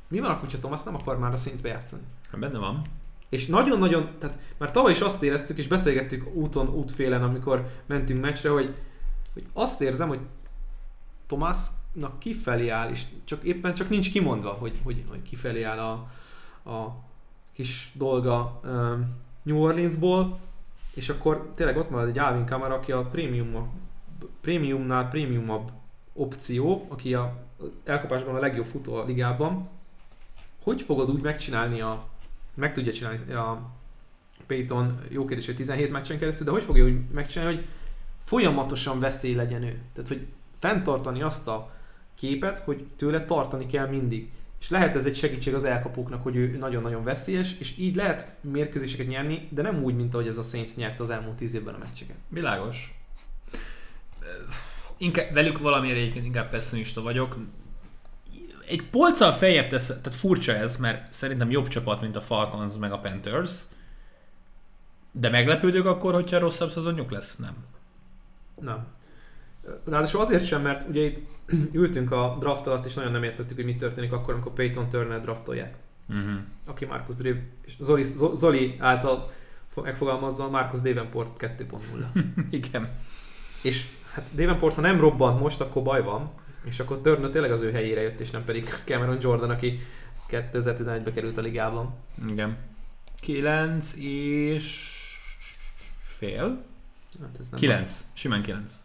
[0.08, 2.02] mi van akkor, hogyha Thomas nem akar már a szintbe játszani?
[2.32, 2.82] Benne van.
[3.30, 8.50] És nagyon-nagyon, tehát már tavaly is azt éreztük, és beszélgettük úton, útfélen, amikor mentünk meccsre,
[8.50, 8.76] hogy,
[9.34, 10.20] hogy azt érzem, hogy
[11.28, 15.92] Tomásnak kifelé áll, és csak éppen csak nincs kimondva, hogy, hogy, hogy kifelé áll a,
[16.70, 17.04] a
[17.54, 20.40] kis dolga um, New Orleansból,
[21.00, 23.70] és akkor tényleg ott marad egy Alvin Kamara, aki a prémium,
[24.42, 25.72] prémiumnál prémiumabb
[26.14, 27.36] opció, aki a
[27.84, 29.70] elkapásban a legjobb futó a ligában.
[30.64, 32.08] Hogy fogod úgy megcsinálni a
[32.54, 33.70] meg tudja csinálni a
[34.48, 37.66] Payton jó kérdés, hogy 17 meccsen keresztül, de hogy fogja úgy megcsinálni, hogy
[38.24, 39.82] folyamatosan veszély legyen ő.
[39.94, 40.28] Tehát, hogy
[40.60, 41.72] fenntartani azt a
[42.16, 44.32] képet, hogy tőle tartani kell mindig.
[44.60, 49.08] És lehet ez egy segítség az elkapóknak, hogy ő nagyon-nagyon veszélyes, és így lehet mérkőzéseket
[49.08, 51.78] nyerni, de nem úgy, mint ahogy ez a Saints nyert az elmúlt 10 évben a
[51.78, 52.16] meccseket.
[52.28, 52.94] Világos.
[54.98, 57.38] Inkább, velük valamiért egyébként inkább pessimista vagyok.
[58.68, 62.92] Egy polccal feljebb tesz, tehát furcsa ez, mert szerintem jobb csapat, mint a Falcons meg
[62.92, 63.52] a Panthers.
[65.12, 67.36] De meglepődök akkor, hogyha rosszabb szezonjuk lesz?
[67.36, 67.56] Nem.
[68.62, 68.88] Nem.
[69.86, 71.28] Ráadásul azért sem, mert ugye itt
[71.72, 75.22] ültünk a draft alatt, és nagyon nem értettük, hogy mi történik akkor, amikor Peyton Turner
[75.22, 75.76] draftolják.
[76.10, 76.40] Uh-huh.
[76.66, 78.04] aki Marcus Driv, és Zoli,
[78.34, 79.32] Zoli által
[79.76, 82.24] megfogalmazva Marcus Davenport 2.0.
[82.50, 82.90] Igen.
[83.62, 86.32] és hát Davenport, ha nem robbant most, akkor baj van,
[86.64, 89.80] és akkor Turner tényleg az ő helyére jött, és nem pedig Cameron Jordan, aki
[90.30, 91.94] 2011-be került a ligában.
[92.28, 92.58] Igen.
[93.22, 94.96] 9 és
[96.02, 96.66] fél?
[97.22, 98.06] Hát ez nem 9.
[98.14, 98.84] Simán 9.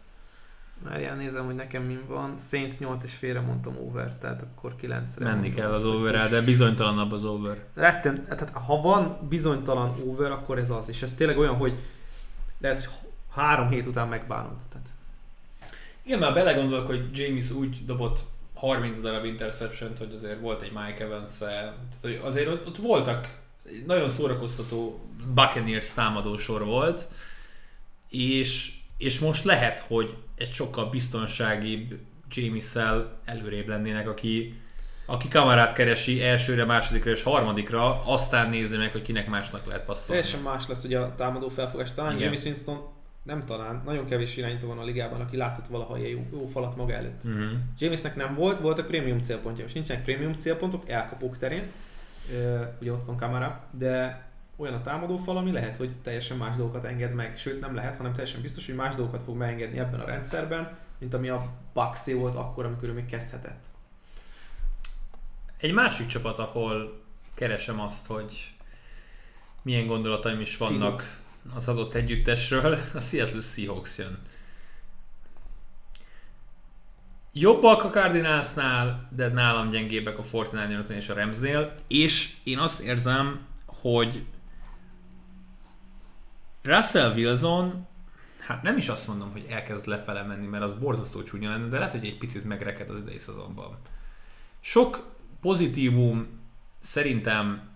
[0.85, 2.37] Már nézem, hogy nekem mi van.
[2.37, 6.29] Saints 8 és félre mondtam over, tehát akkor 9-re Menni kell az hogy over kis-
[6.29, 7.63] de bizonytalanabb az over.
[7.73, 10.89] Retten, tehát ha van bizonytalan over, akkor ez az.
[10.89, 11.79] És ez tényleg olyan, hogy
[12.59, 12.93] lehet, hogy
[13.31, 14.55] három hét után megbánod.
[14.71, 14.87] Tehát
[16.03, 18.19] Igen, már belegondolok, hogy James úgy dobott
[18.53, 23.37] 30 darab interception hogy azért volt egy Mike evans tehát hogy azért ott, ott voltak
[23.85, 24.99] nagyon szórakoztató
[25.33, 27.07] Buccaneers támadósor volt,
[28.09, 31.99] és, és most lehet, hogy egy sokkal biztonságibb
[32.29, 34.59] James-szel előrébb lennének, aki,
[35.05, 40.21] aki kamarát keresi elsőre, másodikra és harmadikra, aztán nézi meg, hogy kinek másnak lehet passzolni.
[40.21, 41.93] Teljesen más lesz ugye a támadó felfogás.
[41.93, 42.23] Talán Igen.
[42.23, 42.93] James Winston
[43.23, 46.75] nem talán, nagyon kevés irányító van a ligában, aki látott valaha ilyen jó, jó falat
[46.75, 47.23] maga előtt.
[47.23, 47.51] Uh-huh.
[47.79, 49.63] Jamesnek nem volt, voltak prémium célpontja.
[49.63, 51.71] Most nincsenek prémium célpontok, elkapók terén,
[52.81, 54.24] ugye ott van kamera, de
[54.55, 57.37] olyan a támadó fal, ami lehet, hogy teljesen más dolgokat enged meg.
[57.37, 61.13] Sőt, nem lehet, hanem teljesen biztos, hogy más dolgokat fog megengedni ebben a rendszerben, mint
[61.13, 63.65] ami a Bucksé volt akkor, amikor ő még kezdhetett.
[65.57, 67.01] Egy másik csapat, ahol
[67.33, 68.53] keresem azt, hogy
[69.61, 71.55] milyen gondolataim is vannak Seahawks.
[71.55, 74.19] az adott együttesről, a Seattle Seahawks jön.
[77.33, 83.45] Jobbak a Cardinalsnál, de nálam gyengébbek a 49 és a Ramsnél, és én azt érzem,
[83.65, 84.25] hogy
[86.65, 87.87] Russell Wilson,
[88.39, 91.77] hát nem is azt mondom, hogy elkezd lefele menni, mert az borzasztó csúnya lenne, de
[91.77, 93.77] lehet, hogy egy picit megreked az idei szezonban.
[94.61, 95.03] Sok
[95.41, 96.27] pozitívum
[96.79, 97.73] szerintem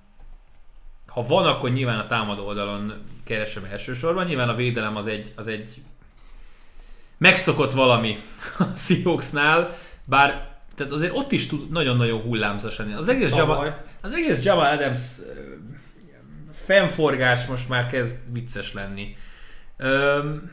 [1.10, 2.94] ha van, akkor nyilván a támadó oldalon
[3.24, 4.26] keresem elsősorban.
[4.26, 5.82] Nyilván a védelem az egy, az egy
[7.18, 8.18] megszokott valami
[8.58, 12.94] a Seahawksnál, bár tehát azért ott is tud nagyon-nagyon hullámzas lenni.
[12.94, 13.82] Az egész, Tavaly.
[14.02, 15.00] az egész Jamal Adams
[16.70, 19.16] fennforgás most már kezd vicces lenni.
[19.78, 20.52] Öm,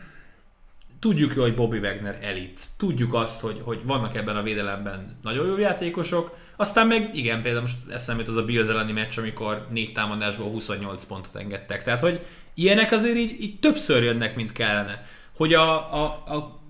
[0.98, 2.60] tudjuk hogy Bobby Wagner elit.
[2.78, 6.36] Tudjuk azt, hogy, hogy vannak ebben a védelemben nagyon jó játékosok.
[6.56, 10.51] Aztán meg igen, például most eszembe jut az a Bills elleni meccs, amikor négy támadásból
[10.51, 11.82] 28 pontot engedtek.
[11.82, 15.06] Tehát, hogy ilyenek azért így, így többször jönnek, mint kellene.
[15.36, 16.60] Hogy a, a, a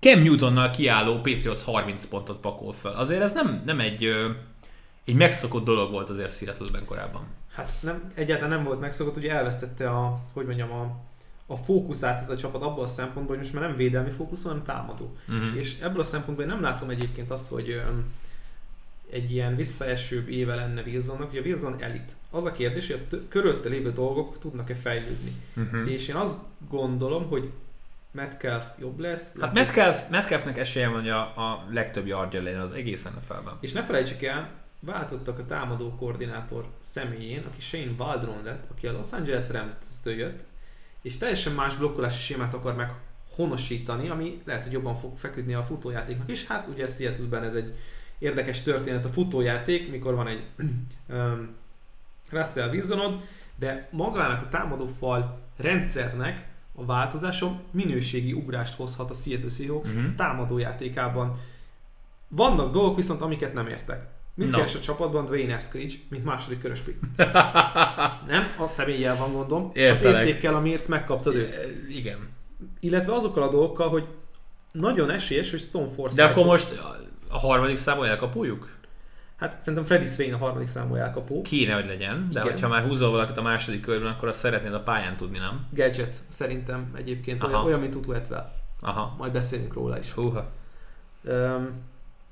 [0.00, 2.94] Cam Newtonnal kiálló Patriots 30 pontot pakol fel.
[2.94, 4.04] Azért ez nem, nem egy,
[5.04, 7.40] egy megszokott dolog volt azért Seattle-ben korábban.
[7.52, 10.96] Hát nem, egyáltalán nem volt megszokott, ugye elvesztette a, hogy mondjam, a,
[11.46, 14.62] a fókuszát ez a csapat abból a szempontból, hogy most már nem védelmi fókusz, hanem
[14.62, 15.16] támadó.
[15.28, 15.56] Uh-huh.
[15.56, 17.82] És ebből a szempontból én nem látom egyébként azt, hogy
[19.10, 22.12] egy ilyen visszaesőbb éve lenne Wilsonnak, hogy a Wilson elit.
[22.30, 25.32] Az a kérdés, hogy a t- körülötte lévő dolgok tudnak-e fejlődni.
[25.56, 25.90] Uh-huh.
[25.90, 26.36] És én azt
[26.68, 27.50] gondolom, hogy
[28.10, 29.40] Metcalf jobb lesz.
[29.40, 33.54] Hát Metcalf, Metcalfnek esélye van, hogy a, a legtöbb yardja legyen az egész NFL-ben.
[33.60, 34.50] És ne felejtsük el,
[34.86, 40.44] váltottak a támadó koordinátor személyén, aki Shane Waldron lett, aki a Los Angeles Rams-től jött,
[41.02, 42.92] és teljesen más blokkolási sémát akar meg
[43.34, 46.46] honosítani, ami lehet, hogy jobban fog feküdni a futójátéknak is.
[46.46, 47.74] Hát ugye Seattle-ben ez egy
[48.18, 50.42] érdekes történet a futójáték, mikor van egy
[51.08, 51.54] um,
[52.30, 53.20] Russell Wilsonod,
[53.56, 60.14] de magának a támadó fal rendszernek a változása minőségi ugrást hozhat a Seattle Seahawks Mhm.
[60.16, 61.38] támadójátékában.
[62.28, 64.06] Vannak dolgok viszont, amiket nem értek.
[64.34, 64.56] Mit Na.
[64.56, 66.98] keres a csapatban Dwayne Eskridge, mint második körös pick?
[68.32, 70.26] Nem, a személlyel van gondom, az Értelek.
[70.26, 71.54] értékkel, amiért megkaptad őt.
[71.88, 72.28] Igen.
[72.80, 74.04] Illetve azokkal a dolgokkal, hogy
[74.72, 76.78] nagyon esélyes, hogy Stone Force De akkor most
[77.28, 78.68] a- harmadik számú elkapuljuk?
[79.36, 81.42] Hát szerintem Freddy Swain a harmadik számú elkapó.
[81.42, 82.52] Kéne, hogy legyen, de Igen.
[82.52, 85.66] hogyha már húzol valakit a második körben, akkor azt szeretnéd a pályán tudni, nem?
[85.74, 87.64] Gadget szerintem egyébként Aha.
[87.64, 88.52] olyan, mint Etvel.
[88.80, 89.14] Aha.
[89.18, 90.12] Majd beszélünk róla is.
[90.12, 90.50] Húha.
[91.24, 91.70] Öm,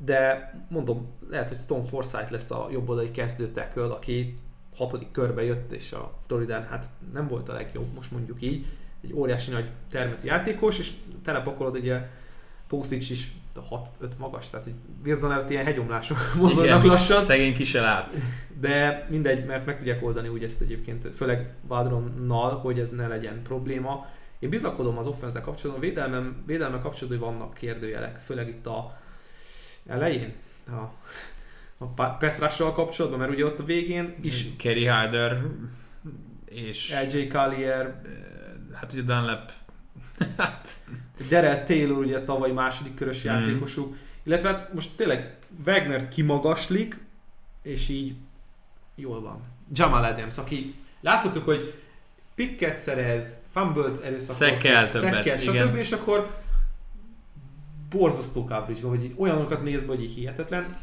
[0.05, 4.39] de mondom, lehet, hogy Stone Forsythe lesz a jobboldali kezdő tackle, aki
[4.77, 8.67] hatodik körbe jött, és a Floridán hát nem volt a legjobb, most mondjuk így.
[9.03, 10.93] Egy óriási nagy termetű játékos, és
[11.25, 12.09] telepakolod ugye
[12.69, 14.75] Pószics is a 6-5 magas, tehát egy
[15.05, 17.23] Wilson előtt ilyen hegyomlások mozognak lassan.
[17.23, 18.15] Szegény ki se lát.
[18.61, 23.43] De mindegy, mert meg tudják oldani úgy ezt egyébként, főleg Vadronnal, hogy ez ne legyen
[23.43, 24.07] probléma.
[24.39, 29.00] Én bizakodom az offense kapcsolatban, a védelmem, védelme kapcsolatban vannak kérdőjelek, főleg itt a
[29.87, 30.33] elején,
[30.69, 30.93] a,
[31.79, 35.43] a pa- pass kapcsolatban, mert ugye ott a végén is Kerry Hyder
[36.45, 38.01] és LJ Collier,
[38.75, 39.53] hát ugye Dunlap
[40.37, 40.69] hát
[41.29, 43.27] Derek Taylor ugye a tavaly második körös Mhm.
[43.35, 45.37] játékosuk, illetve hát most tényleg
[45.67, 46.99] Wagner kimagaslik,
[47.63, 48.15] és így
[48.95, 49.43] jól van.
[49.73, 51.75] Jamal Adams, aki láthattuk, hogy
[52.35, 55.67] picket szerez, fumble-t erőszakol, Szekkel többet, szekkel, igen.
[55.67, 55.77] stb.
[55.77, 56.41] És akkor
[57.91, 60.77] borzasztó coverage van, hogy olyanokat néz be, hogy így hihetetlen.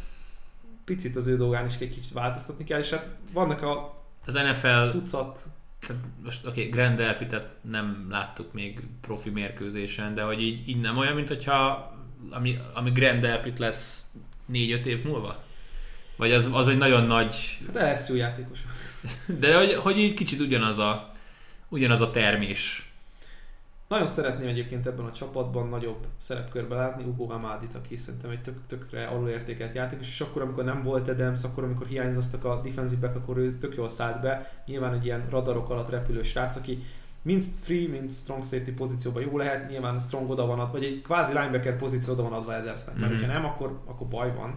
[0.86, 4.98] Picit az ő dolgán is egy kicsit változtatni kell, és hát vannak a az NFL
[4.98, 5.40] tucat
[5.80, 10.82] tehát most oké, okay, Grand Elpitet nem láttuk még profi mérkőzésen, de hogy így, így
[10.82, 11.92] nem olyan, mint hogyha
[12.30, 14.04] ami, ami Grand Elpit lesz
[14.54, 15.44] 4-5 év múlva?
[16.16, 18.60] Vagy az, az egy nagyon nagy, hát lesz jó játékos.
[19.40, 21.16] de hogy, hogy így kicsit ugyanaz a,
[21.70, 22.87] ugyanaz a termés.
[23.88, 28.56] Nagyon szeretném egyébként ebben a csapatban nagyobb szerepkörbe látni Ugo Hamádit, aki szerintem egy tök,
[28.68, 33.16] tökre alulértékelt játékos, és akkor, amikor nem volt Adams, akkor, amikor hiányoztak a defensive back,
[33.16, 34.62] akkor ő tök jól szállt be.
[34.66, 36.84] Nyilván egy ilyen radarok alatt repülő srác, aki
[37.22, 40.84] mind free, mind strong safety pozícióban jó lehet, nyilván a strong oda van adva, vagy
[40.84, 43.20] egy kvázi linebacker pozíció oda van adva Adamsnek, mert Mhm.
[43.22, 44.56] hogyha nem, akkor, akkor baj van.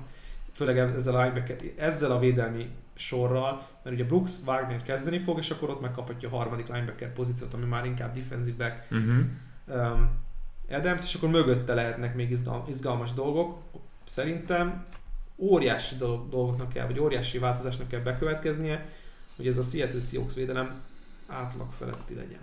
[0.52, 1.32] Főleg ezzel a,
[1.76, 2.68] ezzel a védelmi
[3.00, 7.54] sorral, mert ugye Brooks Wagner kezdeni fog, és akkor ott megkaphatja a harmadik linebacker pozíciót,
[7.54, 9.92] ami már inkább defensive back, Uh-huh.
[9.92, 10.10] um,
[10.70, 13.58] Adams, és akkor mögötte lehetnek még izgal, izgalmas dolgok.
[14.04, 14.84] Szerintem
[15.36, 18.88] óriási dolog, dolgoknak kell, vagy óriási változásnak kell bekövetkeznie,
[19.36, 20.80] hogy ez a Seattle Seahawks védelem
[21.26, 22.40] átlag feletti legyen.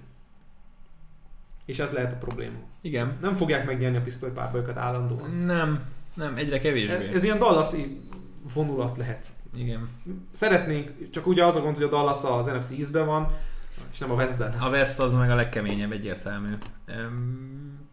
[1.66, 2.58] És ez lehet a probléma.
[2.82, 3.18] Igen.
[3.22, 5.32] Nem fogják megnyerni a pisztolypárbajokat állandóan.
[5.32, 7.08] Nem, nem, egyre kevésbé.
[7.08, 7.70] Ez, ez ilyen dallas
[8.54, 9.26] vonulat lehet.
[9.56, 9.90] Igen.
[10.32, 13.38] Szeretnénk, csak ugye az a gond, hogy a Dallas az NFC East-ben van,
[13.92, 14.54] és nem a Westben.
[14.60, 16.54] A West az meg a legkeményebb, egyértelmű.
[16.88, 17.90] Um,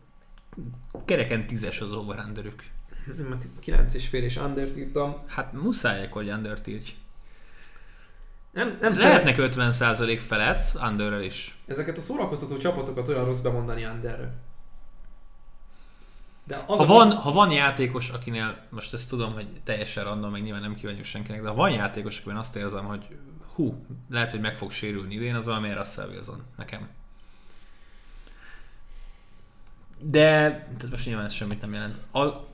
[1.05, 2.73] kereken tízes az over -underük.
[3.61, 5.17] 9 és fél és undert írtam.
[5.27, 6.95] Hát muszáj, hogy undert írj.
[8.51, 11.59] Nem, nem Lehetnek 50% felett, underrel is.
[11.67, 14.33] Ezeket a szórakoztató csapatokat olyan rossz bemondani underről.
[16.47, 20.43] De az ha, van, ha van játékos, akinél, most ezt tudom, hogy teljesen random, meg
[20.43, 23.07] nyilván nem kívánjuk senkinek, de ha van játékos, akiben azt érzem, hogy
[23.55, 26.89] hú, lehet, hogy meg fog sérülni idén, az valami Russell Wilson, nekem.
[29.99, 31.97] De, tehát most nyilván ez semmit nem jelent.
[32.13, 32.49] A,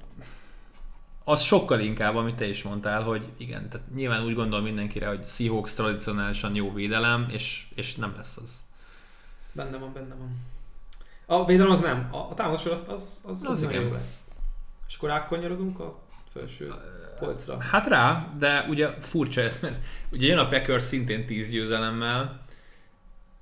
[1.25, 5.27] az sokkal inkább, amit te is mondtál, hogy igen, tehát nyilván úgy gondol mindenkire, hogy
[5.27, 8.61] Seahawks tradicionálisan jó védelem, és, és nem lesz az.
[9.53, 10.37] Benne van, benne van.
[11.31, 12.09] A védelem az nem.
[12.11, 14.19] A, a támadásor az, az, az, az, az jó lesz.
[14.89, 15.99] És akkor rákonyarodunk a
[16.33, 16.73] felső
[17.19, 17.61] polcra.
[17.61, 19.77] Hát rá, de ugye furcsa ez, mert
[20.13, 22.39] ugye jön a Packers szintén 10 győzelemmel,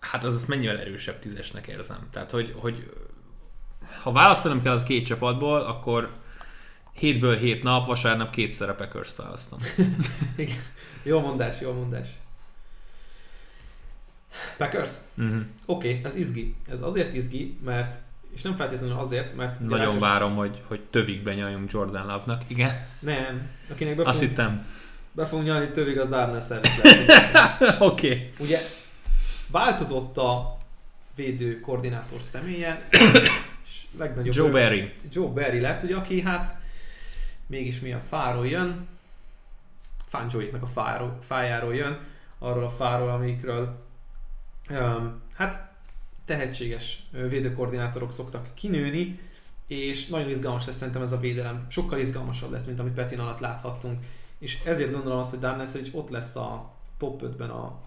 [0.01, 2.09] hát az azt mennyivel erősebb tízesnek érzem.
[2.11, 2.91] Tehát, hogy, hogy
[4.03, 6.13] ha választanom kell az két csapatból, akkor
[6.93, 9.59] hétből hét nap, vasárnap kétszer a Packers választom.
[11.03, 12.09] jó mondás, jó mondás.
[14.57, 14.91] Packers?
[15.15, 15.41] Uh-huh.
[15.67, 16.55] Oké, okay, ez izgi.
[16.71, 17.95] Ez azért izgi, mert
[18.35, 19.61] és nem feltétlenül azért, mert...
[19.61, 20.01] Nagyon Rácsos...
[20.01, 22.71] várom, hogy, hogy tövig benyaljunk Jordan Love-nak, igen.
[23.01, 24.67] Nem, akinek be Azt hittem.
[25.13, 26.41] Be fogunk nyalni tövig, az Darnell
[27.79, 27.79] Oké.
[27.79, 28.33] okay.
[28.39, 28.59] Ugye
[29.51, 30.59] változott a
[31.15, 32.89] védő koordinátor személye,
[33.65, 34.35] és legnagyobb...
[34.35, 34.93] Joe Barry.
[35.13, 36.57] Joe Barry lett, ugye, aki hát
[37.47, 38.89] mégis mi a fáról jön,
[40.09, 41.99] Fangioiknak a fáról, fájáról jön,
[42.39, 43.88] arról a fáról, amikről
[45.35, 45.73] hát
[46.25, 49.21] tehetséges védőkoordinátorok szoktak kinőni,
[49.67, 51.67] és nagyon izgalmas lesz szerintem ez a védelem.
[51.69, 54.05] Sokkal izgalmasabb lesz, mint amit Petin alatt láthattunk.
[54.39, 57.79] És ezért gondolom azt, hogy Dan Neselic ott lesz a top 5-ben a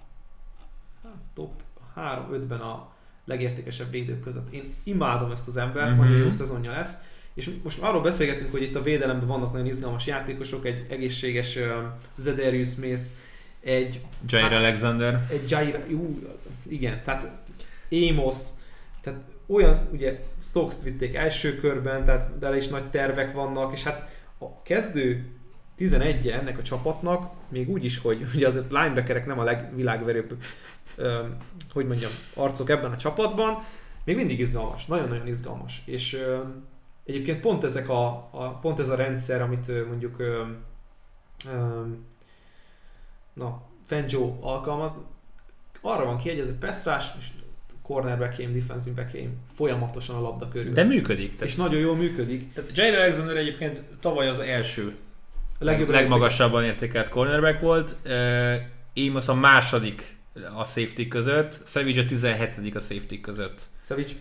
[1.33, 1.51] top
[1.95, 2.89] 3-5-ben a
[3.25, 4.53] legértékesebb védők között.
[4.53, 5.99] Én imádom ezt az embert, mm-hmm.
[5.99, 6.97] nagyon jó szezonja lesz.
[7.33, 11.63] És most arról beszélgetünk, hogy itt a védelemben vannak nagyon izgalmas játékosok, egy egészséges uh,
[12.15, 13.01] Zedarius Smith,
[13.61, 14.01] egy...
[14.27, 15.27] Jair hát, Alexander.
[15.29, 16.19] Egy Jair, ú,
[16.72, 17.31] igen, tehát
[17.91, 18.35] Amos,
[19.02, 24.10] tehát olyan, ugye Stokes vitték első körben, tehát de is nagy tervek vannak, és hát
[24.39, 25.26] a kezdő
[25.76, 30.38] 11 -e ennek a csapatnak, még úgy is, hogy ugye azért linebackerek nem a legvilágverőbb,
[31.73, 33.64] hogy mondjam, arcok ebben a csapatban,
[34.03, 35.81] még mindig izgalmas, nagyon-nagyon izgalmas.
[35.85, 36.39] És ö,
[37.06, 40.43] egyébként pont ezek a, a, pont ez a rendszer, amit mondjuk ö,
[41.45, 41.81] ö,
[43.34, 44.91] na, Fenjo alkalmaz,
[45.81, 46.85] arra van kiegyezve pass
[47.19, 47.25] és
[47.81, 50.73] cornerbackém, defensive backém folyamatosan a labda körül.
[50.73, 51.31] De működik.
[51.31, 51.47] Tehát...
[51.47, 52.53] És nagyon jól működik.
[52.53, 54.95] Tehát Jair Alexander egyébként tavaly az első
[55.59, 57.95] a legjobb legmagasabban értékelt cornerback volt.
[58.93, 60.17] Én most a második
[60.55, 63.67] a safety között, Savage a 17 a safety között.
[63.85, 64.11] Savage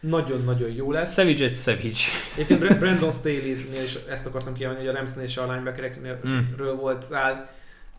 [0.00, 1.12] nagyon-nagyon jó lesz.
[1.12, 1.98] Savage egy Savage.
[2.34, 6.76] Egyébként Brandon Staley-nél is ezt akartam kiemelni, hogy a Ramsnél és a linebackerekről mm.
[6.76, 7.48] volt áll,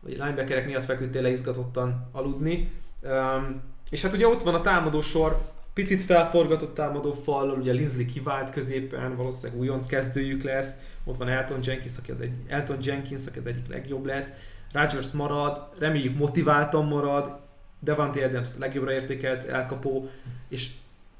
[0.01, 2.71] vagy linebackerek miatt feküdtél le izgatottan aludni.
[3.01, 5.37] Um, és hát ugye ott van a támadó sor,
[5.73, 11.59] picit felforgatott támadó fallal, ugye Linsley kivált középen, valószínűleg újonc kezdőjük lesz, ott van Elton
[11.63, 14.29] Jenkins, aki az, egy, Elton Jenkins, aki az egyik legjobb lesz,
[14.73, 17.39] Rodgers marad, reméljük motiváltan marad,
[17.79, 20.09] Devante Adams legjobbra értékelt elkapó,
[20.47, 20.69] és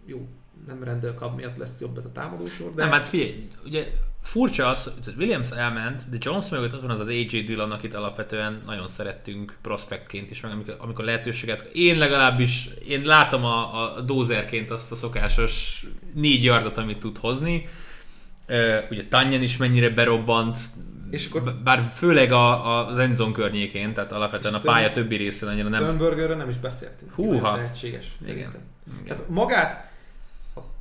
[0.06, 0.28] jó,
[0.68, 2.84] nem Cobb miatt lesz jobb ez a támadósor, de...
[2.84, 3.88] Nem, hát figyelj, ugye
[4.22, 7.94] furcsa az, hogy Williams elment, de Jones mögött ott van az az AJ Dillon, akit
[7.94, 14.02] alapvetően nagyon szerettünk prospektként is, meg amikor, amikor lehetőséget, én legalábbis, én látom a, a
[14.02, 17.68] dózerként azt a szokásos négy yardot, amit tud hozni.
[18.50, 20.58] Uh, ugye Tanyan is mennyire berobbant,
[21.10, 21.54] és akkor...
[21.64, 25.82] Bár főleg a, a az környékén, tehát alapvetően a pálya többi részén annyira nem...
[25.82, 27.14] Sternbergerről nem is beszéltünk.
[27.14, 27.56] Húha!
[27.56, 28.36] Tehetséges, Igen.
[28.36, 29.18] Igen.
[29.18, 29.90] Hát magát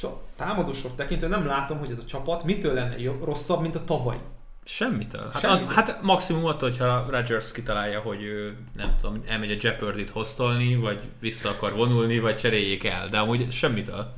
[0.03, 3.85] a támadósor tekintve nem látom, hogy ez a csapat mitől lenne jobb, rosszabb, mint a
[3.85, 4.19] tavaly.
[4.65, 5.29] Semmitől.
[5.33, 5.69] Hát, Semmitől.
[5.69, 10.77] A, hát maximum attól, hogyha Rodgers kitalálja, hogy ő nem tudom, elmegy a Jeopardy-t hoztolni,
[10.77, 14.13] vagy vissza akar vonulni, vagy cseréljék el, de amúgy semmitől.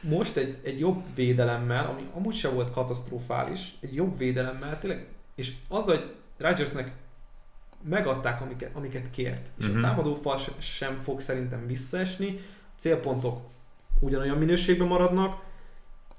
[0.00, 5.52] Most egy, egy jobb védelemmel, ami amúgy sem volt katasztrofális, egy jobb védelemmel tényleg, és
[5.68, 6.92] az, hogy Rodgersnek
[7.84, 9.76] megadták, amiket, amiket kért, és uh-huh.
[9.76, 9.88] a mhm.
[9.88, 12.40] támadófal sem fog szerintem visszaesni,
[12.76, 13.40] célpontok
[14.02, 15.42] ugyanolyan minőségben maradnak.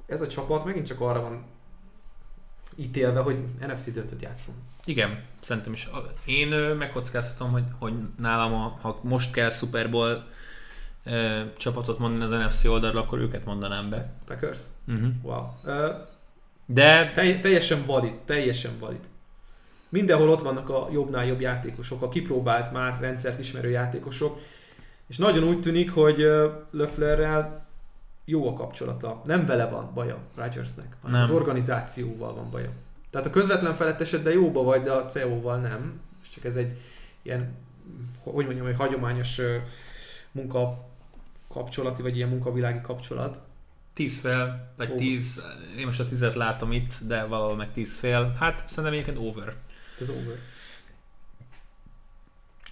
[0.06, 1.46] Ez a csapat megint csak arra van
[2.76, 3.38] ítélve, hogy
[3.68, 4.56] NFC döntőt játszon.
[4.86, 5.90] Igen, szerintem is.
[6.26, 6.48] Én
[6.78, 10.24] megkockáztatom, hogy, hogy nálam, a, ha most kell Super Bowl
[11.04, 14.14] ö, csapatot mondani az NFC oldalra, akkor őket mondanám be.
[14.26, 14.60] Packers?
[14.88, 15.10] Uh-huh.
[15.22, 15.44] Wow.
[15.64, 15.92] Ö,
[16.66, 19.04] De Telj, teljesen valid, teljesen valid.
[19.90, 24.40] Mindenhol ott vannak a jobbnál jobb játékosok, a kipróbált már rendszert ismerő játékosok,
[25.08, 26.18] és nagyon úgy tűnik, hogy
[26.72, 27.63] Löfflerrel
[28.26, 29.22] jó a kapcsolata.
[29.26, 31.30] Nem vele van baja Rodgersnek, hanem Nem.
[31.30, 32.72] az organizációval van baja.
[33.10, 36.02] Tehát a közvetlen feletteseddel jóba vagy, de a CEO-val nem.
[36.24, 36.78] És csak ez egy
[37.22, 37.56] ilyen,
[38.24, 39.42] hogy mondjam, egy hagyományos
[40.32, 40.88] munka
[41.48, 43.42] kapcsolati, vagy ilyen munkavilági kapcsolat.
[43.94, 45.00] 10 fél, vagy Over.
[45.00, 45.46] 10,
[45.78, 48.34] én most a 10 látom itt, de valahol meg 10 fél.
[48.40, 49.56] Hát szerintem egyébként over.
[50.00, 50.38] Ez over.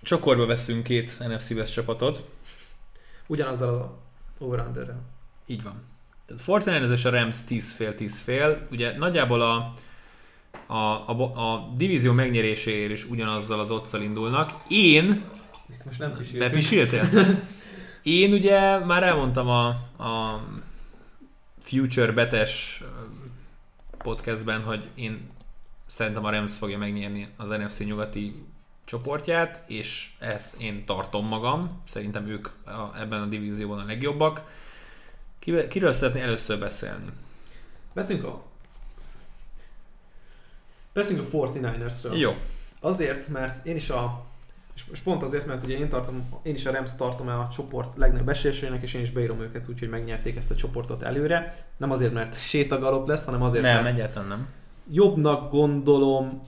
[0.01, 2.29] Csokorba veszünk két NFC West csapatot.
[3.27, 3.97] Ugyanazzal a
[4.43, 4.59] over
[5.45, 5.83] Így van.
[6.25, 8.67] Tehát Fortnite és a Rams 10 fél, 10 fél.
[8.71, 9.71] Ugye nagyjából a,
[10.73, 11.21] a, a,
[11.53, 14.53] a divízió megnyeréséért is ugyanazzal az otszal indulnak.
[14.67, 15.23] Én,
[15.69, 17.09] Itt most nem bepisíltél?
[18.03, 19.67] Én ugye már elmondtam a,
[20.03, 20.43] a
[21.59, 22.83] Future Betes
[23.97, 25.27] podcastben, hogy én
[25.85, 28.45] szerintem a Rams fogja megnyerni az NFC nyugati
[28.85, 31.81] csoportját, és ezt én tartom magam.
[31.87, 34.41] Szerintem ők a, ebben a divízióban a legjobbak.
[35.69, 37.05] Kiről szeretné először beszélni?
[37.93, 38.41] Beszünk a...
[40.93, 42.17] Beszünk a 49ersről.
[42.17, 42.31] Jó.
[42.79, 44.23] Azért, mert én is a...
[44.91, 47.97] És pont azért, mert ugye én, tartom, én is a Rams tartom el a csoport
[47.97, 51.65] legnagyobb esélyeseinek, és én is beírom őket úgy, hogy megnyerték ezt a csoportot előre.
[51.77, 54.47] Nem azért, mert sétagalop lesz, hanem azért, Nem, mert egyáltalán nem.
[54.91, 56.41] jobbnak gondolom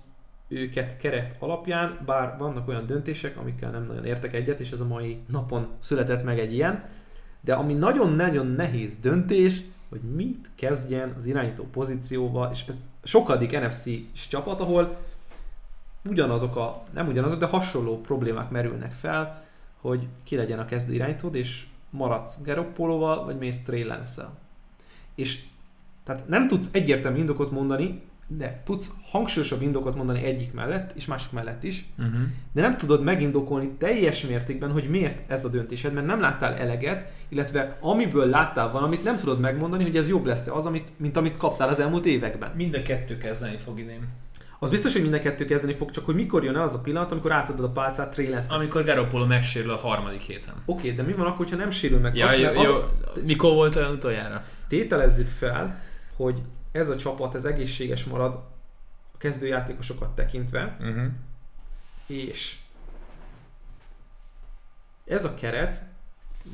[0.47, 4.85] őket keret alapján, bár vannak olyan döntések, amikkel nem nagyon értek egyet, és ez a
[4.85, 6.83] mai napon született meg egy ilyen,
[7.43, 14.27] de ami nagyon-nagyon nehéz döntés, hogy mit kezdjen az irányító pozícióval, és ez sokadik NFC-s
[14.27, 14.97] csapat, ahol
[16.05, 19.43] ugyanazok a, nem ugyanazok, de hasonló problémák merülnek fel,
[19.81, 23.91] hogy ki legyen a kezdő irányítód, és maradsz Garoppoloval, vagy mész Trey.
[25.15, 25.43] És
[26.03, 31.31] tehát nem tudsz egyértelmű indokot mondani, de tudsz hangsúlyosabb indokot mondani egyik mellett, és másik
[31.31, 32.13] mellett is, Uh-huh.
[32.53, 37.11] de nem tudod megindokolni teljes mértékben, hogy miért ez a döntésed, mert nem láttál eleget,
[37.29, 41.37] illetve amiből láttál valamit, nem tudod megmondani, hogy ez jobb lesz-e az, amit, mint amit
[41.37, 42.51] kaptál az elmúlt években.
[42.55, 44.07] Mind a kettő kezdeni fog idén.
[44.59, 46.79] Az biztos, hogy mind a kettő kezdeni fog, csak hogy mikor jön el az a
[46.79, 48.51] pillanat, amikor átadod a pálcát Lance-nek.
[48.51, 50.53] Amikor Garoppolo megsérül a harmadik héten.
[50.65, 52.15] Oké, de mi van akkor, ha nem sérül meg?
[52.15, 53.21] Ja, Azt- jó, mert az- jó.
[53.25, 54.43] Mikor volt olyan utoljára?
[54.67, 55.79] tételezzük fel,
[56.15, 56.41] hogy
[56.73, 58.33] ez a csapat ez egészséges marad
[59.13, 61.05] a kezdőjátékosokat tekintve, Uh-huh.
[62.07, 62.57] és
[65.05, 65.83] ez a keret,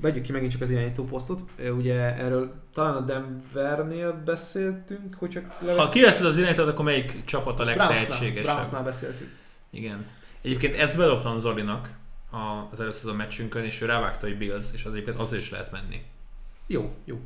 [0.01, 1.41] vegyük ki megint csak az irányító posztot,
[1.77, 5.41] ugye erről talán a Denvernél beszéltünk, hogyha
[5.75, 8.51] Ha kiveszed az irányítót, akkor melyik csapat a legtehetségesebb?
[8.53, 9.29] Brownsnál beszéltünk.
[9.69, 10.05] Igen.
[10.41, 11.93] Egyébként ezt bedobtam Zolinak
[12.71, 15.71] az először a meccsünkön, és ő rávágta, hogy Bills, és az egyébként az is lehet
[15.71, 16.05] menni.
[16.67, 17.19] Jó, jó.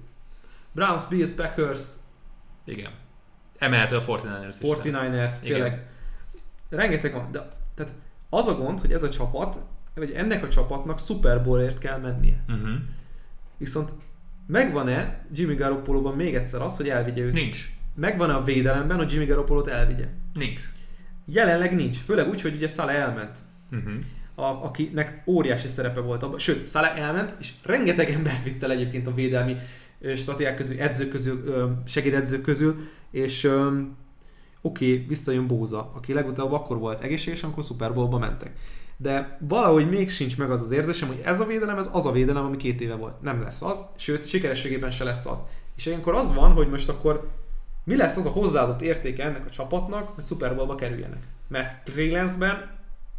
[0.71, 1.79] Browns, Bills, Packers,
[2.65, 2.91] Igen.
[3.57, 4.69] Emelhető a 49ers is.
[4.69, 5.85] 49ers, tényleg.
[6.69, 7.93] Rengeteg van, de tehát
[8.29, 9.59] az a gond, hogy ez a csapat,
[9.95, 12.43] vagy ennek a csapatnak Super Bowlért kell mennie.
[12.47, 12.69] Uh-huh.
[13.57, 13.91] Viszont
[14.47, 17.33] megvan-e Jimmy Garoppolo-ban még egyszer az, hogy elvigye őt?
[17.33, 17.71] Nincs.
[17.95, 20.07] Megvan-e a védelemben, hogy Jimmy Garoppolo-t elvigye?
[20.33, 20.59] Nincs.
[21.25, 23.37] Jelenleg nincs, főleg úgy, hogy ugye Szale elment,
[23.71, 23.93] Uh-huh.
[24.35, 26.39] a, akinek óriási szerepe volt abban.
[26.39, 29.57] Sőt, Szale elment, és rengeteg embert vitt el egyébként a védelmi
[30.15, 32.75] stratégiák közül, edzők közül, segédedzők közül,
[33.11, 33.43] és
[34.61, 38.51] oké, okay, visszajön Bóza, aki legutóbb akkor volt egészséges, amikor Super Bowlba mentek.
[38.97, 42.11] De valahogy még sincs meg az az érzésem, hogy ez a védelem, ez az a
[42.11, 43.21] védelem, ami két éve volt.
[43.21, 45.45] Nem lesz az, sőt, sikerességében se lesz az.
[45.75, 47.29] És ilyenkor az van, hogy most akkor
[47.83, 51.23] mi lesz az a hozzáadott értéke ennek a csapatnak, hogy Super Bowlba kerüljenek.
[51.47, 52.71] Mert Trey Lance-ben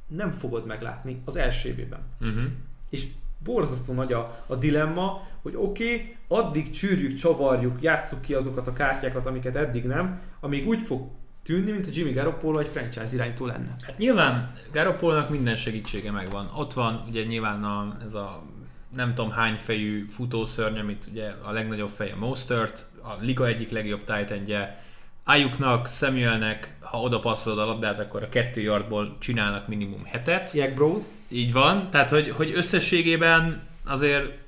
[0.07, 2.01] nem fogod meglátni az első évében.
[2.21, 2.45] Uh-huh.
[2.91, 3.07] És
[3.39, 8.73] borzasztó nagy a, a dilemma, hogy oké, okay, addig csűrjük, csavarjuk, játsszuk ki azokat a
[8.73, 11.11] kártyákat, amiket eddig nem, amíg úgy fog
[11.43, 13.75] tűnni, mint a Jimmy Garoppolo egy franchise iránytó lenne.
[13.87, 16.51] Hát nyilván Garoppolnak minden segítsége megvan.
[16.57, 18.43] Ott van ugye nyilván a, ez a
[18.95, 24.05] nem tudom hány fejű futószörny, amit ugye a legnagyobb feje Mostert, a liga egyik legjobb
[24.05, 24.83] tight endje.
[25.25, 30.53] Ayuknak, Samuelnek, ha oda passzolod a labdát, akkor a kettő yardból csinálnak minimum hetet.
[30.53, 31.03] Jack Bros.
[31.29, 34.44] Így van, tehát hogy, hogy összességében azért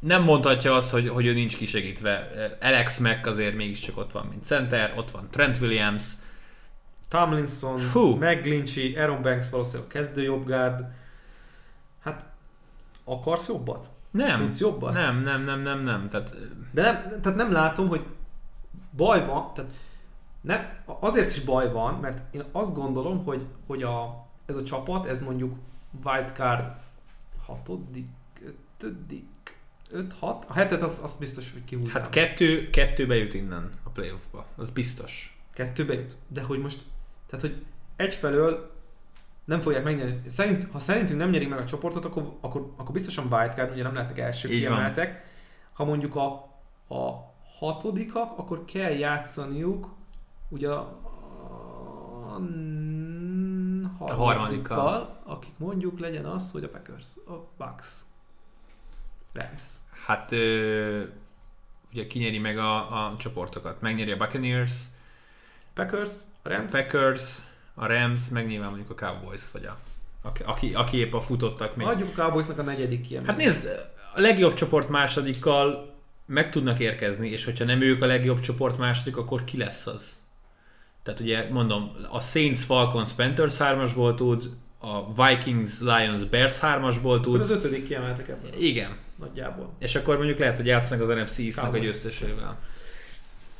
[0.00, 2.30] nem mondhatja azt, hogy, hogy ő nincs kisegítve.
[2.60, 6.04] Alex Mack azért mégiscsak ott van, mint center, ott van Trent Williams,
[7.08, 8.16] Tomlinson, Fú.
[8.16, 10.84] McGlinchey, Aaron Banks valószínűleg kezdő jobbgárd.
[12.02, 12.26] Hát
[13.04, 13.86] akarsz jobbat?
[14.10, 14.92] Nem, Tudsz jobban?
[14.92, 16.08] nem, nem, nem, nem, nem.
[16.08, 16.34] Tehát
[16.72, 18.04] De nem, tehát nem látom, hogy
[18.96, 19.70] baj van, tehát
[20.40, 20.68] nem,
[21.00, 25.22] azért is baj van, mert én azt gondolom, hogy, hogy a, ez a csapat, ez
[25.22, 25.54] mondjuk
[26.04, 26.72] wildcard
[27.46, 28.08] hatodik,
[28.42, 29.28] ötödik,
[29.92, 32.02] öt, hat, a hetet az, az biztos, hogy kihúznám.
[32.02, 34.46] hát kettő, kettőbe jut innen a playoffba.
[34.56, 35.40] Az biztos.
[35.52, 36.16] Kettőbe jut.
[36.28, 36.82] De hogy most,
[37.26, 37.64] tehát hogy
[37.96, 38.70] egyfelől
[39.44, 40.20] nem fogják megnyerni.
[40.28, 43.94] Szerint, ha szerintünk nem nyerik meg a csoportot, akkor, akkor, akkor biztosan wildcard, ugye nem
[43.94, 44.72] lehetnek első Így van.
[44.72, 45.24] kiemeltek.
[45.72, 46.32] Ha mondjuk a,
[46.94, 49.88] a hatodikak, akkor kell játszaniuk
[50.48, 52.40] ugye a, a,
[53.98, 57.88] A harmadikkal, akik mondjuk legyen az, hogy a Packers, a Bucks,
[59.32, 59.62] Rams.
[60.06, 61.02] Hát ö,
[61.92, 63.80] ugye kinyeri meg a, a csoportokat.
[63.80, 64.72] Megnyeri a Buccaneers,
[65.74, 66.10] Packers,
[66.42, 67.36] a Rams, Packers,
[67.74, 69.78] a Rams, meg nyilván mondjuk a Cowboys, vagy a,
[70.22, 71.86] aki, aki, aki épp a futottak még.
[71.86, 73.30] Adjuk a Cowboysnak a negyedik kiemelés.
[73.30, 75.94] Hát nézd, a legjobb csoport másodikkal
[76.26, 80.22] meg tudnak érkezni, és hogyha nem ők a legjobb csoport második, akkor ki lesz az?
[81.02, 84.50] Tehát ugye mondom, a Saints Falcons Panthers 3-asból tud,
[84.82, 87.40] a Vikings Lions Bears 3-asból Akkor tud.
[87.40, 88.50] az ötödik kiemeltek ebből.
[88.58, 88.96] Igen.
[89.16, 89.72] Nagyjából.
[89.78, 92.58] És akkor mondjuk lehet, hogy játszanak az NFC East-nek a győztesével.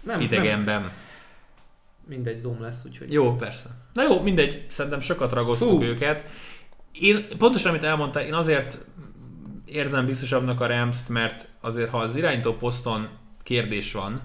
[0.00, 0.92] Nem, nem, Idegenben.
[2.06, 3.12] mindegy dom lesz, úgyhogy...
[3.12, 3.68] Jó, persze.
[3.92, 5.82] Na jó, mindegy, szerintem sokat ragoztuk Fú.
[5.82, 6.24] őket.
[6.92, 8.84] Én pontosan, amit elmondtál, én azért
[9.64, 13.08] érzem biztosabbnak a Rams-t, mert azért, ha az irányító poszton
[13.42, 14.20] kérdés van,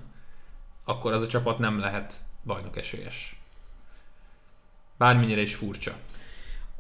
[0.86, 2.14] akkor az a csapat nem lehet
[2.44, 3.40] bajnok esélyes.
[4.98, 5.94] Bármennyire is furcsa.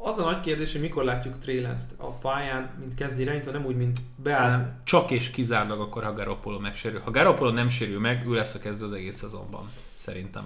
[0.05, 3.65] Az a nagy kérdés, hogy mikor látjuk Trey Lance-t a pályán, mint kezdő irányító, nem
[3.65, 3.99] úgy, mint.
[4.25, 6.99] Szerintem Csak és kizárólag akkor, ha Garoppolo megsérül.
[6.99, 9.69] Ha Garoppolo nem sérül meg, ő lesz a kezdő az egész szezonban.
[9.95, 10.43] Szerintem.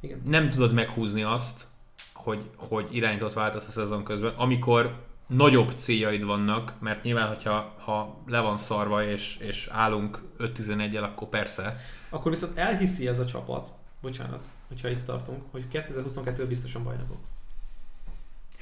[0.00, 0.22] Igen.
[0.24, 1.64] Nem tudod meghúzni azt,
[2.12, 8.22] hogy, hogy irányítót váltasz a szezon közben, amikor nagyobb céljaid vannak, mert nyilván, hogyha ha
[8.26, 11.80] le van szarva és, és állunk 5-11-el, akkor persze.
[12.08, 13.68] Akkor viszont elhiszi ez a csapat,
[14.00, 17.18] bocsánat, hogyha itt tartunk, hogy 2022 biztosan bajnokok.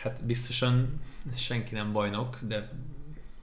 [0.03, 1.01] Hát biztosan
[1.37, 2.71] senki nem bajnok, de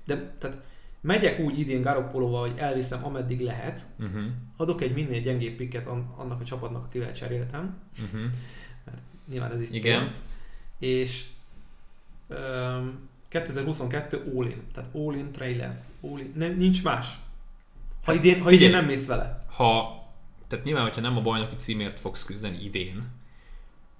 [0.05, 0.67] De tehát
[1.01, 4.23] megyek úgy idén Garoppolóval, hogy elviszem ameddig lehet, uh-huh,
[4.57, 8.31] adok egy minél gyengébb pikket an- annak a csapatnak, akivel cseréltem, uh-huh.
[9.29, 10.01] nyilván ez is Igen.
[10.01, 10.13] cél.
[10.89, 11.25] És
[12.27, 17.19] um, 2022 all-in, tehát all-in Trey Lance, all-in, nem, nincs más.
[18.03, 18.55] Ha Hát idén, ha figyelj.
[18.55, 19.45] idén nem mész vele.
[19.51, 20.03] ha,
[20.47, 23.07] tehát nyilván, hogyha nem a bajnoki címért fogsz küzdeni idén,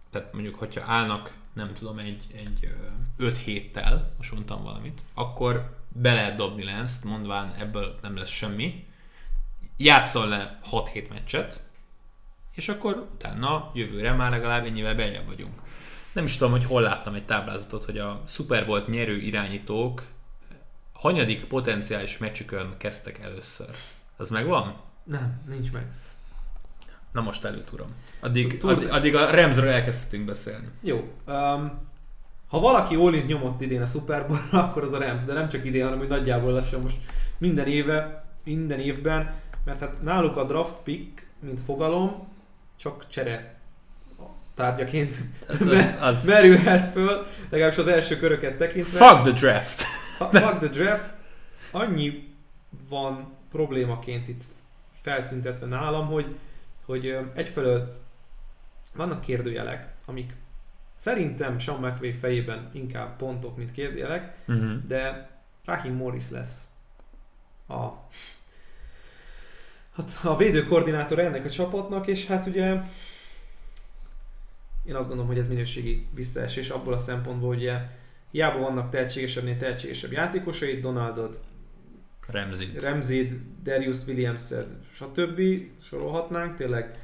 [0.10, 2.76] tehát mondjuk, hogyha állnak, nem tudom, egy, egy
[3.18, 8.88] 5 héttel, most mondtam valamit, akkor be lehet dobni Lance-t, mondván ebből nem lesz semmi,
[9.78, 11.68] játszol le 6-7 meccset,
[12.52, 15.62] és akkor utána jövőre már legalább ennyivel beljebb vagyunk.
[16.12, 20.04] Nem is tudom, hogy hol láttam egy táblázatot, hogy a Super Bowl nyerő irányítók
[20.94, 23.70] hanyadik potenciális meccsükön kezdtek először.
[24.18, 24.76] Az megvan?
[25.04, 25.92] Nem, nincs meg.
[27.12, 27.88] Na most előtúrom.
[28.20, 30.68] Addig, addig, addig a Ramsről elkezdhetünk beszélni.
[30.82, 30.96] Jó.
[31.28, 31.88] Um,
[32.48, 35.66] ha valaki all nyomott idén a Super Bowl-ra, akkor az a Rams, de nem csak
[35.66, 36.98] idén, hanem hogy nagyjából lassan most
[37.38, 39.34] minden éve, minden évben,
[39.66, 42.28] mert hát náluk a draft pick, mint fogalom,
[42.76, 43.60] csak csere
[44.56, 45.16] tárgyaként
[45.48, 46.26] az, az...
[46.26, 49.08] merülhet föl, legalábbis az első köröket tekintve.
[49.08, 49.80] Fuck the draft!
[50.18, 51.14] Fuck the draft.
[51.72, 52.28] Annyi
[52.90, 54.44] van problémaként itt
[55.02, 56.36] feltüntetve nálam, hogy,
[56.90, 58.02] hogy egyfelől
[58.96, 60.34] vannak kérdőjelek, amik
[60.96, 64.86] szerintem Sean McVay fejében inkább pontok, mint kérdőjelek, Uh-huh.
[64.88, 65.30] de
[65.66, 66.70] Rahim Morris lesz
[67.68, 67.88] a,
[69.96, 72.82] hát a védőkoordinátor ennek a csapatnak, és hát ugye
[74.86, 77.80] én azt gondolom, hogy ez minőségi visszaesés abból a szempontból, hogy ugye
[78.32, 81.42] hiába vannak tehetségesebbnél tehetségesebb játékosai, Donaldot,
[82.32, 82.72] Ramsey.
[82.80, 84.42] Ramsey, Darius williams
[84.94, 85.42] stb.
[85.82, 87.00] sorolhatnánk tényleg,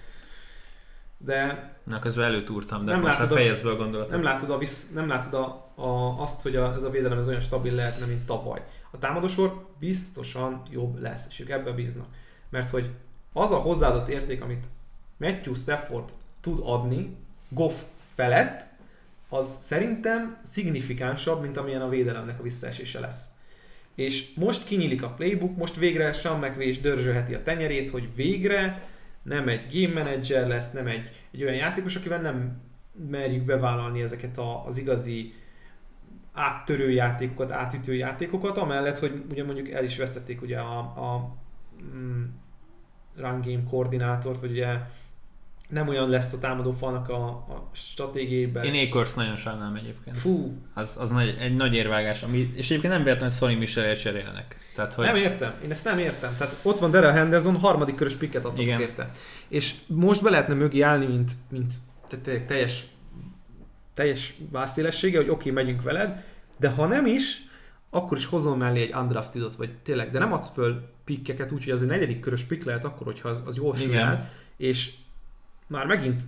[1.17, 4.11] de Na, közben előtúrtam, de Nem most már fejezd be a gondolatot.
[4.11, 7.27] nem látod, a visz, nem látod a, a, azt, hogy a, ez a védelem ez
[7.27, 8.63] olyan stabil lehetne, mint tavaly.
[8.91, 12.07] A támadósor biztosan jobb lesz, és ők ebbe bíznak.
[12.49, 12.89] Mert hogy
[13.33, 14.65] az a hozzáadott érték, amit
[15.17, 17.17] Matthew Stafford tud adni,
[17.49, 17.81] Goff
[18.15, 18.67] felett,
[19.29, 23.27] az szerintem szignifikánsabb, mint amilyen a védelemnek a visszaesése lesz.
[23.95, 28.87] És most kinyílik a playbook, most végre Sean McVay is dörzsölheti a tenyerét, hogy végre
[29.23, 32.61] nem egy game manager lesz, nem egy, egy olyan játékos, akivel nem
[33.09, 35.33] merjük bevállalni ezeket a, az igazi
[36.33, 41.35] áttörő játékokat, átütő játékokat, amellett, hogy ugye mondjuk el is vesztették ugye a, a
[41.95, 42.23] mm,
[43.15, 44.67] run game koordinátort, vagy ugye
[45.69, 48.63] nem olyan lesz a támadó falnak a, a stratégiában.
[48.63, 50.17] Én Akers nagyon sajnálom egyébként.
[50.17, 53.97] Fú, Az, az nagy, egy nagy érvágás, ami, és egyébként nem véletlenül, hogy Sonny michel
[53.97, 54.55] cserélnek.
[54.75, 55.53] Tehát, hogy nem értem.
[55.63, 56.35] Én ezt nem értem.
[56.37, 58.81] Tehát ott van Daryl Henderson, harmadik körös pikket adtatok Igen.
[58.81, 59.11] érte.
[59.47, 61.73] És most be lehetne mögé állni, mint, mint
[62.07, 62.85] te- te- teljes,
[63.93, 66.23] teljes vászélessége, hogy oké, okay, megyünk veled,
[66.59, 67.43] de ha nem is,
[67.89, 71.81] akkor is hozom mellé egy undraftedot, vagy tényleg, de nem adsz föl pikkeket, úgyhogy az
[71.81, 74.91] egy negyedik körös pikk lehet akkor, hogyha az, az jól simál, és
[75.67, 76.21] már megint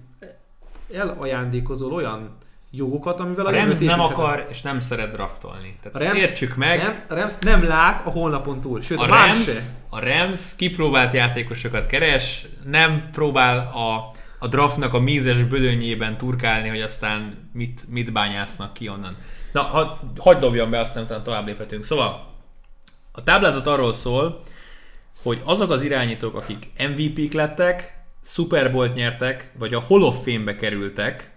[0.93, 2.37] elajándékozol olyan
[2.71, 5.77] jogokat, amivel a, a Rams nem akar, és nem szeret draftolni.
[5.81, 6.81] Tehát A Rams- értsük meg.
[6.81, 9.59] Nem, a Rams nem lát a honlapon túl, sőt, A a Rams, se.
[9.89, 16.81] a Rams kipróbált játékosokat keres, nem próbál a, a draftnak a mízes bödönyében turkálni, hogy
[16.81, 19.15] aztán mit, mit bányásznak ki onnan.
[19.51, 21.83] Na, ha, hagyd dobjam be, aztán utána tovább léphetünk.
[21.83, 22.33] Szóval,
[23.11, 24.43] a táblázat arról szól,
[25.23, 27.96] hogy azok az irányítók, akik MVP-k lettek,
[28.27, 31.31] Super Bowl-t nyertek, vagy a Hall of Fame-be kerültek,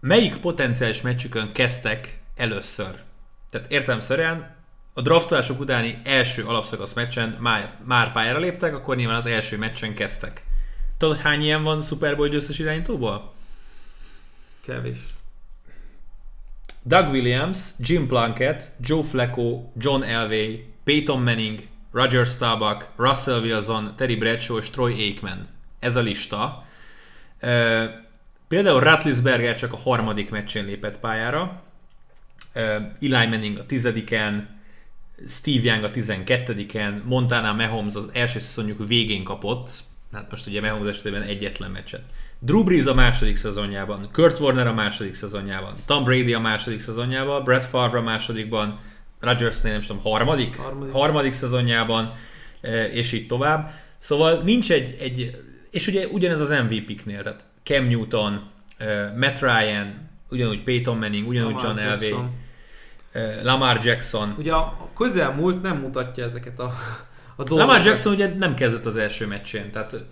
[0.00, 3.02] melyik potenciális meccsükön kezdtek először?
[3.50, 4.56] Tehát értelemszerűen
[4.92, 9.94] a draftolások utáni első alapszakasz meccsen már, már pályára léptek, akkor nyilván az első meccsen
[9.94, 10.44] kezdtek.
[10.98, 13.32] Tudod, hány ilyen van Super Bowl győztes irányítóból?
[14.60, 14.98] Kevés.
[16.82, 21.62] Doug Williams, Jim Plunkett, Joe Flacco, John Elway, Peyton Manning,
[21.94, 25.48] Roger Staubach, Russell Wilson, Terry Bradshaw és Troy Aikman.
[25.78, 26.64] Ez a lista.
[28.48, 31.62] Például Ratlisberger csak a harmadik meccsén lépett pályára,
[33.00, 34.60] Eli Manning a tizediken,
[35.28, 39.70] Steve Young a 12-en, Montana Mahomes az első szezonjuk végén kapott,
[40.12, 42.02] hát most ugye Mahomes esetében egyetlen meccset.
[42.38, 47.44] Drew Brees a második szezonjában, Kurt Warner a második szezonjában, Tom Brady a második szezonjában,
[47.44, 48.78] Brett Favre a másodikban,
[49.24, 50.56] Rodgersnél nem is tudom, harmadik?
[50.56, 50.92] Harmadik.
[50.92, 52.14] harmadik szezonjában,
[52.60, 53.70] eh, és így tovább.
[53.96, 55.36] Szóval nincs egy, egy
[55.70, 61.62] és ugye ugyanez az MVP-knél, tehát Cam Newton, eh, Matt Ryan, ugyanúgy Peyton Manning, ugyanúgy
[61.62, 62.28] Lamar John Elway,
[63.12, 64.34] eh, Lamar Jackson.
[64.38, 66.72] Ugye a közelmúlt nem mutatja ezeket a,
[67.36, 67.66] a dolgokat.
[67.66, 70.04] Lamar Jackson ugye nem kezdett az első meccsén, tehát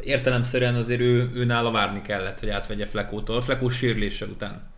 [0.00, 4.70] értelemszerűen azért ő, ő nála várni kellett, hogy átvegye Flekótól, Flekó sírlése után.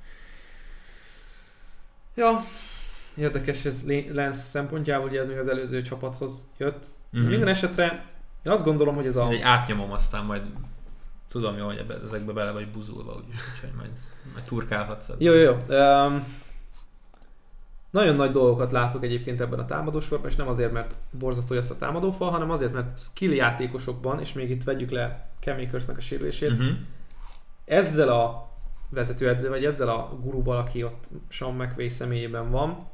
[2.15, 2.45] Ja,
[3.17, 6.87] érdekes ez Lance szempontjából, ugye ez még az előző csapathoz jött.
[7.11, 7.21] Mhm.
[7.21, 7.29] Mm-hmm.
[7.31, 8.09] Minden esetre
[8.43, 9.29] én azt gondolom, hogy ez a...
[9.29, 10.43] Egy átnyomom, aztán majd
[11.29, 13.91] tudom jó, hogy ebbe, ezekbe bele vagy buzulva, úgyis, úgyhogy majd,
[14.33, 15.09] majd turkálhatsz.
[15.09, 15.25] ebbe.
[15.25, 15.77] Jó, jó, jó.
[15.77, 16.39] Um,
[17.91, 21.79] nagyon nagy dolgokat látok egyébként ebben a támadósorban, és nem azért, mert borzasztó ezt a
[21.79, 26.51] támadófal, hanem azért, mert skill játékosokban, és még itt vegyük le Cam Akersnek a sérülését,
[26.51, 26.77] Uh-huh.
[27.65, 28.49] ezzel a
[28.89, 32.87] vezetőedző, vagy ezzel a guruval, aki ott Sean McVay személyében van,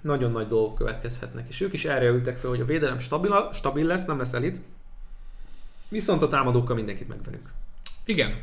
[0.00, 1.48] nagyon nagy dolgok következhetnek.
[1.48, 4.60] És ők is erre ültek fel, hogy a védelem stabil, stabil lesz, nem lesz elit,
[5.88, 7.48] viszont a támadókkal mindenkit megverünk.
[8.04, 8.42] Igen.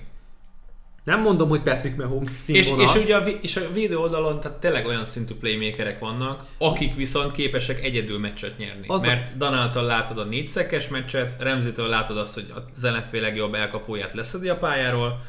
[1.04, 2.96] Nem mondom, hogy Patrick Mahomes És, színvonal.
[2.96, 7.32] és, ugye a, és a védő oldalon tehát tényleg olyan szintű playmakerek vannak, akik viszont
[7.32, 8.88] képesek egyedül meccset nyerni.
[8.88, 13.54] Az a- Mert Danáltal látod a négyszekes meccset, Remzitől látod azt, hogy az ellenfél legjobb
[13.54, 15.22] elkapóját leszedi a pályáról,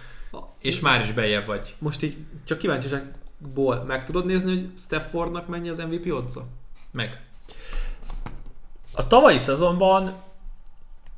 [0.60, 1.74] és már is bejebb vagy.
[1.78, 2.58] Most így csak
[3.38, 6.46] kíváncsiságból meg tudod nézni, hogy Staffordnak mennyi az MVP otca?
[6.90, 7.20] Meg.
[8.94, 10.22] A tavalyi szezonban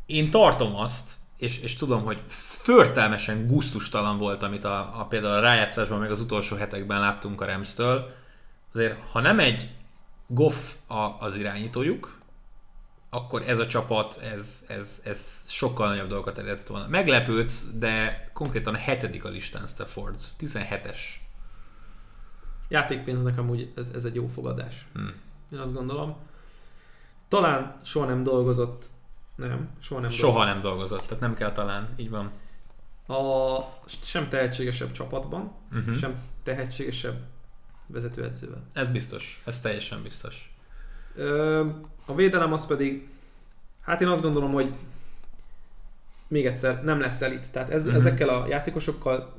[0.07, 5.41] én tartom azt, és, és tudom, hogy förtelmesen gusztustalan volt, amit a, a például a
[5.41, 8.15] rájátszásban, meg az utolsó hetekben láttunk a Remstől.
[8.73, 9.71] Azért, ha nem egy
[10.27, 12.17] Goff a, az irányítójuk,
[13.11, 16.89] akkor ez a csapat, ez, ez, ez sokkal nagyobb dolgokat elérhet volna.
[16.89, 20.17] Meglepődsz, de konkrétan a hetedik a listán Stafford.
[20.41, 20.99] 17-es.
[22.69, 24.87] Játékpénznek amúgy ez, ez egy jó fogadás.
[24.93, 25.13] Hmm.
[25.53, 26.17] Én azt gondolom.
[27.29, 28.87] Talán soha nem dolgozott,
[29.35, 32.31] nem, soha nem Soha nem dolgozott, tehát nem kell talán, így van.
[33.19, 33.59] A
[34.03, 35.95] sem tehetségesebb csapatban, Uh-huh.
[35.95, 37.17] sem tehetségesebb
[37.87, 38.63] vezetőedzővel.
[38.73, 40.55] Ez biztos, ez teljesen biztos.
[41.15, 41.67] Ö,
[42.05, 43.09] a védelem az pedig,
[43.81, 44.73] hát én azt gondolom, hogy
[46.29, 47.53] még egyszer nem lesz elit.
[47.53, 48.01] Tehát ez, uh-huh.
[48.01, 49.37] ezekkel a játékosokkal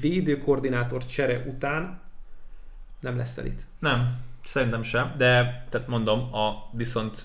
[0.00, 2.00] védőkoordinátor csere után
[3.00, 3.62] nem lesz elit.
[3.78, 7.22] Nem, szerintem sem, de tehát mondom, a, viszont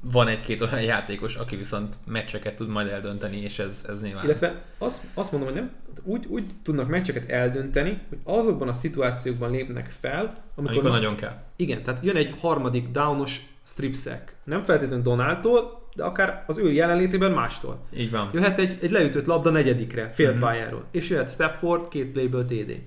[0.00, 4.24] van egy-két olyan játékos, aki viszont meccseket tud majd eldönteni, és ez, ez nyilván...
[4.24, 5.70] Illetve azt, azt mondom, hogy nem,
[6.02, 11.42] úgy, úgy tudnak meccseket eldönteni, hogy azokban a szituációkban lépnek fel, amikor, amikor nagyon kell.
[11.56, 14.34] Igen, tehát jön egy harmadik downos strip sack.
[14.44, 17.78] Nem feltétlenül Donaldtól, de akár az ő jelenlétében mástól.
[17.96, 18.30] Így van.
[18.32, 20.40] Jöhet egy, egy leütött labda negyedikre, fél Mhm.
[20.40, 20.84] pályáról.
[20.90, 22.80] És jöhet Stafford, két playből TD.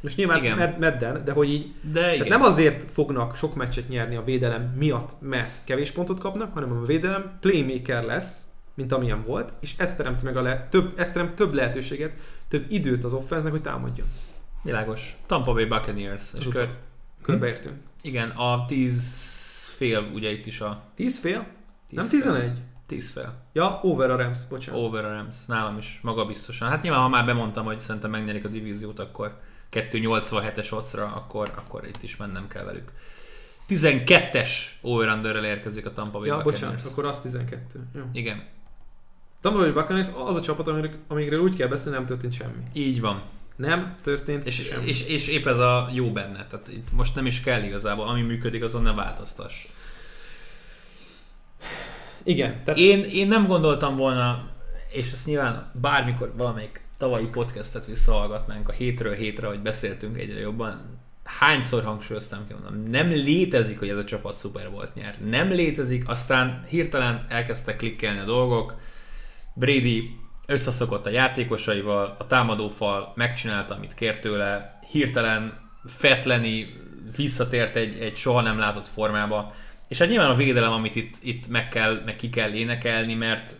[0.00, 0.56] Most nyilván Igen.
[0.56, 2.28] med- medden, de hogy így De igen.
[2.28, 6.84] nem azért fognak sok meccset nyerni a védelem miatt, mert kevés pontot kapnak, hanem a
[6.84, 8.42] védelem playmaker lesz,
[8.74, 12.12] mint amilyen volt, és ez teremt meg a le- több, ez teremt több lehetőséget,
[12.48, 14.06] több időt az offense hogy támadjon.
[14.62, 15.16] Világos.
[15.26, 16.24] Tampa Bay Buccaneers.
[16.38, 16.76] És kör, utat.
[17.22, 17.74] Körbeértünk.
[18.02, 19.24] igen, a 10
[19.76, 21.46] fél, ugye itt is a 10 fél?
[21.88, 22.20] 10 Nem fél.
[22.20, 22.58] 11?
[22.86, 23.34] 10 fél.
[23.52, 24.80] Ja, over a Rams, bocsánat.
[24.80, 25.46] Over a Rams.
[25.46, 26.68] Nálam is magabiztosan.
[26.68, 29.38] Hát nyilván, ha már bemondtam, hogy szerintem megnyerik a divíziót, akkor
[29.72, 32.90] 287-es ocra, akkor, akkor itt is mennem kell velük.
[33.68, 36.60] 12-es over érkezik a Tampa Bay ja, Buccaneers.
[36.60, 37.80] bocsánat, akkor az 12.
[37.94, 38.02] Jó.
[38.12, 38.44] Igen,
[39.40, 42.62] Tampa Bay Buccaneers az a csapat, amire, amikről úgy kell beszélni, nem történt semmi.
[42.72, 43.22] így van.
[43.56, 44.86] Nem történt És, semmi.
[44.86, 46.46] és, és épp ez a jó benne.
[46.46, 49.66] Tehát itt most nem is kell igazából, ami működik, azon ne változtass.
[52.22, 54.48] Igen, tehát Én, én nem gondoltam volna,
[54.88, 60.98] és ezt nyilván bármikor valamelyik tavalyi podcastet visszahallgatnánk a hétről hétre, hogy beszéltünk egyre jobban,
[61.24, 65.18] hányszor hangsúlyoztam ki, mondom, nem létezik, hogy ez a csapat szuper volt nyer.
[65.20, 68.74] Nem létezik, aztán hirtelen elkezdtek klikkelni a dolgok,
[69.54, 70.10] Brady
[70.46, 76.74] összeszokott a játékosaival, a támadófal megcsinálta, amit kért tőle, hirtelen Fetleni
[77.16, 79.54] visszatért egy, egy soha nem látott formába,
[79.88, 83.54] és hát nyilván a védelem, amit itt, itt meg, kell, meg ki kell énekelni, mert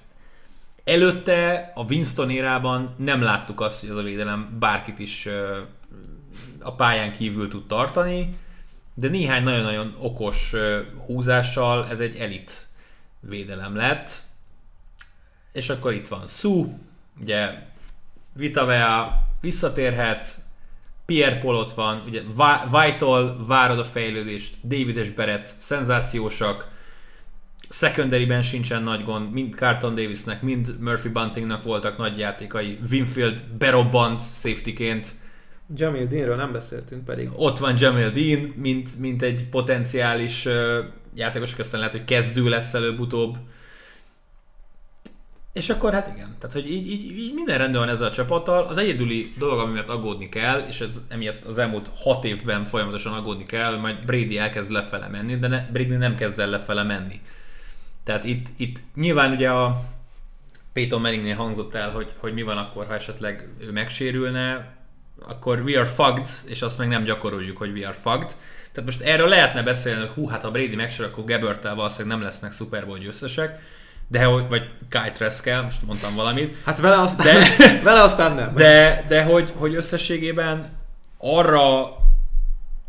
[0.87, 5.29] előtte a Winston érában nem láttuk azt, hogy ez a védelem bárkit is
[6.61, 8.37] a pályán kívül tud tartani,
[8.95, 10.53] de néhány nagyon-nagyon okos
[11.07, 12.67] húzással ez egy elit
[13.21, 14.19] védelem lett.
[15.53, 16.79] És akkor itt van Su,
[17.21, 17.51] ugye
[18.33, 20.35] Vitavea visszatérhet,
[21.07, 22.23] Pierre Paul ott van, ugye
[22.73, 26.75] White-tól várod a fejlődést, David és Barrett szenzációsak,
[27.71, 34.21] secondary sincsen nagy gond, mind Carton Davisnek, mind Murphy Buntingnak voltak nagy játékai, Winfield berobbant
[34.21, 35.09] safetyként,
[35.75, 37.29] Jamil Deanről nem beszéltünk pedig.
[37.33, 40.79] ott van Jamil Dean, mint, mint egy potenciális uh,
[41.15, 43.37] játékos, aki aztán lehet, hogy kezdő lesz előbb-utóbb.
[45.53, 48.63] És akkor hát igen, tehát hogy így, így, így minden rendben van ezzel a csapattal.
[48.63, 53.13] Az egyedüli dolog, ami miatt aggódni kell, és ez emiatt az elmúlt hat évben folyamatosan
[53.13, 56.83] aggódni kell, hogy majd Brady elkezd lefele menni, de ne, Brady nem kezd el lefele
[56.83, 57.21] menni.
[58.07, 59.85] Tehát itt, itt nyilván ugye a
[60.73, 64.75] Peyton Manningnél hangzott el, hogy, hogy mi van akkor, ha esetleg ő megsérülne,
[65.29, 68.37] akkor we are fucked, és azt meg nem gyakoroljuk, hogy we are fucked.
[68.73, 72.27] Tehát most erről lehetne beszélni, hogy hú, hát ha Brady megsérül, akkor Gebertel valószínűleg nem
[72.27, 73.61] lesznek Super Bowl győztesek,
[74.09, 78.55] de hogy, vagy Kai Treskel, most mondtam valamit, Hát vele aztán, De- vele aztán nem.
[78.55, 80.73] de, de hogy, hogy összességében
[81.19, 81.89] arra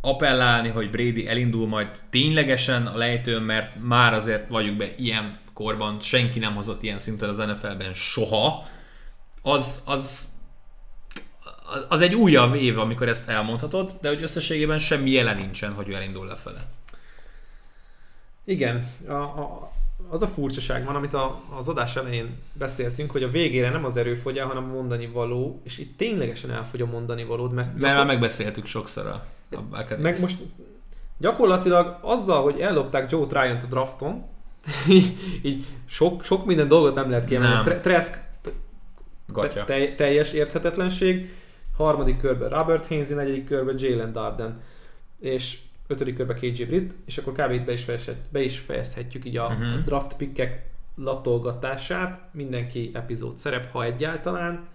[0.08, 6.00] appellálni, hogy Brady elindul majd ténylegesen a lejtőn, mert már azért vagyunk be ilyen korban,
[6.00, 8.66] senki nem hozott ilyen szinten az NFL-ben soha,
[9.42, 10.28] az, az,
[11.88, 15.94] az egy újabb év, amikor ezt elmondhatod, de hogy összességében semmi jelen nincsen, hogy ő
[15.94, 16.66] elindul lefele.
[18.44, 19.72] Igen, a, a,
[20.10, 23.98] az a furcsaság van, amit a, az adás elején beszéltünk, hogy a végére nem az
[23.98, 28.06] erőfogyál, hanem a mondani való, és itt ténylegesen elfogy a mondani valód, mert, Mert már
[28.06, 29.26] megbeszéltük sokszor a.
[29.98, 30.38] meg most
[31.18, 34.24] gyakorlatilag azzal, hogy ellopták Joe Tryon-t a drafton,
[34.90, 37.54] így, így sok, sok minden dolgot nem lehet kiemelni.
[37.54, 37.64] Nem.
[37.64, 38.20] Tre- Trask
[39.28, 39.64] Gatya.
[39.64, 41.34] te, teljes érthetetlenség,
[41.78, 44.62] harmadik körben Robert Hainsey, negyedik körben Jalen Darden,
[45.20, 45.58] és
[45.88, 47.52] ötödik körben KJ Britt, és akkor kb.
[47.52, 49.86] itt be is, fejezhet, be is fejezhetjük így a Mhm.
[49.86, 50.66] draft pickek
[50.96, 54.68] latolgatását, mindenki epizód szerep, ha egyáltalán,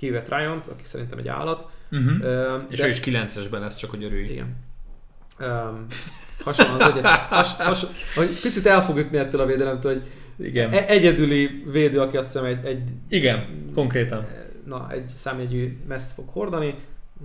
[0.00, 1.66] kivéve Tryon-t, aki szerintem egy állat.
[1.90, 2.22] Uh-huh.
[2.22, 4.24] Ö, És de- ő is 9-esben lesz, csak hogy örülj.
[4.24, 4.56] Igen.
[5.40, 5.86] Um,
[6.44, 7.06] hasonló az egyet.
[7.06, 10.02] Has, has, hogy picit el fog ütni ettől a védelemtől, hogy
[10.46, 10.72] Igen.
[10.72, 14.26] e- egyedüli védő, aki azt hiszem egy, egy Igen, konkrétan.
[14.66, 16.74] na, egy számjegyű meszt fog hordani,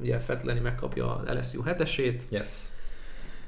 [0.01, 2.47] ugye Fetleni megkapja az LSU hetesét, Yes.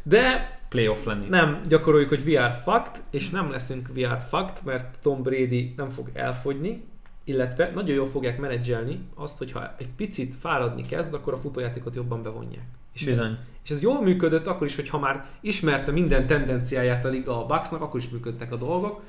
[0.03, 1.27] de Playoff lenni.
[1.29, 6.09] nem gyakoroljuk, hogy are fucked, és nem leszünk are fucked, mert Tom Brady nem fog
[6.13, 6.83] elfogyni,
[7.27, 12.23] illetve nagyon jól fogják menedzselni azt, hogyha egy picit fáradni kezd, akkor a futójátékot jobban
[12.23, 12.65] bevonják.
[12.93, 13.37] És ez, Bizony.
[13.63, 17.81] és ez jól működött akkor is, hogyha már ismerte minden tendenciáját a liga a Bucksnak,
[17.81, 19.01] akkor is működtek a dolgok,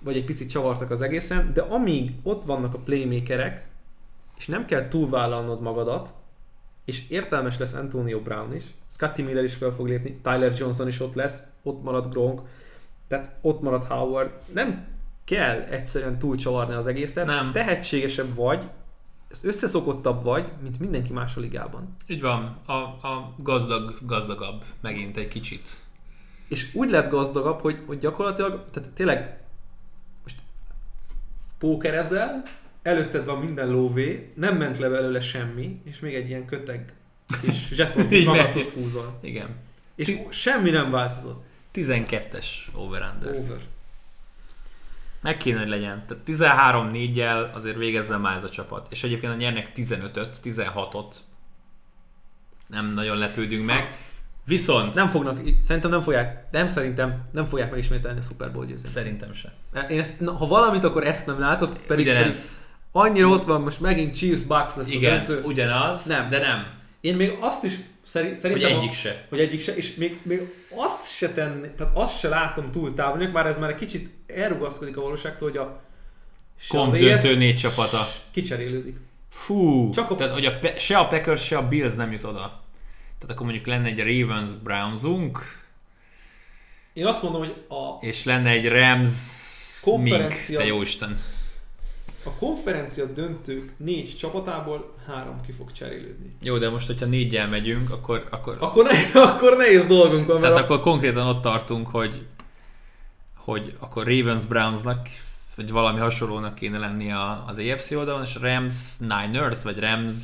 [0.00, 3.66] vagy egy picit csavartak az egészen, de amíg ott vannak a playmakerek,
[4.36, 6.12] és nem kell túlvállalnod magadat,
[6.84, 11.00] és értelmes lesz Antonio Brown is, Scotty Miller is fel fog lépni, Tyler Johnson is
[11.00, 12.40] ott lesz, ott marad Gronk,
[13.08, 14.30] tehát ott marad Howard.
[14.52, 14.95] Nem
[15.26, 17.52] kell egyszerűen túlcsavarni az egészet, Nem.
[17.52, 18.64] tehetségesebb vagy,
[19.42, 21.96] összeszokottabb vagy, mint mindenki más a ligában.
[22.06, 25.70] Így van, a, a gazdag, gazdagabb megint egy kicsit.
[26.48, 29.40] És úgy lett gazdagabb, hogy, hogy gyakorlatilag, tehát tényleg
[30.22, 30.36] most
[31.58, 32.42] pókerezel,
[32.82, 36.92] előtted van minden lóvé, nem ment le belőle semmi, és még egy ilyen köteg
[37.40, 39.18] kis zsetont magadhoz húzol.
[39.20, 39.48] Igen.
[39.94, 41.46] És semmi nem változott.
[41.74, 43.34] 12-es over-under.
[43.34, 43.58] Over.
[45.26, 46.04] Meg kéne, hogy legyen.
[46.08, 48.86] Tehát 13-4-jel azért végezzen már ez a csapat.
[48.90, 51.16] És egyébként a nyernek 15-öt, 16-ot.
[52.66, 53.98] Nem nagyon lepődünk meg.
[54.44, 58.92] Viszont Nem fognak, szerintem nem fogják, nem szerintem nem fogják megismételni a Super Bowl győzelmet.
[58.92, 59.50] szerintem sem.
[59.88, 62.34] Én ezt, na, ha valamit, akkor ezt nem látok, pedig, pedig
[62.92, 65.42] annyira ott van, most megint Chiefs Bucks lesz a Igen, döntő.
[65.42, 66.28] ugyanaz, Nem.
[66.30, 66.66] de nem.
[67.00, 68.78] Én még azt is szeri, Hogy szerintem...
[68.78, 69.26] egyik a, se.
[69.28, 70.40] Hogy egyik se, és még, még
[70.76, 74.96] azt se tenni, tehát azt se látom túl távol, már ez már egy kicsit elrugaszkodik
[74.96, 75.82] a valóságtól, hogy a
[76.68, 78.06] Konf-döntő AFC négy csapata.
[78.30, 78.96] kicserélődik.
[79.30, 82.38] Fú, Csak a- tehát hogy a, se a Packers, se a Bills nem jut oda.
[83.18, 85.64] Tehát akkor mondjuk lenne egy Ravens Brownsunk,
[86.92, 89.10] Én azt mondom, hogy a, és lenne egy Rams
[89.84, 91.16] Mink, Konferencia- te jó Isten.
[92.26, 96.36] A konferencia döntők négy csapatából három ki fog cserélődni.
[96.42, 100.56] Jó, de most, hogyha négyel megyünk, akkor, akkor, Akkor, ne, akkor nehéz dolgunk van, tehát
[100.56, 102.26] a, akkor konkrétan ott tartunk, hogy,
[103.36, 105.08] hogy akkor Ravens Brownsnak
[105.56, 110.14] vagy valami hasonlónak kéne lennie a- az AFC oldalon, és Rams Niners, vagy Rams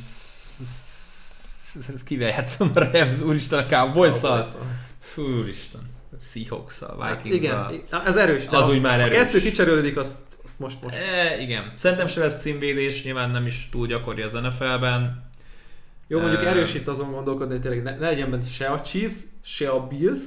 [2.05, 4.45] kivel játszom a Rams, úristen a Cowboys-szal?
[4.99, 5.81] Fú, úristen.
[6.21, 7.73] Seahawks-szal, Hát Vikings-szal.
[7.73, 8.47] igen, ez erős.
[8.47, 9.17] Az ha- úgy már ha erős.
[9.17, 10.95] kettő kicserélődik, azt, azt most most.
[10.95, 11.71] E, igen.
[11.75, 15.31] Szerintem se lesz címvédés, nyilván nem is túl gyakori az NFL-ben.
[16.07, 18.81] Jó, mondjuk Ö, erős itt azon gondolkodni, hogy tényleg ne, ne legyen benne se a
[18.81, 20.19] Chiefs, se a Bills,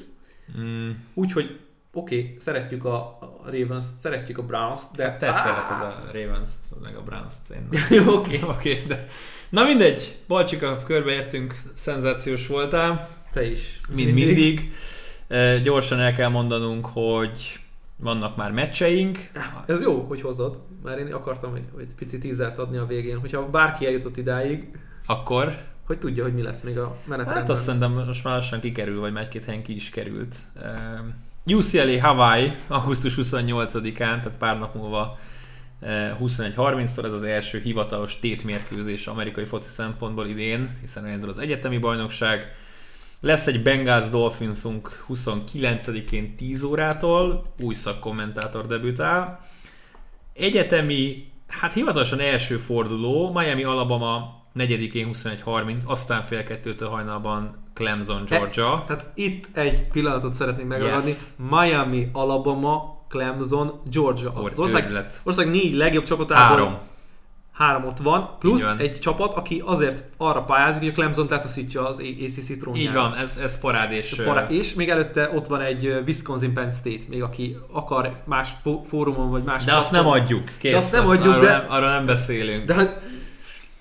[0.59, 1.59] Mm, úgyhogy
[1.93, 5.05] oké, okay, szeretjük a, a Ravens, szeretjük a Browns, de...
[5.05, 5.33] hát te Á!
[5.33, 7.51] szereted a Ravens-t, meg a Browns-t.
[7.51, 7.69] Én.
[7.99, 8.41] Jó, oké.
[8.43, 9.07] Oké, de...
[9.49, 13.81] Na mindegy, Balcsika, körbeértünk, szenzációs voltál, Te is.
[13.95, 14.73] mint mindig.
[15.29, 17.61] E, gyorsan el kell mondanunk, hogy
[17.97, 19.19] vannak már meccseink.
[19.67, 23.87] Ez jó, hogy hozod, mert én akartam egy pici tízert adni a végén, hogyha bárki
[23.87, 25.53] eljutott idáig, Akkor,
[25.87, 27.35] hogy tudja, hogy mi lesz még a menetrendben.
[27.35, 30.37] hát azt szerintem most már lassan kikerül, vagy már egy-két helyen ki is került.
[30.63, 31.03] E,
[31.47, 35.19] UCLA Hawaii, augusztus 28-án, tehát pár nap múlva
[35.81, 41.79] e, 21.30-tól ez az első hivatalos tétmérkőzés amerikai foci szempontból idén, hiszen elindul az egyetemi
[41.79, 42.55] bajnokság.
[43.21, 49.47] Lesz egy Bengals Dolphinsunk 29-én 10 órától, új szakkommentátor debütál.
[50.33, 58.85] Egyetemi, hát hivatalosan első forduló, Miami Alabama 4-én 21.30, aztán fél kettőtől hajnalban Clemson, Georgia.
[58.87, 61.09] Tehát itt egy pillanatot szeretnék megragadni.
[61.09, 61.19] Yes.
[61.51, 64.33] Miami, Alabama, Clemson, Georgia.
[64.37, 66.79] Or- Az ország, ország négy legjobb csapatából Három.
[67.57, 68.79] Három ott van, plusz van.
[68.79, 72.89] egy csapat, aki azért arra pályázik, hogy a Clemson letaszítja az ACC trónjára.
[72.89, 74.23] Így van, ez, ez parád és...
[74.25, 78.83] Para- és még előtte ott van egy Wisconsin Penn State, még aki akar más fó-
[78.89, 80.51] fórumon vagy más De azt nem adjuk.
[80.59, 82.65] Kész, De azt nem adjuk, arról, de- nem, arról nem beszélünk.
[82.65, 83.01] De hát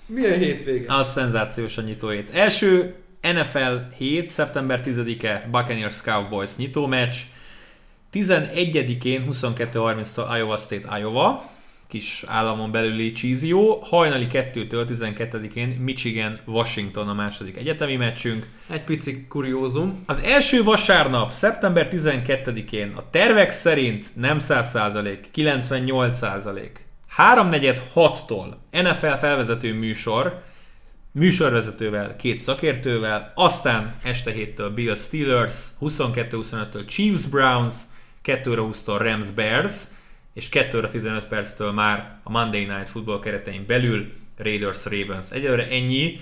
[0.06, 0.94] milyen hétvége?
[0.94, 2.30] Az szenzációs a nyitóét.
[2.30, 4.28] Első NFL 7.
[4.30, 7.16] szeptember 10-e Buccaneers Cowboys nyitó meccs.
[8.12, 11.44] 11-én 22.30-tól Iowa State Iowa,
[11.88, 13.82] kis államon belüli csízió.
[13.82, 18.46] Hajnali 2-től 12-én Michigan Washington a második egyetemi meccsünk.
[18.68, 20.02] Egy pici kuriózum.
[20.06, 26.70] Az első vasárnap, szeptember 12-én a tervek szerint nem 100%, 98%.
[27.16, 30.42] 3.46-tól NFL felvezető műsor,
[31.12, 37.74] műsorvezetővel, két szakértővel, aztán este 7-től Bill Steelers, 22-25-től Chiefs Browns,
[38.22, 39.72] 2 20-tól Rams Bears,
[40.36, 45.30] és 2 15 perctől már a Monday Night Football keretein belül Raiders Ravens.
[45.30, 46.20] Egyelőre ennyi.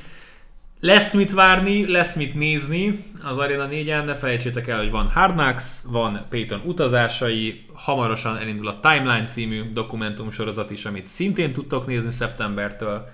[0.81, 5.35] Lesz mit várni, lesz mit nézni az Arena 4-en, ne felejtsétek el, hogy van Hard
[5.35, 12.11] Knocks, van Peyton utazásai, hamarosan elindul a Timeline című dokumentumsorozat is, amit szintén tudtok nézni
[12.11, 13.09] szeptembertől,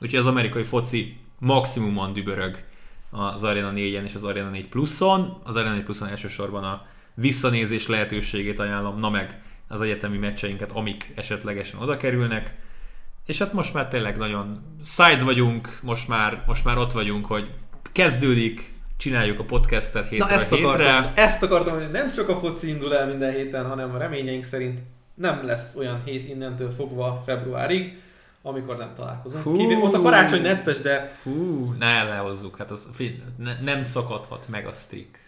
[0.00, 2.64] úgyhogy az amerikai foci maximumon dübörög
[3.10, 5.40] az Arena 4-en és az Arena 4 Pluson.
[5.44, 9.42] Az Arena 4 Pluson elsősorban a visszanézés lehetőségét ajánlom, na meg
[9.72, 12.54] az egyetemi meccseinket, amik esetlegesen oda kerülnek.
[13.26, 17.50] És hát most már tényleg nagyon side vagyunk, most már, most már ott vagyunk, hogy
[17.92, 20.66] kezdődik, csináljuk a podcastet hétről Na ezt hétre.
[20.66, 24.44] akartam, ezt akartam, hogy nem csak a foci indul el minden héten, hanem a reményeink
[24.44, 24.80] szerint
[25.14, 28.00] nem lesz olyan hét innentől fogva februárig,
[28.42, 29.44] amikor nem találkozunk.
[29.44, 29.56] Hú.
[29.56, 32.90] Kivéve, ott a karácsony necces, de Fú, ne lehozzuk, hát az,
[33.36, 35.18] ne, nem szakadhat meg a streak.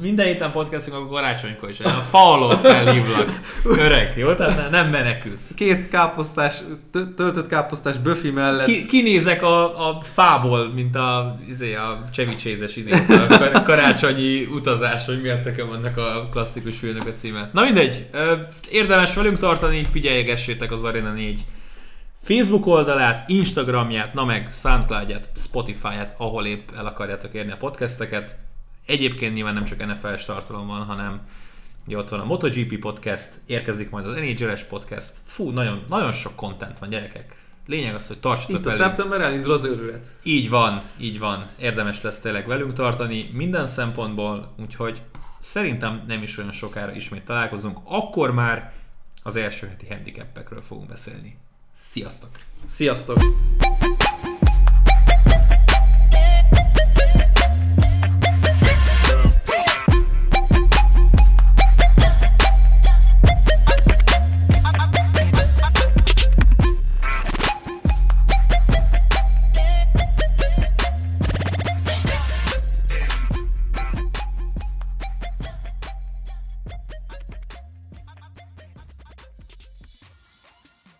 [0.00, 1.80] Minden héten podcastünk, akkor karácsonykor is.
[1.80, 3.40] A falon felhívlak.
[3.64, 4.34] Öreg, jó?
[4.34, 5.54] Tehát ne, nem menekülsz.
[5.54, 6.56] két káposztás,
[6.92, 8.66] tö- töltött káposztás böfi mellett.
[8.66, 14.44] Ki, kinézek a, a fából, mint a, izé, a Chevy Chase-es idén, a kar- karácsonyi
[14.44, 17.50] utazás, hogy miért nekem ennek a klasszikus filmnek a címe.
[17.52, 18.06] Na mindegy,
[18.70, 21.44] érdemes velünk tartani, figyeljegessétek az Arena 4
[22.22, 28.38] Facebook oldalát, Instagramját, na meg Soundcloudját, Spotify-ját, ahol épp el akarjátok érni a podcasteket.
[28.90, 31.20] Egyébként nyilván nem csak NFL-es tartalom van, hanem
[31.86, 35.12] Ugye ott van a MotoGP podcast, érkezik majd az NHL-es podcast.
[35.24, 37.44] Fú, nagyon, nagyon sok content van, gyerekek.
[37.66, 38.84] Lényeg az, hogy tartsatok Itt a velünk.
[38.84, 40.06] szeptember elindul az őrület.
[40.22, 41.46] Így van, így van.
[41.58, 45.02] Érdemes lesz tényleg velünk tartani minden szempontból, úgyhogy
[45.38, 47.78] szerintem nem is olyan sokára ismét találkozunk.
[47.84, 48.72] Akkor már
[49.22, 51.36] az első heti handicapekről fogunk beszélni.
[51.74, 52.30] Sziasztok!
[52.66, 53.18] Sziasztok!